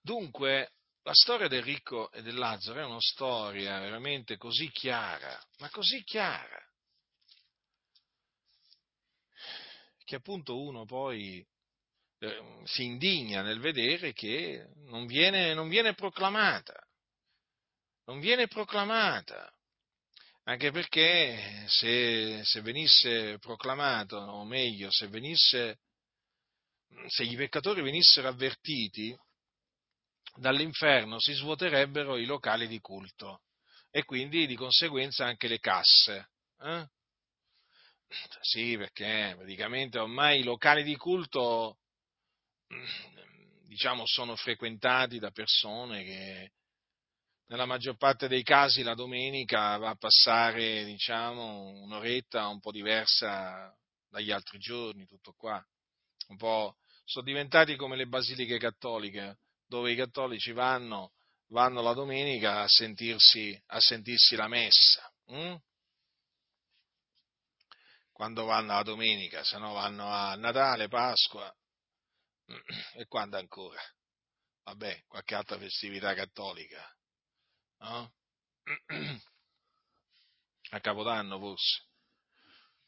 Dunque, 0.00 0.72
la 1.02 1.12
storia 1.12 1.48
del 1.48 1.62
ricco 1.62 2.10
e 2.10 2.22
del 2.22 2.34
Lazzaro 2.34 2.80
è 2.80 2.84
una 2.84 3.00
storia 3.00 3.78
veramente 3.78 4.36
così 4.38 4.70
chiara, 4.70 5.38
ma 5.58 5.68
così 5.68 6.02
chiara, 6.02 6.58
che 10.02 10.16
appunto 10.16 10.58
uno 10.60 10.86
poi 10.86 11.46
eh, 12.18 12.62
si 12.64 12.84
indigna 12.84 13.42
nel 13.42 13.60
vedere 13.60 14.12
che 14.12 14.66
non 14.86 15.06
viene, 15.06 15.52
non 15.52 15.68
viene 15.68 15.94
proclamata, 15.94 16.74
non 18.06 18.18
viene 18.18 18.48
proclamata, 18.48 19.52
anche 20.44 20.70
perché 20.70 21.64
se, 21.68 22.42
se 22.44 22.60
venisse 22.60 23.38
proclamato, 23.38 24.16
o 24.16 24.44
meglio, 24.44 24.90
se, 24.90 25.08
venisse, 25.08 25.80
se 27.06 27.24
i 27.24 27.36
peccatori 27.36 27.82
venissero 27.82 28.28
avvertiti, 28.28 29.16
dall'inferno 30.36 31.20
si 31.20 31.32
svuoterebbero 31.32 32.16
i 32.16 32.24
locali 32.24 32.66
di 32.66 32.80
culto 32.80 33.42
e 33.90 34.04
quindi 34.04 34.46
di 34.46 34.56
conseguenza 34.56 35.24
anche 35.24 35.48
le 35.48 35.60
casse. 35.60 36.30
Eh? 36.60 36.88
Sì, 38.40 38.76
perché 38.76 39.34
praticamente 39.36 39.98
ormai 39.98 40.40
i 40.40 40.44
locali 40.44 40.82
di 40.82 40.96
culto, 40.96 41.78
diciamo, 43.66 44.06
sono 44.06 44.36
frequentati 44.36 45.18
da 45.18 45.30
persone 45.30 46.04
che 46.04 46.52
nella 47.46 47.66
maggior 47.66 47.96
parte 47.96 48.26
dei 48.26 48.42
casi 48.42 48.82
la 48.82 48.94
domenica 48.94 49.76
va 49.76 49.90
a 49.90 49.96
passare, 49.96 50.84
diciamo, 50.84 51.68
un'oretta 51.82 52.48
un 52.48 52.60
po' 52.60 52.72
diversa 52.72 53.72
dagli 54.08 54.30
altri 54.30 54.58
giorni, 54.58 55.06
tutto 55.06 55.34
qua. 55.36 55.64
Un 56.28 56.36
po' 56.36 56.76
sono 57.04 57.24
diventati 57.24 57.76
come 57.76 57.96
le 57.96 58.06
basiliche 58.06 58.58
cattoliche, 58.58 59.38
dove 59.66 59.92
i 59.92 59.96
cattolici 59.96 60.52
vanno, 60.52 61.12
vanno 61.48 61.82
la 61.82 61.92
domenica 61.92 62.62
a 62.62 62.68
sentirsi, 62.68 63.60
a 63.66 63.80
sentirsi 63.80 64.36
la 64.36 64.48
messa. 64.48 65.12
Hm? 65.26 65.56
quando 68.14 68.44
vanno 68.44 68.74
la 68.74 68.82
domenica, 68.84 69.42
se 69.42 69.58
no 69.58 69.72
vanno 69.72 70.06
a 70.06 70.36
Natale, 70.36 70.86
Pasqua 70.86 71.52
e 72.94 73.06
quando 73.08 73.36
ancora? 73.36 73.82
Vabbè, 74.62 75.02
qualche 75.08 75.34
altra 75.34 75.58
festività 75.58 76.14
cattolica, 76.14 76.96
no? 77.78 78.14
A 80.70 80.80
Capodanno 80.80 81.38
forse. 81.40 81.82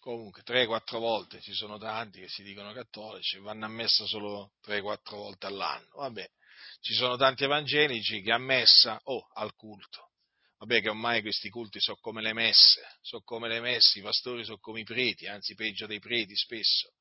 Comunque, 0.06 0.42
3-4 0.44 0.98
volte, 0.98 1.40
ci 1.40 1.52
sono 1.52 1.78
tanti 1.78 2.20
che 2.20 2.28
si 2.28 2.44
dicono 2.44 2.72
cattolici, 2.72 3.40
vanno 3.40 3.64
a 3.64 3.68
messa 3.68 4.06
solo 4.06 4.52
3-4 4.64 5.16
volte 5.16 5.46
all'anno. 5.46 5.88
Vabbè, 5.96 6.24
ci 6.80 6.94
sono 6.94 7.16
tanti 7.16 7.42
evangelici 7.42 8.22
che 8.22 8.30
a 8.30 8.38
messa 8.38 9.00
o 9.02 9.16
oh, 9.16 9.28
al 9.34 9.52
culto 9.56 10.10
Vabbè 10.58 10.80
che 10.80 10.90
ormai 10.90 11.22
questi 11.22 11.50
culti 11.50 11.80
sono 11.80 11.98
come 12.00 12.22
le 12.22 12.32
messe, 12.32 12.86
sono 13.02 13.22
come 13.24 13.48
le 13.48 13.60
messe, 13.60 13.98
i 13.98 14.02
pastori 14.02 14.44
sono 14.44 14.58
come 14.58 14.80
i 14.80 14.84
preti, 14.84 15.26
anzi 15.26 15.56
peggio 15.56 15.86
dei 15.86 15.98
preti 15.98 16.36
spesso. 16.36 16.92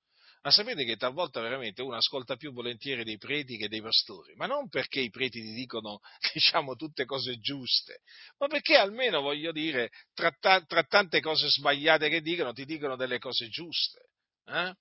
Ma 0.46 0.52
sapete 0.52 0.86
che 0.86 0.96
talvolta 0.96 1.42
veramente 1.42 1.82
uno 1.82 1.96
ascolta 1.96 2.36
più 2.36 2.54
volentieri 2.54 3.04
dei 3.04 3.18
preti 3.18 3.58
che 3.58 3.68
dei 3.68 3.82
pastori, 3.82 4.36
ma 4.36 4.46
non 4.46 4.70
perché 4.70 5.00
i 5.00 5.10
preti 5.10 5.42
ti 5.42 5.54
dicono, 5.54 6.02
diciamo, 6.34 6.76
tutte 6.76 7.06
cose 7.06 7.40
giuste, 7.40 8.02
ma 8.38 8.46
perché 8.46 8.76
almeno, 8.76 9.22
voglio 9.22 9.52
dire, 9.52 9.90
tra, 10.14 10.32
tra 10.40 10.84
tante 10.84 11.20
cose 11.20 11.50
sbagliate 11.50 12.10
che 12.10 12.22
dicono, 12.22 12.54
ti 12.54 12.64
dicono 12.64 12.96
delle 12.96 13.18
cose 13.18 13.48
giuste. 13.50 14.10
Eh? 14.46 14.72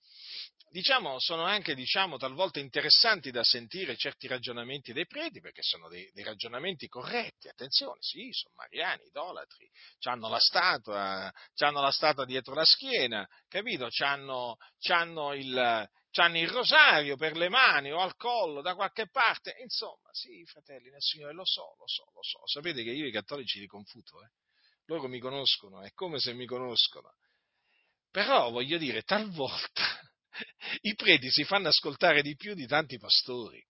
Diciamo, 0.75 1.21
sono 1.21 1.45
anche 1.45 1.77
diciamo, 1.77 2.17
talvolta 2.17 2.59
interessanti 2.59 3.31
da 3.31 3.45
sentire 3.45 3.95
certi 3.95 4.27
ragionamenti 4.27 4.93
dei 4.93 5.07
preti, 5.07 5.39
perché 5.39 5.63
sono 5.63 5.89
dei, 5.89 6.11
dei 6.13 6.25
ragionamenti 6.25 6.89
corretti, 6.89 7.47
attenzione, 7.47 7.99
sì, 8.01 8.31
sono 8.33 8.55
mariani, 8.57 9.07
idolatri, 9.07 9.71
hanno 10.03 10.29
la 10.29 10.41
statua, 10.41 11.33
hanno 11.59 11.81
la 11.81 11.93
statua 11.93 12.25
dietro 12.25 12.55
la 12.55 12.65
schiena, 12.65 13.25
capito? 13.47 13.87
C'hanno, 13.89 14.57
c'hanno 14.81 15.33
il, 15.35 15.89
c'hanno 16.11 16.39
il 16.39 16.49
rosario 16.49 17.15
per 17.15 17.37
le 17.37 17.49
mani 17.49 17.93
o 17.93 18.01
al 18.01 18.17
collo 18.17 18.61
da 18.61 18.75
qualche 18.75 19.09
parte, 19.09 19.55
insomma, 19.63 20.09
sì, 20.11 20.45
fratelli 20.45 20.91
nel 20.91 21.03
Signore, 21.03 21.35
lo 21.35 21.45
so, 21.45 21.77
lo 21.79 21.87
so, 21.87 22.11
lo 22.13 22.23
so, 22.23 22.41
sapete 22.47 22.83
che 22.83 22.91
io 22.91 23.07
i 23.07 23.13
cattolici 23.13 23.61
li 23.61 23.69
confuto, 23.69 24.25
eh? 24.25 24.31
loro 24.87 25.07
mi 25.07 25.21
conoscono, 25.21 25.83
è 25.83 25.93
come 25.93 26.19
se 26.19 26.33
mi 26.33 26.47
conoscono, 26.47 27.15
però 28.11 28.51
voglio 28.51 28.77
dire, 28.77 29.03
talvolta 29.03 30.03
i 30.83 30.95
preti 30.95 31.31
si 31.31 31.45
fanno 31.45 31.69
ascoltare 31.69 32.23
di 32.23 32.35
più 32.35 32.55
di 32.55 32.67
tanti 32.67 32.99
pastori. 32.99 33.63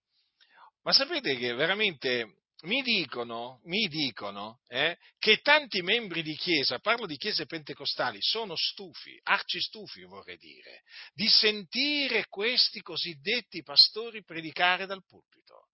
Ma 0.82 0.92
sapete 0.92 1.36
che 1.36 1.54
veramente 1.54 2.42
mi 2.64 2.82
dicono, 2.82 3.60
mi 3.64 3.86
dicono 3.88 4.60
eh, 4.68 4.96
che 5.18 5.38
tanti 5.38 5.82
membri 5.82 6.22
di 6.22 6.34
chiesa, 6.34 6.78
parlo 6.78 7.06
di 7.06 7.16
chiese 7.16 7.46
pentecostali, 7.46 8.18
sono 8.20 8.54
stufi, 8.56 9.18
arci 9.24 9.60
stufi 9.60 10.02
vorrei 10.04 10.36
dire, 10.36 10.82
di 11.12 11.28
sentire 11.28 12.26
questi 12.28 12.80
cosiddetti 12.80 13.62
pastori 13.62 14.24
predicare 14.24 14.86
dal 14.86 15.04
pulpito. 15.04 15.68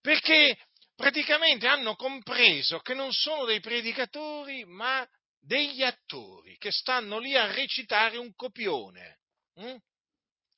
Perché 0.00 0.56
praticamente 0.96 1.66
hanno 1.68 1.94
compreso 1.94 2.80
che 2.80 2.94
non 2.94 3.12
sono 3.12 3.44
dei 3.44 3.60
predicatori, 3.60 4.64
ma 4.64 5.06
degli 5.38 5.82
attori 5.82 6.56
che 6.56 6.70
stanno 6.70 7.18
lì 7.18 7.36
a 7.36 7.52
recitare 7.52 8.16
un 8.16 8.34
copione. 8.34 9.20
Hm? 9.54 9.76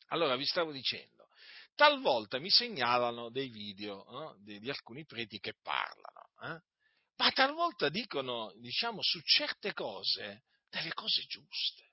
Allora, 0.09 0.37
vi 0.37 0.45
stavo 0.45 0.73
dicendo, 0.73 1.29
talvolta 1.75 2.39
mi 2.39 2.51
segnalano 2.51 3.31
dei 3.31 3.49
video 3.49 4.05
no? 4.11 4.37
di, 4.41 4.59
di, 4.61 4.71
alcuni 4.71 5.05
preti 5.05 5.39
che 5.39 5.55
parlano, 5.63 6.31
eh? 6.43 6.63
ma 7.17 7.31
talvolta 7.33 7.89
dicono, 7.89 8.53
diciamo, 8.57 9.01
su 9.03 9.21
certe 9.23 9.73
cose 9.73 10.45
delle 10.69 10.93
cose 10.93 11.23
giuste, 11.27 11.93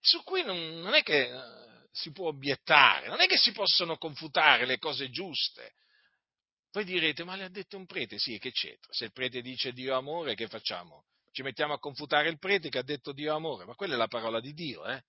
su 0.00 0.22
cui 0.22 0.42
non, 0.44 0.80
non 0.80 0.94
è 0.94 1.02
che 1.02 1.30
uh, 1.30 1.88
si 1.90 2.12
può 2.12 2.28
obiettare, 2.28 3.08
non 3.08 3.20
è 3.20 3.26
che 3.26 3.36
si 3.36 3.52
possono 3.52 3.96
confutare 3.96 4.66
le 4.66 4.78
cose 4.78 5.10
giuste. 5.10 5.74
Voi 6.70 6.84
direte, 6.84 7.24
ma 7.24 7.34
le 7.34 7.44
ha 7.44 7.48
detto 7.48 7.76
un 7.76 7.86
prete? 7.86 8.18
Sì, 8.18 8.38
che 8.38 8.52
c'entra? 8.52 8.92
Se 8.92 9.06
il 9.06 9.12
prete 9.12 9.40
dice 9.40 9.72
Dio 9.72 9.96
amore, 9.96 10.34
che 10.34 10.48
facciamo? 10.48 11.06
Ci 11.32 11.42
mettiamo 11.42 11.72
a 11.72 11.78
confutare 11.78 12.28
il 12.28 12.38
prete 12.38 12.68
che 12.68 12.78
ha 12.78 12.82
detto 12.82 13.12
Dio 13.12 13.34
amore, 13.34 13.64
ma 13.64 13.74
quella 13.74 13.94
è 13.94 13.96
la 13.96 14.06
parola 14.06 14.38
di 14.38 14.52
Dio, 14.52 14.86
eh? 14.86 15.02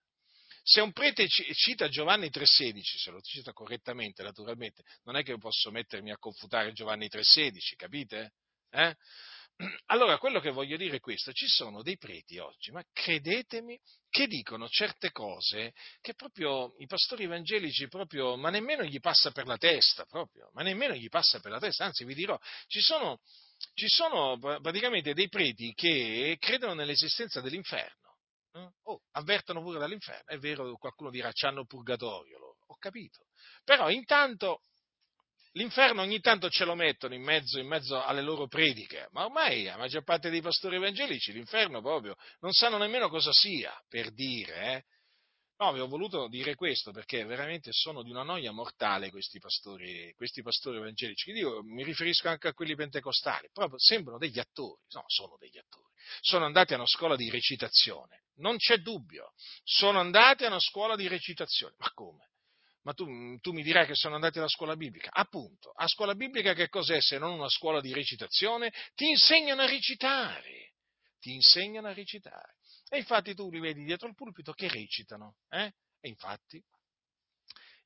Se 0.72 0.82
un 0.82 0.91
prete 0.91 1.28
cita 1.28 1.89
Giovanni 1.89 2.30
3,16, 2.30 2.82
se 2.99 3.09
lo 3.09 3.20
cita 3.22 3.53
correttamente, 3.53 4.22
naturalmente, 4.22 4.84
non 5.05 5.15
è 5.15 5.24
che 5.24 5.36
posso 5.39 5.72
mettermi 5.72 6.11
a 6.11 6.17
confutare 6.20 6.74
Giovanni 6.74 7.07
3,16, 7.07 7.76
capite? 7.76 8.34
Eh? 8.70 8.95
Allora, 9.88 10.20
quello 10.20 10.39
che 10.39 10.51
voglio 10.51 10.78
dire 10.78 10.97
è 10.97 10.99
questo, 10.99 11.32
ci 11.32 11.47
sono 11.47 11.82
dei 11.82 11.97
preti 11.97 12.38
oggi, 12.38 12.70
ma 12.70 12.84
credetemi, 12.93 13.80
che 14.11 14.28
dicono 14.28 14.70
certe 14.70 15.09
cose 15.09 15.74
che 16.01 16.13
proprio 16.13 16.76
i 16.78 16.86
pastori 16.86 17.24
evangelici 17.24 17.88
proprio, 17.88 18.36
ma 18.36 18.51
nemmeno 18.51 18.84
gli 18.84 18.99
passa 18.99 19.32
per 19.32 19.47
la 19.47 19.57
testa, 19.57 20.05
proprio, 20.05 20.51
ma 20.53 20.61
nemmeno 20.61 20.93
gli 20.93 21.09
passa 21.09 21.39
per 21.39 21.49
la 21.49 21.59
testa, 21.59 21.86
anzi 21.86 22.05
vi 22.05 22.13
dirò, 22.13 22.38
ci 22.67 22.80
sono, 22.80 23.22
ci 23.74 23.88
sono 23.88 24.38
praticamente 24.38 25.15
dei 25.15 25.30
preti 25.30 25.74
che 25.74 26.38
credono 26.39 26.76
nell'esistenza 26.76 27.41
dell'inferno? 27.41 28.09
Oh, 28.83 29.01
avvertono 29.11 29.61
pure 29.61 29.79
dall'inferno. 29.79 30.25
È 30.25 30.37
vero, 30.37 30.75
qualcuno 30.77 31.09
dirà, 31.09 31.29
c'hanno 31.31 31.65
purgatorio 31.65 32.37
loro. 32.39 32.57
Ho 32.67 32.77
capito. 32.77 33.27
Però 33.63 33.89
intanto 33.89 34.63
l'inferno 35.53 36.01
ogni 36.01 36.19
tanto 36.19 36.49
ce 36.49 36.65
lo 36.65 36.75
mettono 36.75 37.13
in 37.13 37.23
mezzo, 37.23 37.59
in 37.59 37.67
mezzo, 37.67 38.01
alle 38.03 38.21
loro 38.21 38.47
prediche, 38.47 39.07
ma 39.11 39.25
ormai 39.25 39.63
la 39.63 39.77
maggior 39.77 40.03
parte 40.03 40.29
dei 40.29 40.41
pastori 40.41 40.75
evangelici 40.75 41.31
l'inferno 41.31 41.81
proprio 41.81 42.15
non 42.41 42.51
sanno 42.53 42.77
nemmeno 42.77 43.09
cosa 43.09 43.31
sia, 43.31 43.73
per 43.87 44.11
dire, 44.11 44.73
eh? 44.73 44.83
No, 45.59 45.73
vi 45.73 45.81
ho 45.81 45.87
voluto 45.87 46.29
dire 46.29 46.55
questo 46.55 46.91
perché 46.91 47.25
veramente 47.25 47.71
sono 47.73 48.01
di 48.01 48.09
una 48.11 48.23
noia 48.23 48.53
mortale 48.53 49.09
questi 49.09 49.39
pastori, 49.39 50.13
questi 50.15 50.41
pastori 50.41 50.77
evangelici. 50.77 51.31
Io 51.31 51.61
mi 51.63 51.83
riferisco 51.83 52.29
anche 52.29 52.47
a 52.47 52.53
quelli 52.53 52.75
pentecostali, 52.75 53.49
proprio 53.51 53.77
sembrano 53.77 54.17
degli 54.17 54.39
attori, 54.39 54.81
no, 54.93 55.03
sono 55.07 55.35
degli 55.37 55.57
attori. 55.57 55.91
Sono 56.21 56.45
andati 56.45 56.71
a 56.71 56.77
una 56.77 56.87
scuola 56.87 57.17
di 57.17 57.29
recitazione, 57.29 58.23
non 58.39 58.57
c'è 58.57 58.77
dubbio, 58.77 59.33
sono 59.63 59.99
andati 59.99 60.43
a 60.43 60.47
una 60.47 60.59
scuola 60.59 60.95
di 60.95 61.07
recitazione. 61.07 61.75
Ma 61.77 61.91
come? 61.93 62.27
Ma 62.83 62.93
tu, 62.93 63.05
tu 63.39 63.51
mi 63.51 63.61
dirai 63.61 63.85
che 63.85 63.95
sono 63.95 64.15
andati 64.15 64.39
alla 64.39 64.47
scuola 64.47 64.75
biblica? 64.75 65.09
Appunto, 65.11 65.71
a 65.71 65.87
scuola 65.87 66.15
biblica 66.15 66.53
che 66.53 66.69
cos'è 66.69 67.01
se 67.01 67.17
non 67.17 67.33
una 67.33 67.49
scuola 67.49 67.81
di 67.81 67.93
recitazione? 67.93 68.71
Ti 68.95 69.09
insegnano 69.09 69.61
a 69.61 69.67
recitare, 69.67 70.73
ti 71.19 71.33
insegnano 71.33 71.87
a 71.87 71.93
recitare. 71.93 72.55
E 72.89 72.97
infatti 72.97 73.35
tu 73.35 73.49
li 73.51 73.59
vedi 73.59 73.83
dietro 73.83 74.07
il 74.07 74.15
pulpito 74.15 74.53
che 74.53 74.67
recitano. 74.69 75.35
Eh? 75.49 75.71
E 75.99 76.09
infatti 76.09 76.63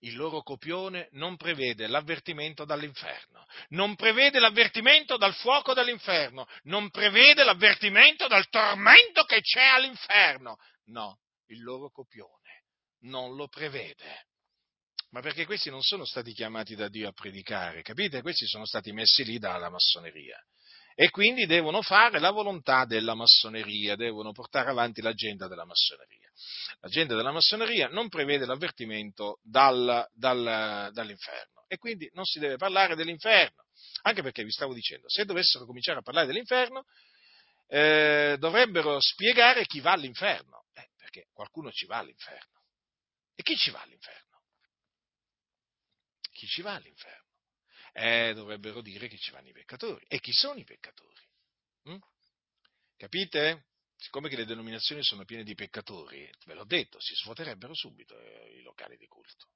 il 0.03 0.15
loro 0.15 0.41
copione 0.41 1.09
non 1.11 1.37
prevede 1.37 1.87
l'avvertimento 1.87 2.65
dall'inferno, 2.65 3.45
non 3.69 3.95
prevede 3.95 4.39
l'avvertimento 4.39 5.17
dal 5.17 5.33
fuoco 5.33 5.73
dell'inferno, 5.73 6.47
non 6.63 6.89
prevede 6.89 7.43
l'avvertimento 7.43 8.27
dal 8.27 8.47
tormento 8.49 9.23
che 9.23 9.41
c'è 9.41 9.63
all'inferno. 9.63 10.57
No, 10.85 11.19
il 11.47 11.61
loro 11.61 11.89
copione 11.89 12.63
non 13.01 13.35
lo 13.35 13.47
prevede. 13.47 14.27
Ma 15.11 15.21
perché 15.21 15.45
questi 15.45 15.69
non 15.69 15.81
sono 15.81 16.05
stati 16.05 16.33
chiamati 16.33 16.75
da 16.75 16.89
Dio 16.89 17.07
a 17.07 17.13
predicare, 17.13 17.81
capite? 17.81 18.21
Questi 18.21 18.47
sono 18.47 18.65
stati 18.65 18.91
messi 18.91 19.23
lì 19.23 19.37
dalla 19.37 19.69
massoneria 19.69 20.37
e 20.95 21.09
quindi 21.09 21.45
devono 21.45 21.81
fare 21.81 22.19
la 22.19 22.31
volontà 22.31 22.85
della 22.85 23.15
massoneria, 23.15 23.95
devono 23.95 24.31
portare 24.31 24.69
avanti 24.69 25.01
l'agenda 25.01 25.47
della 25.47 25.65
massoneria. 25.65 26.22
L'agenda 26.81 27.15
della 27.15 27.31
massoneria 27.31 27.87
non 27.87 28.09
prevede 28.09 28.45
l'avvertimento 28.45 29.39
dal, 29.43 30.07
dal, 30.13 30.89
dall'inferno 30.91 31.65
e 31.67 31.77
quindi 31.77 32.09
non 32.13 32.25
si 32.25 32.39
deve 32.39 32.57
parlare 32.57 32.95
dell'inferno, 32.95 33.65
anche 34.03 34.21
perché 34.21 34.43
vi 34.43 34.51
stavo 34.51 34.73
dicendo, 34.73 35.09
se 35.09 35.25
dovessero 35.25 35.65
cominciare 35.65 35.99
a 35.99 36.03
parlare 36.03 36.27
dell'inferno, 36.27 36.85
eh, 37.67 38.35
dovrebbero 38.39 38.99
spiegare 38.99 39.65
chi 39.65 39.79
va 39.79 39.93
all'inferno, 39.93 40.65
eh, 40.73 40.89
perché 40.97 41.27
qualcuno 41.33 41.71
ci 41.71 41.85
va 41.85 41.97
all'inferno. 41.97 42.61
E 43.35 43.41
chi 43.41 43.55
ci 43.55 43.71
va 43.71 43.81
all'inferno? 43.81 44.41
Chi 46.31 46.47
ci 46.47 46.61
va 46.61 46.75
all'inferno? 46.75 47.23
eh, 47.93 48.33
dovrebbero 48.33 48.81
dire 48.81 49.07
che 49.07 49.17
ci 49.17 49.31
vanno 49.31 49.49
i 49.49 49.53
peccatori. 49.53 50.03
E 50.07 50.19
chi 50.19 50.33
sono 50.33 50.59
i 50.59 50.63
peccatori? 50.63 51.21
Hm? 51.83 51.97
Capite? 52.97 53.67
Siccome 54.03 54.27
che 54.27 54.35
le 54.35 54.43
denominazioni 54.43 55.01
sono 55.01 55.23
piene 55.23 55.45
di 55.45 55.55
peccatori, 55.55 56.29
ve 56.45 56.53
l'ho 56.55 56.65
detto, 56.65 56.99
si 56.99 57.15
svuoterebbero 57.15 57.73
subito 57.73 58.19
eh, 58.19 58.57
i 58.57 58.61
locali 58.61 58.97
di 58.97 59.07
culto. 59.07 59.47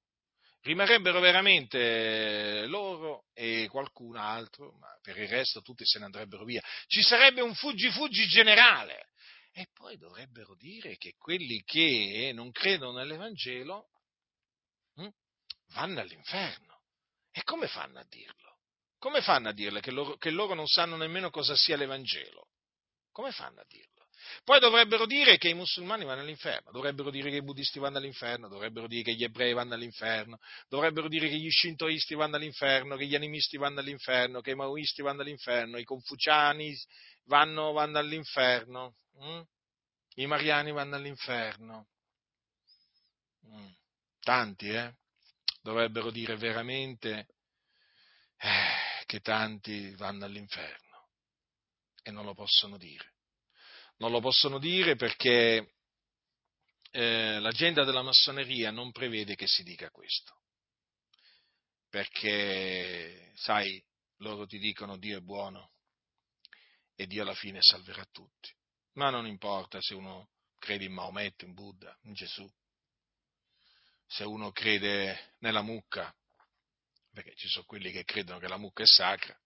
Rimarrebbero 0.61 1.19
veramente 1.19 2.65
loro 2.67 3.25
e 3.33 3.67
qualcun 3.69 4.15
altro, 4.15 4.71
ma 4.79 4.87
per 5.01 5.17
il 5.17 5.27
resto 5.27 5.61
tutti 5.61 5.85
se 5.85 5.99
ne 5.99 6.05
andrebbero 6.05 6.45
via. 6.45 6.63
Ci 6.87 7.01
sarebbe 7.01 7.41
un 7.41 7.53
fuggi-fuggi 7.55 8.25
generale. 8.27 9.09
E 9.51 9.67
poi 9.73 9.97
dovrebbero 9.97 10.55
dire 10.55 10.95
che 10.95 11.15
quelli 11.17 11.61
che 11.65 12.31
non 12.33 12.49
credono 12.51 12.99
nell'Evangelo 12.99 13.89
hm, 14.95 15.09
vanno 15.73 15.99
all'inferno. 15.99 16.83
E 17.31 17.43
come 17.43 17.67
fanno 17.67 17.99
a 17.99 18.05
dirlo? 18.07 18.59
Come 18.97 19.21
fanno 19.21 19.49
a 19.49 19.53
dirle 19.53 19.81
che 19.81 19.91
loro, 19.91 20.15
che 20.15 20.29
loro 20.29 20.53
non 20.53 20.67
sanno 20.67 20.95
nemmeno 20.95 21.31
cosa 21.31 21.53
sia 21.53 21.75
l'Evangelo? 21.75 22.47
Come 23.11 23.33
fanno 23.33 23.59
a 23.59 23.65
dirlo? 23.67 23.96
Poi 24.43 24.59
dovrebbero 24.59 25.05
dire 25.05 25.37
che 25.37 25.49
i 25.49 25.53
musulmani 25.53 26.05
vanno 26.05 26.21
all'inferno, 26.21 26.71
dovrebbero 26.71 27.09
dire 27.09 27.29
che 27.29 27.37
i 27.37 27.43
buddisti 27.43 27.79
vanno 27.79 27.97
all'inferno, 27.97 28.47
dovrebbero 28.47 28.87
dire 28.87 29.03
che 29.03 29.13
gli 29.13 29.23
ebrei 29.23 29.53
vanno 29.53 29.73
all'inferno, 29.73 30.39
dovrebbero 30.67 31.07
dire 31.07 31.27
che 31.29 31.37
gli 31.37 31.49
shintoisti 31.49 32.15
vanno 32.15 32.35
all'inferno, 32.35 32.95
che 32.95 33.05
gli 33.05 33.15
animisti 33.15 33.57
vanno 33.57 33.79
all'inferno, 33.79 34.41
che 34.41 34.51
i 34.51 34.55
maoisti 34.55 35.01
vanno 35.01 35.21
all'inferno, 35.21 35.77
i 35.77 35.83
confuciani 35.83 36.75
vanno, 37.25 37.71
vanno 37.71 37.97
all'inferno, 37.97 38.95
hm? 39.19 39.41
i 40.15 40.25
mariani 40.25 40.71
vanno 40.71 40.95
all'inferno. 40.95 41.87
Mm. 43.45 43.67
Tanti, 44.19 44.69
eh? 44.69 44.93
dovrebbero 45.61 46.11
dire 46.11 46.35
veramente 46.37 47.27
eh, 48.37 49.03
che 49.05 49.19
tanti 49.19 49.93
vanno 49.95 50.25
all'inferno. 50.25 50.85
e 52.03 52.11
non 52.11 52.23
lo 52.23 52.33
possono 52.33 52.77
dire. 52.77 53.16
Non 53.97 54.11
lo 54.11 54.19
possono 54.19 54.59
dire 54.59 54.95
perché 54.95 55.73
eh, 56.91 57.39
l'agenda 57.39 57.83
della 57.83 58.03
massoneria 58.03 58.71
non 58.71 58.91
prevede 58.91 59.35
che 59.35 59.47
si 59.47 59.63
dica 59.63 59.89
questo. 59.89 60.35
Perché, 61.89 63.31
sai, 63.35 63.83
loro 64.17 64.45
ti 64.45 64.59
dicono 64.59 64.97
Dio 64.97 65.17
è 65.17 65.21
buono 65.21 65.71
e 66.95 67.07
Dio 67.07 67.21
alla 67.21 67.33
fine 67.33 67.59
salverà 67.61 68.05
tutti. 68.11 68.53
Ma 68.93 69.09
non 69.09 69.27
importa 69.27 69.79
se 69.81 69.93
uno 69.93 70.29
crede 70.57 70.85
in 70.85 70.93
Maometto, 70.93 71.45
in 71.45 71.53
Buddha, 71.53 71.95
in 72.03 72.13
Gesù, 72.13 72.49
se 74.05 74.23
uno 74.23 74.51
crede 74.51 75.35
nella 75.39 75.61
mucca, 75.61 76.13
perché 77.11 77.35
ci 77.35 77.47
sono 77.47 77.65
quelli 77.65 77.91
che 77.91 78.03
credono 78.03 78.39
che 78.39 78.47
la 78.47 78.57
mucca 78.57 78.83
è 78.83 78.87
sacra, 78.87 79.39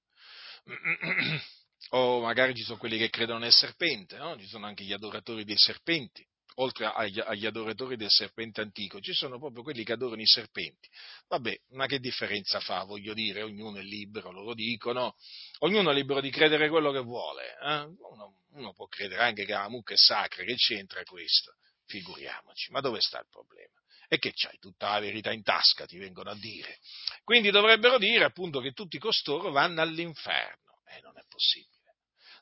o 1.89 2.21
magari 2.21 2.55
ci 2.55 2.63
sono 2.63 2.77
quelli 2.77 2.97
che 2.97 3.09
credono 3.09 3.39
nel 3.39 3.51
serpente, 3.51 4.17
no? 4.17 4.37
ci 4.39 4.47
sono 4.47 4.65
anche 4.65 4.83
gli 4.83 4.93
adoratori 4.93 5.43
dei 5.43 5.57
serpenti, 5.57 6.25
oltre 6.55 6.85
agli, 6.85 7.19
agli, 7.19 7.45
adoratori 7.45 7.95
del 7.95 8.09
serpente 8.09 8.61
antico, 8.61 8.99
ci 8.99 9.13
sono 9.13 9.39
proprio 9.39 9.63
quelli 9.63 9.83
che 9.83 9.93
adorano 9.93 10.21
i 10.21 10.27
serpenti. 10.27 10.89
Vabbè, 11.27 11.57
ma 11.69 11.85
che 11.85 11.99
differenza 11.99 12.59
fa? 12.59 12.83
Voglio 12.83 13.13
dire, 13.13 13.43
ognuno 13.43 13.77
è 13.77 13.81
libero, 13.81 14.31
loro 14.31 14.53
dicono, 14.53 15.15
ognuno 15.59 15.91
è 15.91 15.93
libero 15.93 16.21
di 16.21 16.29
credere 16.29 16.69
quello 16.69 16.91
che 16.91 16.99
vuole. 16.99 17.57
Eh? 17.61 17.81
Uno, 18.11 18.35
uno, 18.53 18.73
può 18.73 18.87
credere 18.87 19.23
anche 19.23 19.45
che 19.45 19.53
la 19.53 19.69
mucca 19.69 19.93
è 19.93 19.97
sacra, 19.97 20.43
che 20.43 20.55
c'entra 20.55 21.01
questo? 21.03 21.55
Figuriamoci, 21.85 22.71
ma 22.71 22.81
dove 22.81 22.99
sta 22.99 23.19
il 23.19 23.27
problema? 23.29 23.79
E 24.07 24.17
che 24.17 24.31
c'hai 24.33 24.57
tutta 24.59 24.91
la 24.91 24.99
verità 24.99 25.31
in 25.31 25.41
tasca, 25.41 25.85
ti 25.85 25.97
vengono 25.97 26.31
a 26.31 26.35
dire. 26.35 26.79
Quindi 27.23 27.49
dovrebbero 27.49 27.97
dire 27.97 28.25
appunto 28.25 28.59
che 28.59 28.73
tutti 28.73 28.97
costoro 28.97 29.51
vanno 29.51 29.81
all'inferno. 29.81 30.83
E 30.85 30.97
eh, 30.97 31.01
non 31.01 31.17
è 31.17 31.23
possibile. 31.29 31.70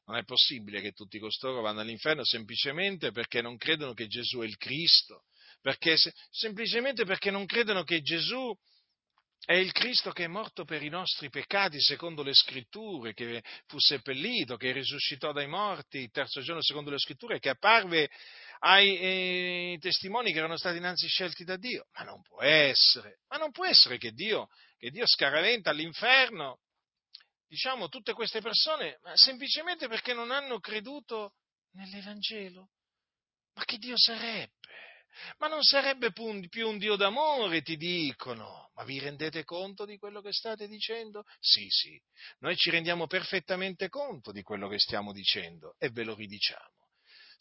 Non 0.10 0.18
è 0.18 0.24
possibile 0.24 0.82
che 0.82 0.91
tutti 0.91 1.20
costoro 1.20 1.62
vanno 1.62 1.82
all'inferno 1.82 2.26
semplicemente 2.26 3.12
perché 3.12 3.43
non 3.43 3.57
credono 3.57 3.93
che 3.93 4.07
Gesù 4.07 4.39
è 4.39 4.45
il 4.45 4.57
Cristo, 4.57 5.26
perché, 5.62 5.97
semplicemente 6.32 7.05
perché 7.05 7.30
non 7.30 7.45
credono 7.45 7.84
che 7.84 8.01
Gesù 8.01 8.51
è 9.45 9.53
il 9.53 9.72
Cristo 9.72 10.10
che 10.10 10.24
è 10.24 10.28
morto 10.28 10.66
per 10.66 10.82
i 10.82 10.89
nostri 10.89 11.30
peccati 11.30 11.80
secondo 11.80 12.24
le 12.24 12.34
scritture, 12.34 13.14
che 13.14 13.43
fu 13.68 13.78
seppellito, 13.78 14.57
che 14.57 14.72
risuscitò 14.72 15.32
dai 15.32 15.47
morti 15.47 15.99
il 15.99 16.10
terzo 16.10 16.41
giorno 16.41 16.64
secondo 16.64 16.89
le 16.89 16.97
scritture, 16.97 17.38
che 17.38 17.49
apparve 17.49 18.10
ai 18.62 18.97
eh, 18.97 19.78
testimoni 19.80 20.32
che 20.32 20.39
erano 20.39 20.57
stati 20.57 20.78
innanzi 20.78 21.07
scelti 21.07 21.43
da 21.43 21.55
Dio. 21.55 21.86
Ma 21.93 22.03
non 22.05 22.24
può 22.24 22.41
essere, 22.41 23.20
ma 23.28 23.38
non 23.38 23.51
può 23.51 23.64
essere 23.64 23.99
che 23.99 24.10
Dio, 24.12 24.47
che 24.76 24.89
Dio 24.89 25.05
scaraventa 25.05 25.70
all'inferno 25.70 26.62
diciamo, 27.50 27.89
tutte 27.89 28.14
queste 28.14 28.41
persone, 28.41 29.00
semplicemente 29.16 29.88
perché 29.88 30.14
non 30.14 30.32
hanno 30.32 30.60
creduto 30.60 31.34
nell'Evangelo. 31.72 32.70
Ma 33.56 33.66
che 33.66 33.78
Dio 33.78 33.97
sarebbe? 33.97 34.54
Ma 35.39 35.47
non 35.47 35.64
sarebbe 35.64 36.12
più 36.12 36.70
un 36.70 36.78
Dio 36.78 36.95
d'amore, 36.95 37.64
ti 37.64 37.76
dicono. 37.76 38.70
Ma 38.76 38.84
vi 38.84 39.00
rendete 39.00 39.43
conto 39.43 39.84
di 39.84 39.97
quello 39.97 40.22
che 40.22 40.32
state 40.32 40.68
dicendo? 40.68 41.24
Sì, 41.39 41.68
sì, 41.70 42.00
noi 42.39 42.56
ci 42.56 42.70
rendiamo 42.70 43.08
perfettamente 43.08 43.89
conto 43.89 44.32
di 44.32 44.43
quello 44.43 44.70
che 44.70 44.80
stiamo 44.80 45.12
dicendo 45.12 45.76
e 45.80 45.89
ve 45.89 46.04
lo 46.04 46.14
ridiciamo. 46.14 46.78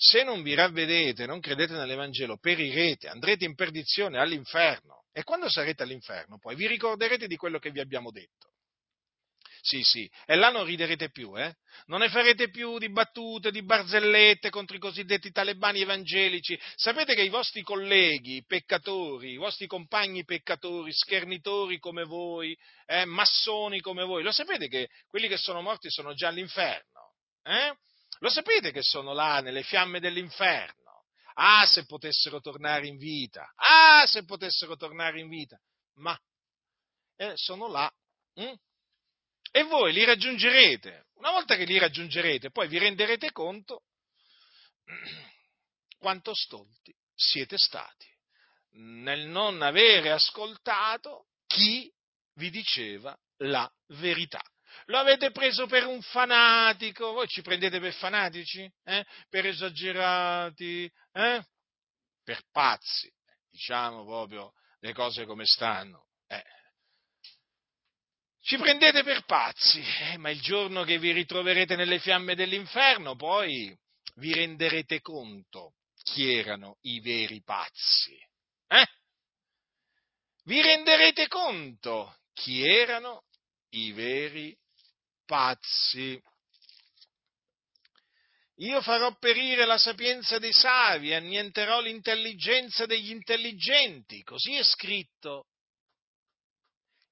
Se 0.01 0.23
non 0.23 0.43
vi 0.43 0.55
ravvedete, 0.55 1.27
non 1.27 1.41
credete 1.41 1.75
nell'Evangelo, 1.75 2.39
perirete, 2.39 3.09
andrete 3.09 3.45
in 3.45 3.55
perdizione 3.55 4.19
all'inferno. 4.19 5.05
E 5.13 5.23
quando 5.23 5.51
sarete 5.51 5.83
all'inferno, 5.83 6.39
poi 6.39 6.55
vi 6.55 6.67
ricorderete 6.67 7.27
di 7.27 7.37
quello 7.37 7.59
che 7.59 7.71
vi 7.71 7.81
abbiamo 7.81 8.11
detto. 8.11 8.53
Sì, 9.69 9.83
sì, 9.83 10.11
e 10.25 10.35
là 10.35 10.49
non 10.49 10.65
riderete 10.65 11.11
più, 11.11 11.39
eh? 11.39 11.55
Non 11.89 12.01
ne 12.01 12.09
farete 12.09 12.49
più 12.49 12.79
di 12.79 12.91
battute, 12.91 13.51
di 13.51 13.63
barzellette 13.63 14.49
contro 14.49 14.77
i 14.77 14.81
cosiddetti 14.81 15.31
talebani 15.31 15.83
evangelici. 15.83 16.59
Sapete 16.75 17.15
che 17.15 17.21
i 17.21 17.29
vostri 17.29 17.61
colleghi 17.61 18.43
peccatori, 18.47 19.33
i 19.33 19.37
vostri 19.37 19.67
compagni 19.67 20.25
peccatori, 20.25 20.91
schernitori 20.91 21.79
come 21.81 22.05
voi, 22.05 22.57
eh, 22.87 23.05
massoni 23.05 23.81
come 23.81 24.05
voi, 24.05 24.23
lo 24.23 24.33
sapete 24.33 24.69
che 24.69 24.89
quelli 25.07 25.29
che 25.29 25.37
sono 25.37 25.61
morti 25.61 25.91
sono 25.91 26.15
già 26.15 26.29
all'inferno? 26.29 27.17
Eh? 27.43 27.77
Lo 28.21 28.31
sapete 28.31 28.73
che 28.73 28.81
sono 28.81 29.13
là 29.13 29.41
nelle 29.43 29.65
fiamme 29.65 30.01
dell'inferno? 30.01 31.05
Ah, 31.35 31.67
se 31.67 31.85
potessero 31.85 32.41
tornare 32.41 32.87
in 32.87 32.97
vita! 32.97 33.53
Ah, 33.55 34.07
se 34.07 34.25
potessero 34.25 34.77
tornare 34.77 35.21
in 35.21 35.29
vita! 35.29 35.61
Ma 35.97 36.19
eh, 37.17 37.33
sono 37.35 37.69
là. 37.69 37.93
Hm? 38.37 38.55
E 39.51 39.63
voi 39.65 39.93
li 39.93 40.05
raggiungerete. 40.05 41.07
Una 41.15 41.31
volta 41.31 41.57
che 41.57 41.65
li 41.65 41.79
raggiungerete, 41.79 42.51
poi 42.51 42.69
vi 42.69 42.79
renderete 42.79 43.33
conto 43.33 43.83
quanto 45.99 46.35
stolti 46.35 46.95
siete 47.15 47.57
stati 47.59 48.07
nel 48.79 49.27
non 49.27 49.61
avere 49.63 50.13
ascoltato 50.13 51.27
chi 51.47 51.93
vi 52.35 52.51
diceva 52.51 53.17
la 53.39 53.69
verità. 53.89 54.43
Lo 54.87 54.99
avete 54.99 55.33
preso 55.33 55.67
per 55.67 55.87
un 55.87 56.01
fanatico, 56.03 57.13
voi 57.13 57.27
ci 57.27 57.43
prendete 57.43 57.81
per 57.81 57.95
fanatici, 57.95 58.71
eh? 58.85 59.05
per 59.29 59.47
esagerati, 59.47 60.91
eh? 61.13 61.45
per 62.23 62.43
pazzi, 62.53 63.13
diciamo 63.51 64.05
proprio 64.05 64.53
le 64.81 64.93
cose 64.93 65.25
come 65.25 65.45
stanno. 65.45 66.07
Eh 66.29 66.58
ci 68.49 68.57
prendete 68.57 69.03
per 69.03 69.27
pazzi, 69.27 69.79
eh, 70.11 70.17
ma 70.17 70.31
il 70.31 70.41
giorno 70.41 70.83
che 70.83 70.99
vi 70.99 71.13
ritroverete 71.13 71.77
nelle 71.77 71.99
fiamme 71.99 72.35
dell'inferno, 72.35 73.15
poi 73.15 73.77
vi 74.15 74.33
renderete 74.33 75.03
conto 75.03 75.75
chi 76.03 76.33
erano 76.33 76.79
i 76.81 76.99
veri 77.01 77.43
pazzi. 77.43 78.17
Eh? 78.69 78.87
Vi 80.45 80.63
renderete 80.63 81.29
conto 81.29 82.21
chi 82.33 82.67
erano 82.67 83.25
i 83.75 83.93
veri 83.93 84.57
pazzi. 85.27 86.19
Io 88.61 88.81
farò 88.81 89.15
perire 89.19 89.67
la 89.67 89.77
sapienza 89.77 90.39
dei 90.39 90.55
savi, 90.55 91.13
annienterò 91.13 91.83
l'intelligenza 91.83 92.87
degli 92.87 93.11
intelligenti, 93.11 94.23
così 94.23 94.55
è 94.55 94.63
scritto 94.63 95.49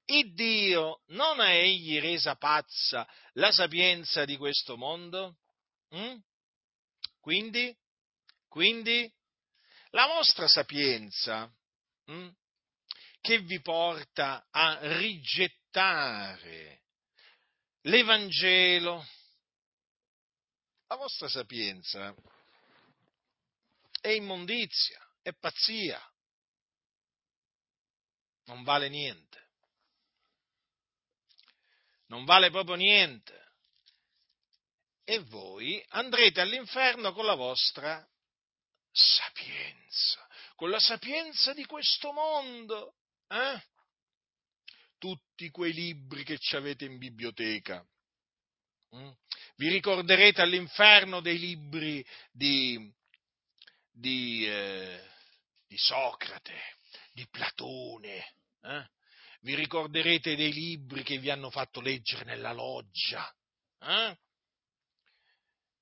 il 0.07 0.34
Dio 0.34 1.02
non 1.09 1.40
ha 1.40 1.50
egli 1.50 1.98
resa 2.00 2.36
pazza 2.36 3.09
la 3.32 3.50
sapienza 3.50 4.24
di 4.24 4.36
questo 4.36 4.76
mondo? 4.76 5.38
Mm? 5.94 6.16
Quindi, 7.20 7.76
quindi, 8.48 9.12
la 9.90 10.07
vostra 10.07 10.46
sapienza 10.46 11.52
mm, 12.11 12.28
che 13.20 13.38
vi 13.40 13.61
porta 13.61 14.46
a 14.50 14.78
rigettare 14.98 16.82
l'Evangelo, 17.82 19.04
la 20.86 20.96
vostra 20.96 21.28
sapienza 21.28 22.14
è 24.00 24.11
immondizia, 24.11 25.04
è 25.20 25.32
pazzia, 25.32 26.00
non 28.44 28.62
vale 28.62 28.88
niente 28.88 29.45
non 32.07 32.24
vale 32.24 32.50
proprio 32.50 32.76
niente. 32.76 33.44
E 35.04 35.20
voi 35.20 35.84
andrete 35.90 36.40
all'inferno 36.40 37.12
con 37.12 37.26
la 37.26 37.34
vostra 37.34 38.04
sapienza, 38.90 40.26
con 40.57 40.70
la 40.70 40.80
sapienza 40.80 41.52
di 41.52 41.64
questo 41.64 42.12
mondo. 42.12 42.96
Eh? 43.28 43.62
Tutti 44.98 45.50
quei 45.50 45.72
libri 45.72 46.24
che 46.24 46.38
ci 46.38 46.57
avete 46.57 46.84
in 46.84 46.98
biblioteca. 46.98 47.86
Mm? 48.96 49.11
Vi 49.57 49.68
ricorderete 49.68 50.42
all'inferno 50.42 51.20
dei 51.20 51.38
libri 51.38 52.04
di, 52.32 52.92
di, 53.90 54.46
eh, 54.46 55.09
di 55.66 55.76
Socrate, 55.78 56.76
di 57.12 57.26
Platone, 57.28 58.34
eh? 58.62 58.90
Vi 59.47 59.55
ricorderete 59.55 60.34
dei 60.34 60.53
libri 60.53 61.05
che 61.05 61.18
vi 61.18 61.30
hanno 61.30 61.51
fatto 61.51 61.80
leggere 61.80 62.24
nella 62.24 62.53
loggia. 62.53 63.32
Eh? 63.80 64.16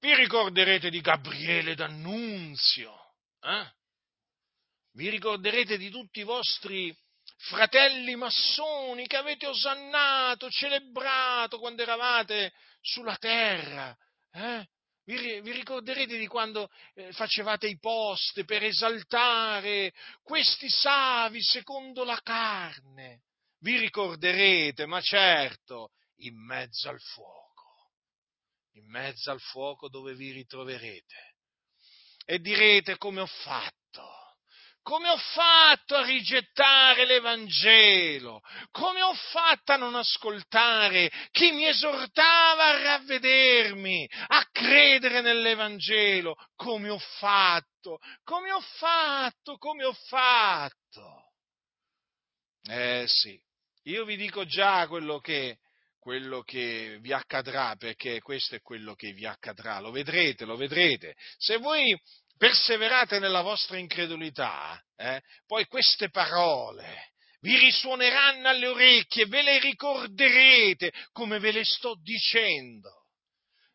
Vi 0.01 0.15
ricorderete 0.15 0.91
di 0.91 1.01
Gabriele 1.01 1.75
D'Annunzio. 1.75 2.95
Eh? 3.41 3.73
Vi 4.93 5.09
ricorderete 5.09 5.79
di 5.79 5.89
tutti 5.89 6.21
i 6.21 6.25
vostri 6.25 6.95
fratelli 7.39 8.15
massoni 8.17 9.07
che 9.07 9.17
avete 9.17 9.47
osannato, 9.47 10.51
celebrato 10.51 11.59
quando 11.59 11.81
eravate 11.81 12.53
sulla 12.83 13.17
terra. 13.17 13.97
Eh? 14.31 14.69
Vi, 15.05 15.41
vi, 15.41 15.53
ricorderete 15.53 16.19
di 16.19 16.27
quando 16.27 16.71
eh, 16.93 17.13
facevate 17.13 17.67
i 17.67 17.79
post 17.79 18.45
per 18.45 18.63
esaltare 18.63 19.95
questi 20.23 20.69
savi 20.69 21.43
secondo 21.43 22.05
la 22.05 22.21
carne 22.23 23.23
vi 23.65 23.79
ricorderete, 23.79 24.85
ma 24.85 25.01
certo, 25.01 25.93
in 26.19 26.37
mezzo 26.37 26.91
al 26.91 27.01
fuoco. 27.01 27.43
in 28.77 28.91
mezzo 28.91 29.31
al 29.31 29.41
fuoco 29.41 29.89
dove 29.89 30.15
vi 30.15 30.33
ritroverete. 30.33 31.37
E 32.25 32.41
direte 32.41 32.99
come 32.99 33.21
ho 33.21 33.27
fatto 33.27 33.85
come 34.85 35.09
ho 35.09 35.17
fatto 35.17 35.95
a 35.95 36.05
rigettare 36.05 37.07
l'Evangelo? 37.07 38.43
Come 38.71 39.01
ho 39.01 39.15
fatto 39.15 39.73
a 39.73 39.77
non 39.77 39.95
ascoltare 39.95 41.11
chi 41.31 41.53
mi 41.53 41.67
esortava 41.67 42.67
a 42.67 42.83
ravvedermi, 42.83 44.07
a 44.27 44.47
credere 44.53 45.23
nell'Evangelo? 45.23 46.37
Come 46.55 46.91
ho 46.91 46.99
fatto? 46.99 47.99
Come 48.25 48.53
ho 48.53 48.61
fatto? 48.61 49.57
Come 49.57 49.85
ho 49.85 49.95
fatto? 49.95 51.33
Eh 52.69 53.05
sì, 53.07 53.41
io 53.85 54.05
vi 54.05 54.17
dico 54.17 54.45
già 54.45 54.87
quello 54.87 55.19
che, 55.19 55.59
quello 55.99 56.43
che 56.43 56.99
vi 57.01 57.13
accadrà, 57.13 57.77
perché 57.77 58.21
questo 58.21 58.55
è 58.55 58.61
quello 58.61 58.95
che 58.95 59.13
vi 59.13 59.27
accadrà, 59.27 59.81
lo 59.81 59.91
vedrete, 59.91 60.45
lo 60.45 60.57
vedrete. 60.57 61.17
Se 61.39 61.57
voi 61.59 61.99
perseverate 62.37 63.19
nella 63.19 63.43
vostra 63.43 63.79
incredulità, 63.79 64.83
eh, 64.97 65.23
poi 65.47 65.67
queste 65.67 66.11
parole 66.11 67.13
vi 67.41 67.59
risuoneranno 67.59 68.49
alle 68.49 68.67
orecchie, 68.69 69.27
ve 69.27 69.43
le 69.43 69.59
ricorderete 69.61 70.93
come 71.13 71.39
ve 71.39 71.53
le 71.53 71.65
sto 71.65 71.95
dicendo, 72.03 73.09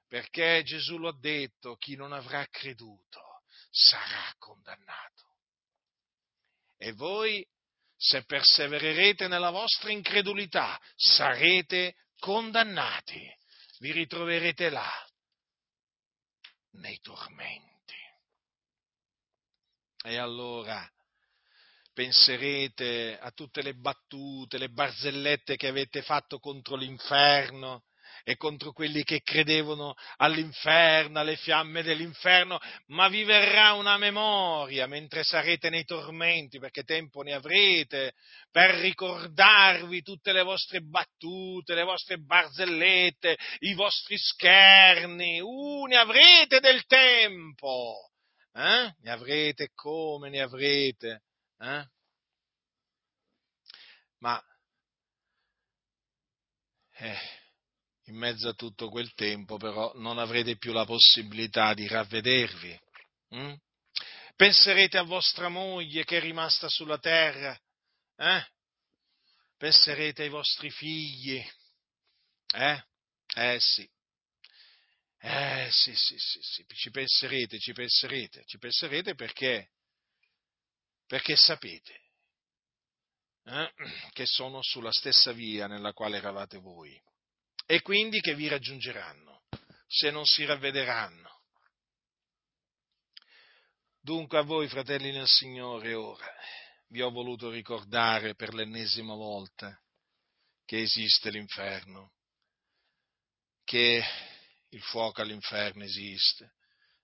perché 0.07 0.63
Gesù 0.63 0.97
lo 0.97 1.09
ha 1.09 1.17
detto, 1.19 1.75
chi 1.75 1.95
non 1.95 2.11
avrà 2.11 2.47
creduto 2.47 3.43
sarà 3.69 4.33
condannato. 4.39 5.35
E 6.77 6.93
voi, 6.93 7.45
se 8.01 8.23
persevererete 8.23 9.27
nella 9.27 9.49
vostra 9.49 9.91
incredulità, 9.91 10.79
sarete 10.95 11.95
condannati, 12.17 13.21
vi 13.79 13.91
ritroverete 13.91 14.69
là, 14.69 14.89
nei 16.71 16.97
tormenti. 17.01 17.67
E 20.01 20.17
allora 20.17 20.89
penserete 21.91 23.19
a 23.19 23.31
tutte 23.31 23.61
le 23.61 23.73
battute, 23.73 24.57
le 24.57 24.69
barzellette 24.69 25.57
che 25.57 25.67
avete 25.67 26.01
fatto 26.01 26.39
contro 26.39 26.77
l'inferno 26.77 27.83
e 28.23 28.35
contro 28.35 28.71
quelli 28.71 29.03
che 29.03 29.21
credevano 29.21 29.95
all'inferno, 30.17 31.19
alle 31.19 31.35
fiamme 31.35 31.83
dell'inferno, 31.83 32.59
ma 32.87 33.07
vi 33.07 33.23
verrà 33.23 33.73
una 33.73 33.97
memoria 33.97 34.87
mentre 34.87 35.23
sarete 35.23 35.69
nei 35.69 35.85
tormenti, 35.85 36.59
perché 36.59 36.83
tempo 36.83 37.21
ne 37.21 37.33
avrete, 37.33 38.13
per 38.51 38.75
ricordarvi 38.75 40.01
tutte 40.01 40.31
le 40.31 40.43
vostre 40.43 40.81
battute, 40.81 41.73
le 41.75 41.83
vostre 41.83 42.17
barzellette, 42.17 43.37
i 43.59 43.73
vostri 43.73 44.17
scherni, 44.17 45.39
uh, 45.39 45.85
ne 45.85 45.97
avrete 45.97 46.59
del 46.59 46.85
tempo 46.85 48.09
eh? 48.53 48.95
Ne 48.99 49.11
avrete 49.11 49.71
come 49.73 50.29
ne 50.29 50.41
avrete? 50.41 51.23
Eh? 51.59 51.85
Ma 54.19 54.43
eh, 56.97 57.38
in 58.09 58.15
mezzo 58.15 58.49
a 58.49 58.53
tutto 58.53 58.89
quel 58.89 59.13
tempo 59.13 59.57
però 59.57 59.91
non 59.95 60.17
avrete 60.17 60.57
più 60.57 60.73
la 60.73 60.85
possibilità 60.85 61.73
di 61.73 61.87
ravvedervi. 61.87 62.79
Hm? 63.29 63.53
Penserete 64.35 64.97
a 64.97 65.03
vostra 65.03 65.49
moglie 65.49 66.03
che 66.03 66.17
è 66.17 66.21
rimasta 66.21 66.69
sulla 66.69 66.97
terra. 66.97 67.57
Eh? 68.15 68.45
Penserete 69.57 70.23
ai 70.23 70.29
vostri 70.29 70.69
figli. 70.71 71.43
Eh? 72.53 72.83
Eh 73.35 73.57
sì. 73.59 73.87
Eh 75.21 75.67
sì, 75.69 75.93
sì, 75.95 76.17
sì, 76.17 76.39
sì, 76.41 76.65
ci 76.75 76.91
penserete, 76.91 77.59
ci 77.59 77.73
penserete, 77.73 78.45
ci 78.45 78.57
penserete 78.57 79.15
perché, 79.15 79.71
perché 81.05 81.35
sapete 81.35 81.99
eh, 83.43 83.73
che 84.13 84.25
sono 84.25 84.61
sulla 84.61 84.93
stessa 84.93 85.33
via 85.33 85.67
nella 85.67 85.91
quale 85.91 86.17
eravate 86.17 86.57
voi 86.59 86.97
e 87.71 87.83
quindi 87.83 88.19
che 88.19 88.33
vi 88.33 88.47
raggiungeranno 88.47 89.43
se 89.85 90.09
non 90.09 90.25
si 90.25 90.43
ravvederanno. 90.43 91.43
Dunque 93.99 94.39
a 94.39 94.41
voi, 94.41 94.67
fratelli 94.67 95.11
nel 95.11 95.27
Signore, 95.27 95.93
ora 95.93 96.33
vi 96.87 97.03
ho 97.03 97.11
voluto 97.11 97.51
ricordare 97.51 98.33
per 98.33 98.55
l'ennesima 98.55 99.13
volta 99.13 99.79
che 100.65 100.81
esiste 100.81 101.29
l'inferno, 101.29 102.13
che 103.63 104.03
il 104.69 104.81
fuoco 104.81 105.21
all'inferno 105.21 105.83
esiste, 105.83 106.55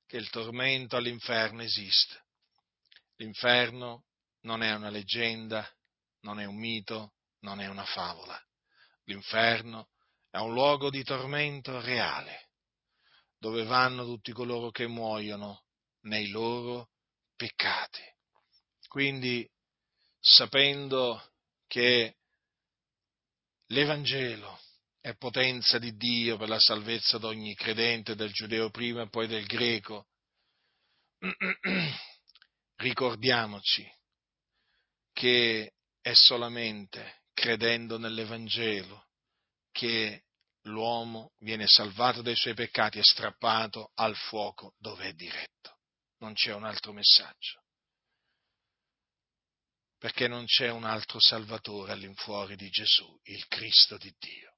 che 0.07 0.17
il 0.17 0.31
tormento 0.31 0.95
all'inferno 0.95 1.61
esiste. 1.61 2.25
L'inferno 3.17 4.05
non 4.41 4.63
è 4.63 4.73
una 4.73 4.89
leggenda, 4.89 5.71
non 6.21 6.39
è 6.39 6.45
un 6.45 6.57
mito, 6.57 7.13
non 7.41 7.61
è 7.61 7.67
una 7.67 7.85
favola. 7.85 8.43
L'inferno 9.03 9.89
è 10.35 10.39
un 10.39 10.51
luogo 10.51 10.89
di 10.89 11.01
tormento 11.01 11.79
reale, 11.79 12.49
dove 13.37 13.63
vanno 13.63 14.03
tutti 14.03 14.33
coloro 14.33 14.69
che 14.69 14.85
muoiono 14.85 15.63
nei 16.01 16.27
loro 16.27 16.89
peccati. 17.37 18.01
Quindi, 18.85 19.49
sapendo 20.19 21.31
che 21.67 22.17
l'Evangelo 23.67 24.59
è 24.99 25.15
potenza 25.15 25.79
di 25.79 25.95
Dio 25.95 26.35
per 26.35 26.49
la 26.49 26.59
salvezza 26.59 27.17
di 27.17 27.25
ogni 27.25 27.55
credente, 27.55 28.15
del 28.15 28.33
giudeo 28.33 28.69
prima 28.69 29.03
e 29.03 29.09
poi 29.09 29.27
del 29.27 29.45
greco. 29.45 30.07
Ricordiamoci 32.75 33.89
che 35.13 35.75
è 36.01 36.13
solamente 36.13 37.21
credendo 37.33 37.97
nell'Evangelo 37.97 39.07
che 39.71 40.24
l'uomo 40.65 41.33
viene 41.39 41.67
salvato 41.67 42.21
dai 42.21 42.35
suoi 42.35 42.53
peccati 42.53 42.99
e 42.99 43.03
strappato 43.03 43.91
al 43.95 44.15
fuoco 44.15 44.75
dove 44.77 45.07
è 45.07 45.13
diretto. 45.13 45.79
Non 46.19 46.33
c'è 46.33 46.53
un 46.53 46.63
altro 46.63 46.93
messaggio. 46.93 47.63
Perché 49.97 50.27
non 50.27 50.45
c'è 50.45 50.69
un 50.69 50.83
altro 50.83 51.19
Salvatore 51.19 51.93
all'infuori 51.93 52.55
di 52.55 52.69
Gesù, 52.69 53.19
il 53.23 53.47
Cristo 53.47 53.97
di 53.97 54.13
Dio 54.19 54.55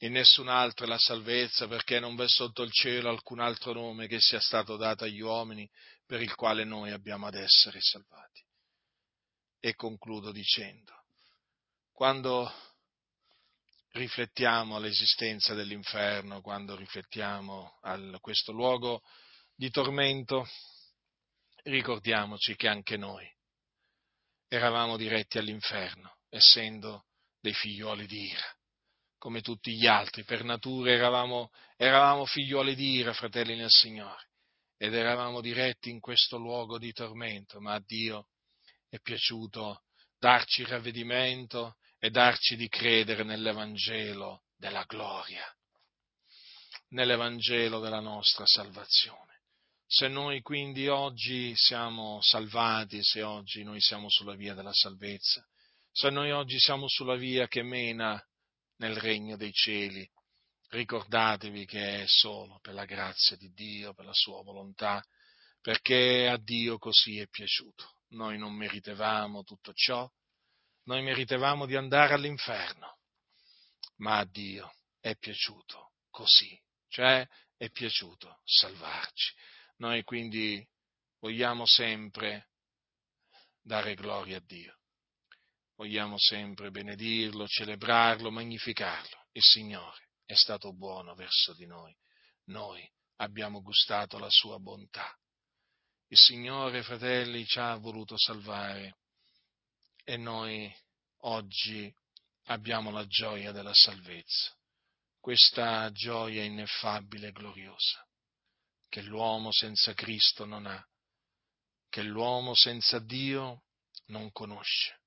in 0.00 0.12
nessun 0.12 0.48
altro 0.48 0.84
è 0.84 0.88
la 0.88 0.98
salvezza, 0.98 1.66
perché 1.66 1.98
non 1.98 2.16
v'è 2.16 2.28
sotto 2.28 2.62
il 2.62 2.70
cielo 2.70 3.08
alcun 3.08 3.40
altro 3.40 3.72
nome 3.72 4.06
che 4.06 4.20
sia 4.20 4.40
stato 4.40 4.76
dato 4.76 5.04
agli 5.04 5.20
uomini 5.20 5.68
per 6.04 6.20
il 6.20 6.34
quale 6.34 6.64
noi 6.64 6.90
abbiamo 6.90 7.26
ad 7.26 7.34
essere 7.34 7.80
salvati. 7.80 8.44
E 9.58 9.74
concludo 9.74 10.32
dicendo, 10.32 10.92
quando 11.92 12.52
riflettiamo 13.96 14.76
all'esistenza 14.76 15.54
dell'inferno, 15.54 16.42
quando 16.42 16.76
riflettiamo 16.76 17.78
a 17.80 17.98
questo 18.20 18.52
luogo 18.52 19.02
di 19.54 19.70
tormento, 19.70 20.46
ricordiamoci 21.64 22.54
che 22.56 22.68
anche 22.68 22.96
noi 22.96 23.26
eravamo 24.48 24.96
diretti 24.96 25.38
all'inferno, 25.38 26.18
essendo 26.28 27.06
dei 27.40 27.54
figlioli 27.54 28.06
di 28.06 28.30
ira. 28.30 28.54
Come 29.18 29.40
tutti 29.40 29.74
gli 29.74 29.86
altri, 29.86 30.24
per 30.24 30.44
natura 30.44 30.92
eravamo, 30.92 31.50
eravamo 31.76 32.26
figliuoli 32.26 32.74
di 32.74 32.96
ira, 32.96 33.14
fratelli 33.14 33.56
nel 33.56 33.70
Signore, 33.70 34.28
ed 34.76 34.94
eravamo 34.94 35.40
diretti 35.40 35.88
in 35.88 36.00
questo 36.00 36.36
luogo 36.36 36.78
di 36.78 36.92
tormento, 36.92 37.60
ma 37.60 37.74
a 37.74 37.82
Dio 37.84 38.28
è 38.88 39.00
piaciuto 39.00 39.84
darci 40.18 40.64
ravvedimento 40.64 41.76
e 41.98 42.10
darci 42.10 42.56
di 42.56 42.68
credere 42.68 43.24
nell'Evangelo 43.24 44.44
della 44.56 44.84
gloria, 44.84 45.44
nell'Evangelo 46.88 47.80
della 47.80 48.00
nostra 48.00 48.44
salvazione. 48.46 49.42
Se 49.86 50.08
noi 50.08 50.40
quindi 50.42 50.88
oggi 50.88 51.52
siamo 51.54 52.20
salvati, 52.20 53.02
se 53.02 53.22
oggi 53.22 53.62
noi 53.62 53.80
siamo 53.80 54.08
sulla 54.08 54.34
via 54.34 54.54
della 54.54 54.72
salvezza, 54.72 55.46
se 55.92 56.10
noi 56.10 56.32
oggi 56.32 56.58
siamo 56.58 56.88
sulla 56.88 57.16
via 57.16 57.46
che 57.46 57.62
mena 57.62 58.22
nel 58.78 58.96
regno 58.96 59.36
dei 59.36 59.52
cieli. 59.52 60.08
Ricordatevi 60.68 61.64
che 61.64 62.02
è 62.02 62.06
solo 62.06 62.58
per 62.60 62.74
la 62.74 62.84
grazia 62.84 63.36
di 63.36 63.50
Dio, 63.52 63.94
per 63.94 64.04
la 64.04 64.12
sua 64.12 64.42
volontà, 64.42 65.02
perché 65.60 66.28
a 66.28 66.36
Dio 66.36 66.78
così 66.78 67.18
è 67.18 67.28
piaciuto. 67.28 68.00
Noi 68.08 68.36
non 68.36 68.52
meritevamo 68.54 69.42
tutto 69.44 69.72
ciò, 69.72 70.10
noi 70.86 71.02
meritevamo 71.02 71.66
di 71.66 71.76
andare 71.76 72.14
all'inferno, 72.14 72.98
ma 73.98 74.18
a 74.18 74.24
Dio 74.24 74.74
è 74.98 75.16
piaciuto 75.16 75.92
così, 76.10 76.60
cioè 76.88 77.26
è 77.56 77.70
piaciuto 77.70 78.40
salvarci. 78.44 79.34
Noi 79.76 80.02
quindi 80.02 80.66
vogliamo 81.20 81.66
sempre 81.66 82.48
dare 83.62 83.94
gloria 83.94 84.38
a 84.38 84.42
Dio 84.44 84.76
vogliamo 85.76 86.16
sempre 86.18 86.70
benedirlo, 86.70 87.46
celebrarlo, 87.46 88.30
magnificarlo. 88.30 89.26
Il 89.32 89.42
Signore 89.42 90.08
è 90.24 90.34
stato 90.34 90.74
buono 90.74 91.14
verso 91.14 91.54
di 91.54 91.66
noi. 91.66 91.94
noi 92.48 92.88
abbiamo 93.16 93.60
gustato 93.60 94.18
la 94.18 94.30
sua 94.30 94.58
bontà. 94.58 95.14
Il 96.08 96.18
Signore, 96.18 96.82
fratelli, 96.82 97.44
ci 97.44 97.58
ha 97.58 97.74
voluto 97.76 98.16
salvare 98.16 98.98
e 100.08 100.16
noi 100.16 100.72
oggi 101.22 101.92
abbiamo 102.44 102.92
la 102.92 103.04
gioia 103.08 103.50
della 103.50 103.74
salvezza, 103.74 104.56
questa 105.18 105.90
gioia 105.90 106.44
ineffabile 106.44 107.28
e 107.28 107.32
gloriosa 107.32 108.06
che 108.88 109.02
l'uomo 109.02 109.50
senza 109.50 109.94
Cristo 109.94 110.44
non 110.44 110.66
ha, 110.66 110.88
che 111.88 112.02
l'uomo 112.02 112.54
senza 112.54 113.00
Dio 113.00 113.64
non 114.06 114.30
conosce. 114.30 115.00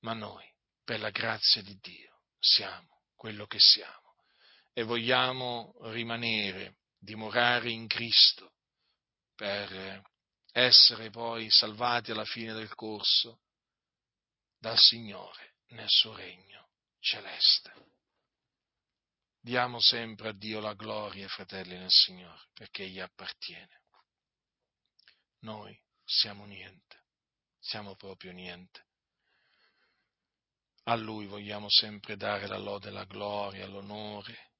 Ma 0.00 0.14
noi, 0.14 0.50
per 0.82 1.00
la 1.00 1.10
grazia 1.10 1.60
di 1.60 1.76
Dio, 1.78 2.22
siamo 2.38 3.02
quello 3.14 3.46
che 3.46 3.58
siamo 3.60 4.14
e 4.72 4.84
vogliamo 4.84 5.74
rimanere, 5.90 6.78
dimorare 6.98 7.70
in 7.70 7.86
Cristo 7.86 8.54
per 9.34 10.02
essere 10.50 11.10
poi 11.10 11.50
salvati 11.50 12.10
alla 12.10 12.24
fine 12.24 12.54
del 12.54 12.74
corso 12.74 13.42
dal 14.58 14.78
Signore 14.78 15.54
nel 15.68 15.88
suo 15.88 16.14
regno 16.14 16.70
celeste. 16.98 17.86
Diamo 19.40 19.80
sempre 19.80 20.28
a 20.28 20.32
Dio 20.32 20.60
la 20.60 20.74
gloria, 20.74 21.28
fratelli 21.28 21.76
nel 21.76 21.90
Signore, 21.90 22.48
perché 22.52 22.88
gli 22.88 22.98
appartiene. 22.98 23.82
Noi 25.40 25.78
siamo 26.04 26.44
niente, 26.44 27.04
siamo 27.58 27.94
proprio 27.94 28.32
niente. 28.32 28.86
A 30.84 30.96
Lui 30.96 31.26
vogliamo 31.26 31.68
sempre 31.70 32.16
dare 32.16 32.46
la 32.46 32.58
lode, 32.58 32.90
la 32.90 33.04
gloria, 33.04 33.66
l'onore, 33.66 34.52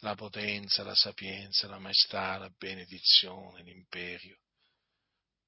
la 0.00 0.14
potenza, 0.14 0.82
la 0.82 0.94
sapienza, 0.94 1.66
la 1.66 1.78
maestà, 1.78 2.38
la 2.38 2.48
benedizione, 2.48 3.62
l'imperio, 3.62 4.38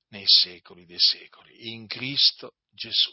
nei 0.09 0.27
secoli 0.27 0.85
dei 0.85 0.99
secoli, 0.99 1.73
in 1.73 1.87
Cristo 1.87 2.57
Gesù. 2.69 3.13